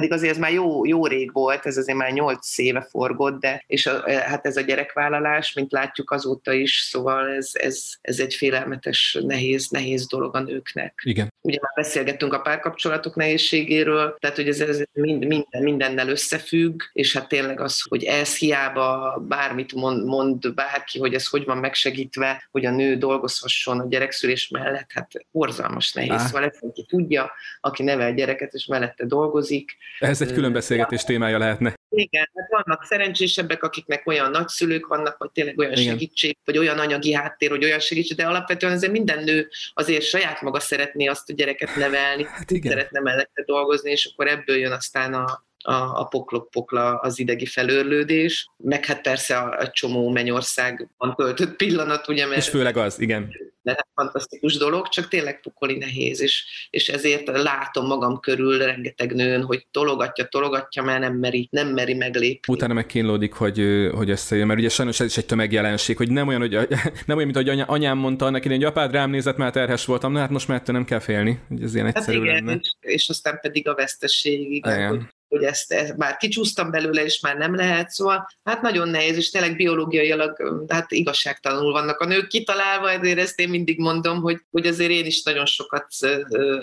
pedig 0.00 0.14
azért 0.14 0.32
ez 0.32 0.38
már 0.38 0.52
jó, 0.52 0.86
jó 0.86 1.06
rég 1.06 1.32
volt, 1.32 1.66
ez 1.66 1.76
azért 1.76 1.98
már 1.98 2.12
nyolc 2.12 2.58
éve 2.58 2.86
forgott, 2.90 3.40
de 3.40 3.64
és 3.66 3.86
a, 3.86 4.08
e, 4.10 4.18
hát 4.20 4.46
ez 4.46 4.56
a 4.56 4.60
gyerekvállalás, 4.60 5.52
mint 5.52 5.72
látjuk 5.72 6.10
azóta 6.10 6.52
is, 6.52 6.78
szóval 6.78 7.28
ez, 7.28 7.50
ez, 7.52 7.84
ez 8.00 8.18
egy 8.18 8.34
félelmetes, 8.34 9.18
nehéz, 9.22 9.68
nehéz 9.68 10.06
dolog 10.06 10.36
a 10.36 10.40
nőknek. 10.40 11.00
Igen. 11.04 11.32
Ugye 11.40 11.58
már 11.60 11.72
beszélgettünk 11.74 12.32
a 12.32 12.40
párkapcsolatok 12.40 13.14
nehézségéről, 13.14 14.16
tehát 14.18 14.36
hogy 14.36 14.48
ez, 14.48 14.60
ez 14.60 14.82
mind, 14.92 15.26
minden, 15.26 15.62
mindennel 15.62 16.08
összefügg, 16.08 16.82
és 16.92 17.12
hát 17.12 17.28
tényleg 17.28 17.60
az, 17.60 17.82
hogy 17.88 18.04
ez 18.04 18.36
hiába 18.36 19.18
bármit 19.28 19.74
mond, 19.74 20.06
mond 20.06 20.54
bárki, 20.54 20.98
hogy 20.98 21.14
ez 21.14 21.26
hogy 21.26 21.44
van 21.44 21.58
megsegítve, 21.58 22.48
hogy 22.50 22.66
a 22.66 22.70
nő 22.70 22.96
dolgozhasson 22.96 23.80
a 23.80 23.86
gyerekszülés 23.88 24.48
mellett, 24.48 24.90
hát 24.92 25.10
borzalmas 25.30 25.92
nehéz. 25.92 26.10
Ah. 26.10 26.18
Szóval 26.18 26.44
ezt 26.44 26.62
aki 26.62 26.84
tudja, 26.88 27.32
aki 27.60 27.82
nevel 27.82 28.14
gyereket 28.14 28.52
és 28.52 28.66
mellette 28.66 29.06
dolgozik, 29.06 29.76
ez 29.98 30.22
egy 30.22 30.32
külön 30.32 30.52
beszélgetés 30.52 31.04
témája 31.04 31.38
lehetne. 31.38 31.74
Igen, 31.88 32.28
hát 32.34 32.64
vannak 32.64 32.84
szerencsésebbek, 32.84 33.62
akiknek 33.62 34.06
olyan 34.06 34.30
nagyszülők 34.30 34.86
vannak, 34.86 35.18
vagy 35.18 35.30
tényleg 35.30 35.58
olyan 35.58 35.72
Igen. 35.72 35.84
segítség, 35.84 36.36
vagy 36.44 36.58
olyan 36.58 36.78
anyagi 36.78 37.12
háttér, 37.12 37.50
hogy 37.50 37.64
olyan 37.64 37.80
segítség, 37.80 38.16
de 38.16 38.26
alapvetően 38.26 38.72
azért 38.72 38.92
minden 38.92 39.24
nő 39.24 39.48
azért 39.74 40.04
saját 40.04 40.42
maga 40.42 40.60
szeretné 40.60 41.06
azt 41.06 41.30
a 41.30 41.32
gyereket 41.32 41.76
nevelni, 41.76 42.24
hát 42.24 42.50
igen. 42.50 42.70
szeretne 42.72 43.00
mellette 43.00 43.42
dolgozni, 43.46 43.90
és 43.90 44.10
akkor 44.12 44.28
ebből 44.28 44.56
jön 44.56 44.72
aztán 44.72 45.14
a, 45.14 45.44
a, 45.64 45.72
a 45.72 46.04
poklok-pokla 46.04 46.98
az 46.98 47.18
idegi 47.18 47.46
felőrlődés, 47.46 48.50
meg 48.56 48.84
hát 48.84 49.00
persze 49.00 49.36
a, 49.36 49.58
a 49.58 49.70
csomó 49.70 50.08
mennyországban 50.08 51.14
töltött 51.16 51.56
pillanat, 51.56 52.08
ugye, 52.08 52.26
mert... 52.26 52.38
És 52.38 52.48
főleg 52.48 52.76
az, 52.76 53.00
igen 53.00 53.30
lehet 53.62 53.86
fantasztikus 53.94 54.56
dolog, 54.56 54.88
csak 54.88 55.08
tényleg 55.08 55.40
pokoli 55.40 55.78
nehéz, 55.78 56.20
és, 56.20 56.44
és 56.70 56.88
ezért 56.88 57.26
látom 57.26 57.86
magam 57.86 58.20
körül 58.20 58.58
rengeteg 58.58 59.14
nőn, 59.14 59.42
hogy 59.42 59.66
tologatja, 59.70 60.24
tologatja, 60.24 60.82
mert 60.82 61.00
nem 61.00 61.14
meri, 61.14 61.48
nem 61.50 61.68
meri 61.68 61.94
meglépni. 61.94 62.54
Utána 62.54 62.74
megkínlódik, 62.74 63.32
hogy, 63.32 63.88
hogy 63.94 64.10
összejön, 64.10 64.46
mert 64.46 64.58
ugye 64.58 64.68
sajnos 64.68 65.00
ez 65.00 65.06
is 65.06 65.16
egy 65.16 65.26
tömegjelenség, 65.26 65.96
hogy 65.96 66.10
nem 66.10 66.28
olyan, 66.28 66.40
hogy, 66.40 66.52
nem 67.06 67.16
olyan, 67.16 67.30
mint 67.30 67.36
ahogy 67.36 67.62
anyám 67.66 67.98
mondta 67.98 68.24
annak 68.24 68.44
idején, 68.44 68.62
hogy 68.62 68.72
apád 68.72 68.92
rám 68.92 69.10
nézett, 69.10 69.36
mert 69.36 69.54
terhes 69.54 69.84
voltam, 69.84 70.12
na 70.12 70.18
hát 70.18 70.30
most 70.30 70.48
már 70.48 70.62
nem 70.64 70.84
kell 70.84 70.98
félni, 70.98 71.40
hogy 71.48 71.62
ez 71.62 71.74
ilyen 71.74 71.86
hát 71.86 71.96
egyszerű 71.96 72.18
hát 72.18 72.26
igen, 72.26 72.44
lenne. 72.44 72.58
És, 72.60 72.70
és 72.80 73.08
aztán 73.08 73.38
pedig 73.40 73.68
a 73.68 73.74
vesztesség, 73.74 74.52
igen, 74.52 74.74
igen. 74.74 74.88
hogy 74.88 75.00
hogy 75.30 75.44
ezt, 75.44 75.72
ezt 75.72 75.96
már 75.96 76.16
kicsúsztam 76.16 76.70
belőle, 76.70 77.04
és 77.04 77.20
már 77.20 77.36
nem 77.36 77.54
lehet, 77.54 77.90
szóval 77.90 78.28
hát 78.44 78.62
nagyon 78.62 78.88
nehéz, 78.88 79.16
és 79.16 79.30
tényleg 79.30 79.56
biológiailag 79.56 80.64
hát 80.68 80.92
igazságtalanul 80.92 81.72
vannak 81.72 82.00
a 82.00 82.06
nők 82.06 82.28
kitalálva, 82.28 82.90
ezért 82.90 83.18
ezt 83.18 83.40
én 83.40 83.48
mindig 83.48 83.78
mondom, 83.78 84.20
hogy, 84.20 84.40
hogy 84.50 84.66
azért 84.66 84.90
én 84.90 85.06
is 85.06 85.22
nagyon 85.22 85.46
sokat 85.46 85.86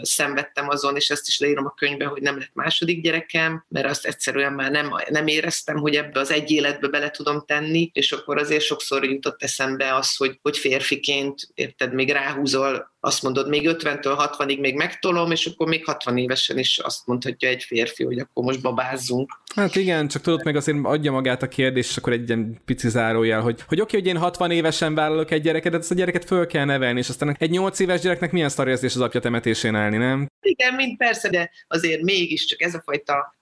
szenvedtem 0.02 0.70
azon, 0.70 0.96
és 0.96 1.10
ezt 1.10 1.28
is 1.28 1.40
leírom 1.40 1.66
a 1.66 1.74
könyvbe, 1.74 2.06
hogy 2.06 2.22
nem 2.22 2.38
lett 2.38 2.54
második 2.54 3.02
gyerekem, 3.02 3.66
mert 3.68 3.88
azt 3.88 4.06
egyszerűen 4.06 4.54
már 4.54 4.72
nem, 4.72 4.90
nem 5.10 5.28
éreztem, 5.28 5.78
hogy 5.78 5.96
ebbe 5.96 6.20
az 6.20 6.32
egy 6.32 6.52
életbe 6.52 6.88
bele 6.88 7.10
tudom 7.10 7.44
tenni, 7.46 7.90
és 7.94 8.12
akkor 8.12 8.38
azért 8.38 8.64
sokszor 8.64 9.06
jutott 9.06 9.44
eszembe 9.44 9.96
az, 9.96 10.16
hogy, 10.16 10.40
hogy 10.42 10.58
férfiként, 10.58 11.50
érted, 11.54 11.94
még 11.94 12.12
ráhúzol 12.12 12.96
azt 13.00 13.24
mondod, 13.24 13.50
még 13.50 13.70
50-től 13.70 14.30
60-ig 14.38 14.60
még 14.60 14.76
megtolom, 14.76 15.32
és 15.32 15.46
akkor 15.46 15.68
még 15.68 15.86
60 15.86 16.18
évesen 16.18 16.58
is 16.58 16.78
azt 16.78 17.06
mondhatja 17.06 17.50
egy 17.50 17.64
férfi, 17.64 18.04
hogy 18.04 18.20
akkor 18.20 18.44
most 18.44 18.62
babázzunk. 18.62 19.32
Hát 19.56 19.76
igen, 19.76 20.08
csak 20.08 20.22
tudod, 20.22 20.44
meg 20.44 20.56
azért 20.56 20.78
adja 20.84 21.12
magát 21.12 21.42
a 21.42 21.48
kérdés, 21.48 21.90
és 21.90 21.98
akkor 21.98 22.14
egy 22.14 22.28
ilyen 22.28 22.62
pici 22.66 22.90
zárójel, 22.90 23.42
hogy, 23.42 23.64
hogy 23.68 23.82
oké, 23.82 23.98
hogy 23.98 24.08
én 24.08 24.18
60 24.18 24.52
évesen 24.52 24.96
vállalok 24.96 25.32
egy 25.32 25.42
gyereket, 25.42 25.72
de 25.72 25.78
ezt 25.78 25.92
a 25.92 25.96
gyereket 25.96 26.26
föl 26.26 26.48
kell 26.48 26.66
nevelni, 26.66 27.00
és 27.00 27.10
aztán 27.10 27.36
egy 27.40 27.50
8 27.50 27.80
éves 27.80 28.02
gyereknek 28.02 28.32
milyen 28.32 28.50
szar 28.50 28.68
az 28.68 28.98
apja 28.98 29.20
temetésén 29.20 29.76
állni, 29.76 29.98
nem? 29.98 30.28
Igen, 30.42 30.74
mind 30.74 30.98
persze, 30.98 31.30
de 31.30 31.52
azért 31.68 32.02
mégiscsak 32.02 32.62
ez 32.62 32.74
a 32.74 32.82
fajta, 32.86 33.36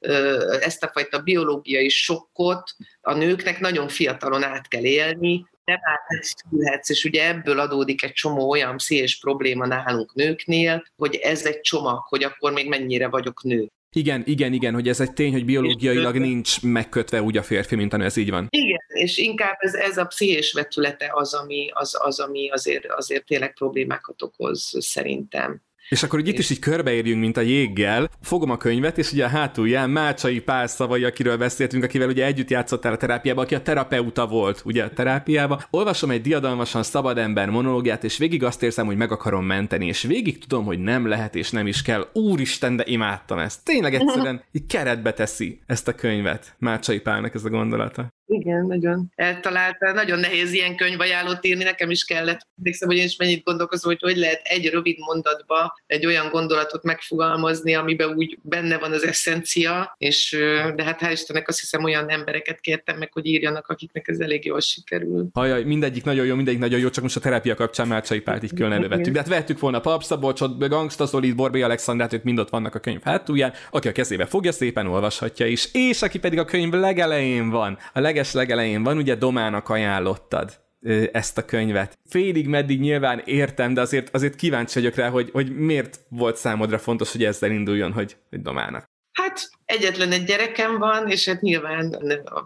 ezt 0.61 0.83
a 0.83 0.89
fajta 0.93 1.19
biológiai 1.19 1.89
sokkot 1.89 2.75
a 3.01 3.13
nőknek 3.13 3.59
nagyon 3.59 3.87
fiatalon 3.87 4.43
át 4.43 4.67
kell 4.67 4.83
élni, 4.83 5.45
nem 5.65 5.79
átesülhetsz, 5.81 6.89
és 6.89 7.03
ugye 7.03 7.27
ebből 7.27 7.59
adódik 7.59 8.03
egy 8.03 8.13
csomó 8.13 8.49
olyan 8.49 8.77
pszichés 8.77 9.19
probléma 9.19 9.65
nálunk 9.65 10.13
nőknél, 10.13 10.85
hogy 10.95 11.15
ez 11.15 11.45
egy 11.45 11.61
csomag, 11.61 12.03
hogy 12.07 12.23
akkor 12.23 12.51
még 12.51 12.67
mennyire 12.67 13.07
vagyok 13.07 13.43
nő. 13.43 13.67
Igen, 13.95 14.23
igen, 14.25 14.53
igen, 14.53 14.73
hogy 14.73 14.87
ez 14.87 14.99
egy 14.99 15.13
tény, 15.13 15.31
hogy 15.31 15.45
biológiailag 15.45 16.17
nincs 16.17 16.61
megkötve 16.61 17.21
úgy 17.21 17.37
a 17.37 17.43
férfi, 17.43 17.75
mint 17.75 17.93
a 17.93 17.97
nő, 17.97 18.05
ez 18.05 18.17
így 18.17 18.29
van. 18.29 18.47
Igen, 18.49 18.81
és 18.87 19.17
inkább 19.17 19.55
ez, 19.59 19.73
ez 19.73 19.97
a 19.97 20.05
pszichés 20.05 20.53
vetülete 20.53 21.09
az, 21.13 21.33
ami, 21.33 21.69
az, 21.73 21.97
az, 21.99 22.19
ami 22.19 22.49
azért, 22.49 22.85
azért 22.85 23.25
tényleg 23.25 23.53
problémákat 23.53 24.21
okoz 24.21 24.75
szerintem. 24.79 25.61
És 25.89 26.03
akkor 26.03 26.19
így 26.19 26.27
itt 26.27 26.37
is 26.37 26.49
így 26.49 26.59
körbeérjünk, 26.59 27.19
mint 27.19 27.37
a 27.37 27.41
jéggel. 27.41 28.09
Fogom 28.21 28.49
a 28.49 28.57
könyvet, 28.57 28.97
és 28.97 29.11
ugye 29.11 29.25
a 29.25 29.27
hátulján 29.27 29.89
Mácsai 29.89 30.39
Pál 30.39 30.67
szavai, 30.67 31.03
akiről 31.03 31.37
beszéltünk, 31.37 31.83
akivel 31.83 32.07
ugye 32.07 32.25
együtt 32.25 32.49
játszottál 32.49 32.93
a 32.93 32.97
terápiába, 32.97 33.41
aki 33.41 33.55
a 33.55 33.61
terapeuta 33.61 34.27
volt 34.27 34.61
ugye 34.65 34.83
a 34.83 34.89
terápiába. 34.89 35.61
Olvasom 35.69 36.09
egy 36.09 36.21
diadalmasan 36.21 36.83
szabad 36.83 37.17
ember 37.17 37.49
monológiát, 37.49 38.03
és 38.03 38.17
végig 38.17 38.43
azt 38.43 38.63
érzem, 38.63 38.85
hogy 38.85 38.97
meg 38.97 39.11
akarom 39.11 39.45
menteni, 39.45 39.85
és 39.85 40.01
végig 40.01 40.39
tudom, 40.39 40.65
hogy 40.65 40.79
nem 40.79 41.07
lehet 41.07 41.35
és 41.35 41.51
nem 41.51 41.67
is 41.67 41.81
kell. 41.81 42.09
Úristen, 42.13 42.75
de 42.75 42.83
imádtam 42.85 43.37
ezt. 43.37 43.63
Tényleg 43.63 43.93
egyszerűen 43.93 44.43
így 44.51 44.65
keretbe 44.65 45.13
teszi 45.13 45.59
ezt 45.65 45.87
a 45.87 45.95
könyvet. 45.95 46.55
Mácsai 46.59 46.99
Pálnak 46.99 47.33
ez 47.33 47.45
a 47.45 47.49
gondolata. 47.49 48.13
Igen, 48.27 48.65
nagyon 48.65 49.11
eltalálta. 49.15 49.91
Nagyon 49.91 50.19
nehéz 50.19 50.53
ilyen 50.53 50.75
könyvajánlót 50.75 51.45
írni, 51.45 51.63
nekem 51.63 51.89
is 51.89 52.03
kellett. 52.03 52.47
Emlékszem, 52.57 52.87
hogy 52.87 52.97
én 52.97 53.03
is 53.03 53.15
mennyit 53.15 53.43
gondolkozom, 53.43 53.91
hogy 53.91 54.01
hogy 54.01 54.17
lehet 54.17 54.41
egy 54.43 54.69
rövid 54.69 54.97
mondatba 54.99 55.79
egy 55.87 56.05
olyan 56.05 56.29
gondolatot 56.29 56.83
megfogalmazni, 56.83 57.75
amiben 57.75 58.13
úgy 58.15 58.37
benne 58.41 58.77
van 58.77 58.91
az 58.91 59.03
eszencia, 59.03 59.95
és 59.97 60.37
de 60.75 60.83
hát 60.83 60.99
hál' 61.01 61.11
Istennek 61.11 61.47
azt 61.47 61.59
hiszem 61.59 61.83
olyan 61.83 62.09
embereket 62.09 62.59
kértem 62.59 62.97
meg, 62.97 63.13
hogy 63.13 63.25
írjanak, 63.25 63.67
akiknek 63.67 64.07
ez 64.07 64.19
elég 64.19 64.45
jól 64.45 64.59
sikerül. 64.59 65.27
Hajaj, 65.33 65.63
mindegyik 65.63 66.03
nagyon 66.03 66.25
jó, 66.25 66.35
mindegyik 66.35 66.59
nagyon 66.59 66.79
jó, 66.79 66.89
csak 66.89 67.03
most 67.03 67.15
a 67.15 67.19
terápia 67.19 67.55
kapcsán 67.55 67.87
Márcsai 67.87 68.19
Pált 68.19 68.43
így 68.43 68.53
külön 68.53 68.71
elővettük. 68.71 69.13
De 69.13 69.19
hát 69.19 69.27
vettük 69.27 69.59
volna 69.59 69.79
Pap 69.79 70.03
Szabolcsot, 70.03 70.67
Gangsta 70.67 71.05
Zolid, 71.05 71.35
Borbé 71.35 71.61
Alexandrát, 71.61 72.13
ők 72.13 72.23
mind 72.23 72.39
ott 72.39 72.49
vannak 72.49 72.75
a 72.75 72.79
könyv 72.79 73.01
hátulján, 73.03 73.53
aki 73.71 73.87
a 73.87 73.91
kezébe 73.91 74.25
fogja, 74.25 74.51
szépen 74.51 74.87
olvashatja 74.87 75.45
is, 75.45 75.69
és 75.73 76.01
aki 76.01 76.19
pedig 76.19 76.39
a 76.39 76.45
könyv 76.45 76.73
legelején 76.73 77.49
van, 77.49 77.77
a 77.93 77.99
leg 77.99 78.14
leges 78.15 78.33
legelején 78.33 78.83
van, 78.83 78.97
ugye 78.97 79.15
Domának 79.15 79.69
ajánlottad 79.69 80.63
ezt 81.11 81.37
a 81.37 81.45
könyvet. 81.45 81.97
Félig 82.09 82.47
meddig 82.47 82.79
nyilván 82.79 83.21
értem, 83.25 83.73
de 83.73 83.81
azért, 83.81 84.15
azért 84.15 84.35
kíváncsi 84.35 84.79
vagyok 84.79 84.95
rá, 84.95 85.09
hogy, 85.09 85.29
hogy 85.31 85.55
miért 85.55 85.99
volt 86.09 86.35
számodra 86.35 86.77
fontos, 86.77 87.11
hogy 87.11 87.23
ezzel 87.23 87.51
induljon, 87.51 87.91
hogy, 87.91 88.17
hogy 88.29 88.41
Domának. 88.41 88.85
Hát 89.15 89.49
egyetlen 89.65 90.11
egy 90.11 90.23
gyerekem 90.23 90.77
van, 90.77 91.09
és 91.09 91.27
hát 91.27 91.41
nyilván 91.41 91.97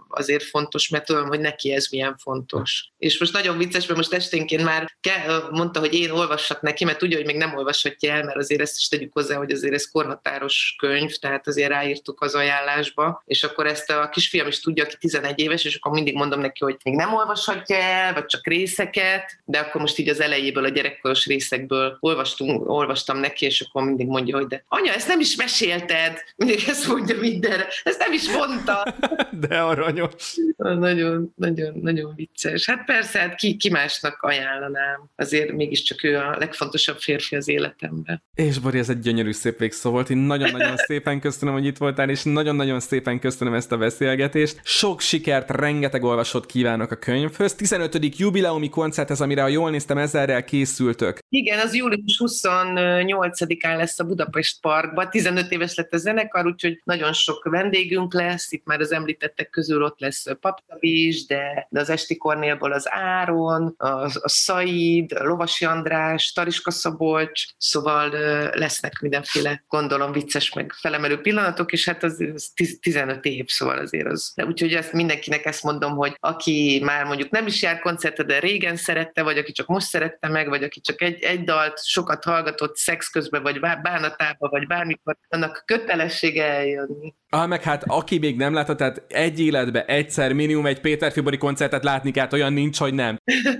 azért 0.08 0.44
fontos, 0.44 0.88
mert 0.88 1.04
tudom, 1.04 1.26
hogy 1.26 1.40
neki 1.40 1.72
ez 1.72 1.86
milyen 1.90 2.16
fontos. 2.16 2.90
És 2.98 3.18
most 3.18 3.32
nagyon 3.32 3.58
vicces, 3.58 3.86
mert 3.86 3.96
most 3.98 4.12
esténként 4.12 4.64
már 4.64 4.96
kell, 5.00 5.48
mondta, 5.50 5.80
hogy 5.80 5.94
én 5.94 6.10
olvassak 6.10 6.60
neki, 6.60 6.84
mert 6.84 6.98
tudja, 6.98 7.16
hogy 7.16 7.26
még 7.26 7.36
nem 7.36 7.56
olvashatja 7.56 8.12
el, 8.12 8.24
mert 8.24 8.36
azért 8.36 8.60
ezt 8.60 8.76
is 8.76 8.88
tegyük 8.88 9.12
hozzá, 9.12 9.36
hogy 9.36 9.50
azért 9.50 9.74
ez 9.74 9.90
korhatáros 9.90 10.74
könyv, 10.78 11.14
tehát 11.14 11.46
azért 11.46 11.70
ráírtuk 11.70 12.20
az 12.20 12.34
ajánlásba, 12.34 13.22
és 13.26 13.42
akkor 13.42 13.66
ezt 13.66 13.90
a 13.90 14.08
kisfiam 14.08 14.46
is 14.46 14.60
tudja, 14.60 14.84
aki 14.84 14.96
11 14.98 15.38
éves, 15.38 15.64
és 15.64 15.74
akkor 15.74 15.92
mindig 15.92 16.14
mondom 16.14 16.40
neki, 16.40 16.64
hogy 16.64 16.76
még 16.84 16.94
nem 16.94 17.14
olvashatja 17.14 17.76
el, 17.76 18.14
vagy 18.14 18.26
csak 18.26 18.46
részeket, 18.46 19.40
de 19.44 19.58
akkor 19.58 19.80
most 19.80 19.98
így 19.98 20.08
az 20.08 20.20
elejéből, 20.20 20.64
a 20.64 20.68
gyerekkoros 20.68 21.26
részekből 21.26 21.96
olvastunk, 22.00 22.68
olvastam 22.68 23.18
neki, 23.18 23.44
és 23.44 23.60
akkor 23.60 23.82
mindig 23.82 24.06
mondja, 24.06 24.36
hogy 24.36 24.46
de 24.46 24.64
anya, 24.68 24.92
ezt 24.92 25.08
nem 25.08 25.20
is 25.20 25.36
mesélted, 25.36 26.18
mindig 26.36 26.59
ezt 26.66 26.88
mondja, 26.88 27.20
mindenre. 27.20 27.66
Ezt 27.82 27.98
nem 27.98 28.12
is 28.12 28.30
mondta. 28.32 28.94
De 29.48 29.58
aranyos. 29.58 30.36
Nagyon, 30.56 31.32
nagyon, 31.36 31.78
nagyon 31.82 32.12
vicces. 32.16 32.66
Hát 32.66 32.84
persze, 32.84 33.18
hát 33.18 33.34
ki, 33.34 33.56
ki 33.56 33.70
másnak 33.70 34.22
ajánlanám. 34.22 35.10
Azért 35.16 35.52
mégiscsak 35.52 36.04
ő 36.04 36.16
a 36.16 36.36
legfontosabb 36.38 36.98
férfi 36.98 37.36
az 37.36 37.48
életemben. 37.48 38.22
És 38.34 38.58
Bori, 38.58 38.78
ez 38.78 38.88
egy 38.88 38.98
gyönyörű 38.98 39.32
szép 39.32 39.58
végszó 39.58 39.90
volt. 39.90 40.10
Én 40.10 40.16
nagyon-nagyon 40.16 40.76
szépen 40.88 41.20
köszönöm, 41.20 41.54
hogy 41.54 41.66
itt 41.66 41.78
voltál, 41.78 42.10
és 42.10 42.22
nagyon-nagyon 42.22 42.80
szépen 42.80 43.20
köszönöm 43.20 43.54
ezt 43.54 43.72
a 43.72 43.76
beszélgetést. 43.76 44.60
Sok 44.62 45.00
sikert, 45.00 45.50
rengeteg 45.50 46.04
olvasott 46.04 46.46
kívánok 46.46 46.90
a 46.90 46.96
könyvhöz. 46.96 47.54
15. 47.54 48.18
jubileumi 48.18 48.68
koncert 48.68 49.10
ez, 49.10 49.20
amire, 49.20 49.42
ha 49.42 49.48
jól 49.48 49.70
néztem, 49.70 49.98
ezerrel 49.98 50.44
készültök. 50.44 51.18
Igen, 51.28 51.58
az 51.58 51.74
július 51.74 52.20
28-án 52.24 53.76
lesz 53.76 53.98
a 53.98 54.04
Budapest 54.04 54.60
Parkban. 54.60 55.10
15 55.10 55.50
éves 55.50 55.74
lett 55.74 55.92
a 55.92 55.96
zenekar, 55.96 56.46
úgyhogy 56.50 56.80
nagyon 56.84 57.12
sok 57.12 57.44
vendégünk 57.44 58.14
lesz, 58.14 58.52
itt 58.52 58.64
már 58.64 58.80
az 58.80 58.92
említettek 58.92 59.50
közül 59.50 59.82
ott 59.82 60.00
lesz 60.00 60.24
Paptavi 60.40 61.06
is, 61.06 61.26
de, 61.26 61.66
de 61.70 61.80
az 61.80 61.90
Esti 61.90 62.16
Kornélból 62.16 62.72
az 62.72 62.86
Áron, 62.90 63.74
a, 63.78 63.86
a 64.04 64.28
Szaid, 64.28 65.12
a 65.12 65.24
Lovasi 65.24 65.64
András, 65.64 66.32
Tariska 66.32 66.70
Szabolcs, 66.70 67.44
szóval 67.56 68.08
lesznek 68.54 69.00
mindenféle, 69.00 69.64
gondolom, 69.68 70.12
vicces 70.12 70.52
meg 70.52 70.72
felemelő 70.72 71.20
pillanatok, 71.20 71.72
és 71.72 71.84
hát 71.84 72.02
az, 72.02 72.24
az 72.34 72.52
15 72.80 73.24
év, 73.24 73.48
szóval 73.48 73.78
azért 73.78 74.06
az. 74.06 74.32
De 74.34 74.44
úgyhogy 74.44 74.74
ezt 74.74 74.92
mindenkinek 74.92 75.44
ezt 75.44 75.62
mondom, 75.62 75.92
hogy 75.92 76.16
aki 76.20 76.80
már 76.84 77.04
mondjuk 77.04 77.30
nem 77.30 77.46
is 77.46 77.62
jár 77.62 77.78
koncertre, 77.78 78.24
de 78.24 78.38
régen 78.38 78.76
szerette, 78.76 79.22
vagy 79.22 79.38
aki 79.38 79.52
csak 79.52 79.66
most 79.66 79.86
szerette 79.86 80.28
meg, 80.28 80.48
vagy 80.48 80.62
aki 80.62 80.80
csak 80.80 81.02
egy, 81.02 81.22
egy 81.22 81.44
dalt 81.44 81.84
sokat 81.84 82.24
hallgatott 82.24 82.76
szex 82.76 83.08
közben, 83.08 83.42
vagy 83.42 83.60
bánatába, 83.60 84.48
vagy 84.48 84.66
bármikor, 84.66 85.16
annak 85.28 85.62
kötelessége 85.66 86.39
eljön 86.40 86.88
jönni. 86.88 87.14
Ah, 87.28 87.48
meg 87.48 87.62
hát 87.62 87.84
aki 87.86 88.18
még 88.18 88.36
nem 88.36 88.54
látta, 88.54 88.74
tehát 88.74 89.02
egy 89.08 89.40
életbe 89.40 89.84
egyszer 89.84 90.32
minimum 90.32 90.66
egy 90.66 90.80
Péter 90.80 91.12
Fibori 91.12 91.38
koncertet 91.38 91.84
látni 91.84 92.10
kell, 92.10 92.28
olyan 92.32 92.52
nincs, 92.52 92.78
hogy 92.78 92.94
nem. 92.94 93.18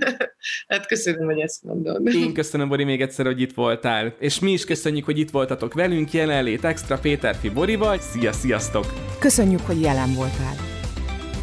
hát 0.67 0.87
köszönöm, 0.87 1.25
hogy 1.25 1.39
ezt 1.39 1.63
mondod. 1.63 2.07
Én 2.07 2.33
köszönöm, 2.33 2.67
Bori, 2.67 2.83
még 2.83 3.01
egyszer, 3.01 3.25
hogy 3.25 3.41
itt 3.41 3.53
voltál. 3.53 4.15
És 4.19 4.39
mi 4.39 4.51
is 4.51 4.65
köszönjük, 4.65 5.05
hogy 5.05 5.19
itt 5.19 5.29
voltatok 5.29 5.73
velünk, 5.73 6.11
jelenlét 6.11 6.65
extra 6.65 6.97
Péter 6.97 7.35
Fibori 7.35 7.75
vagy. 7.75 7.99
Szia, 7.99 8.31
sziasztok! 8.31 8.85
Köszönjük, 9.19 9.61
hogy 9.61 9.81
jelen 9.81 10.13
voltál. 10.13 10.55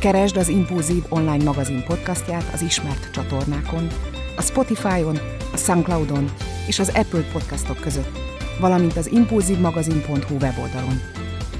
Keresd 0.00 0.36
az 0.36 0.48
Impulzív 0.48 1.02
online 1.08 1.44
magazin 1.44 1.84
podcastját 1.86 2.50
az 2.52 2.62
ismert 2.62 3.10
csatornákon, 3.12 3.86
a 4.36 4.42
Spotify-on, 4.42 5.18
a 5.52 5.56
Soundcloud-on 5.56 6.30
és 6.66 6.78
az 6.78 6.92
Apple 6.94 7.22
podcastok 7.32 7.80
között, 7.80 8.27
valamint 8.60 8.96
az 8.96 9.12
impulzívmagazin.hu 9.12 10.34
weboldalon. 10.34 11.00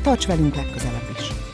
Tarts 0.03 0.27
velünk 0.27 0.55
legközelebb 0.55 1.09
is! 1.19 1.48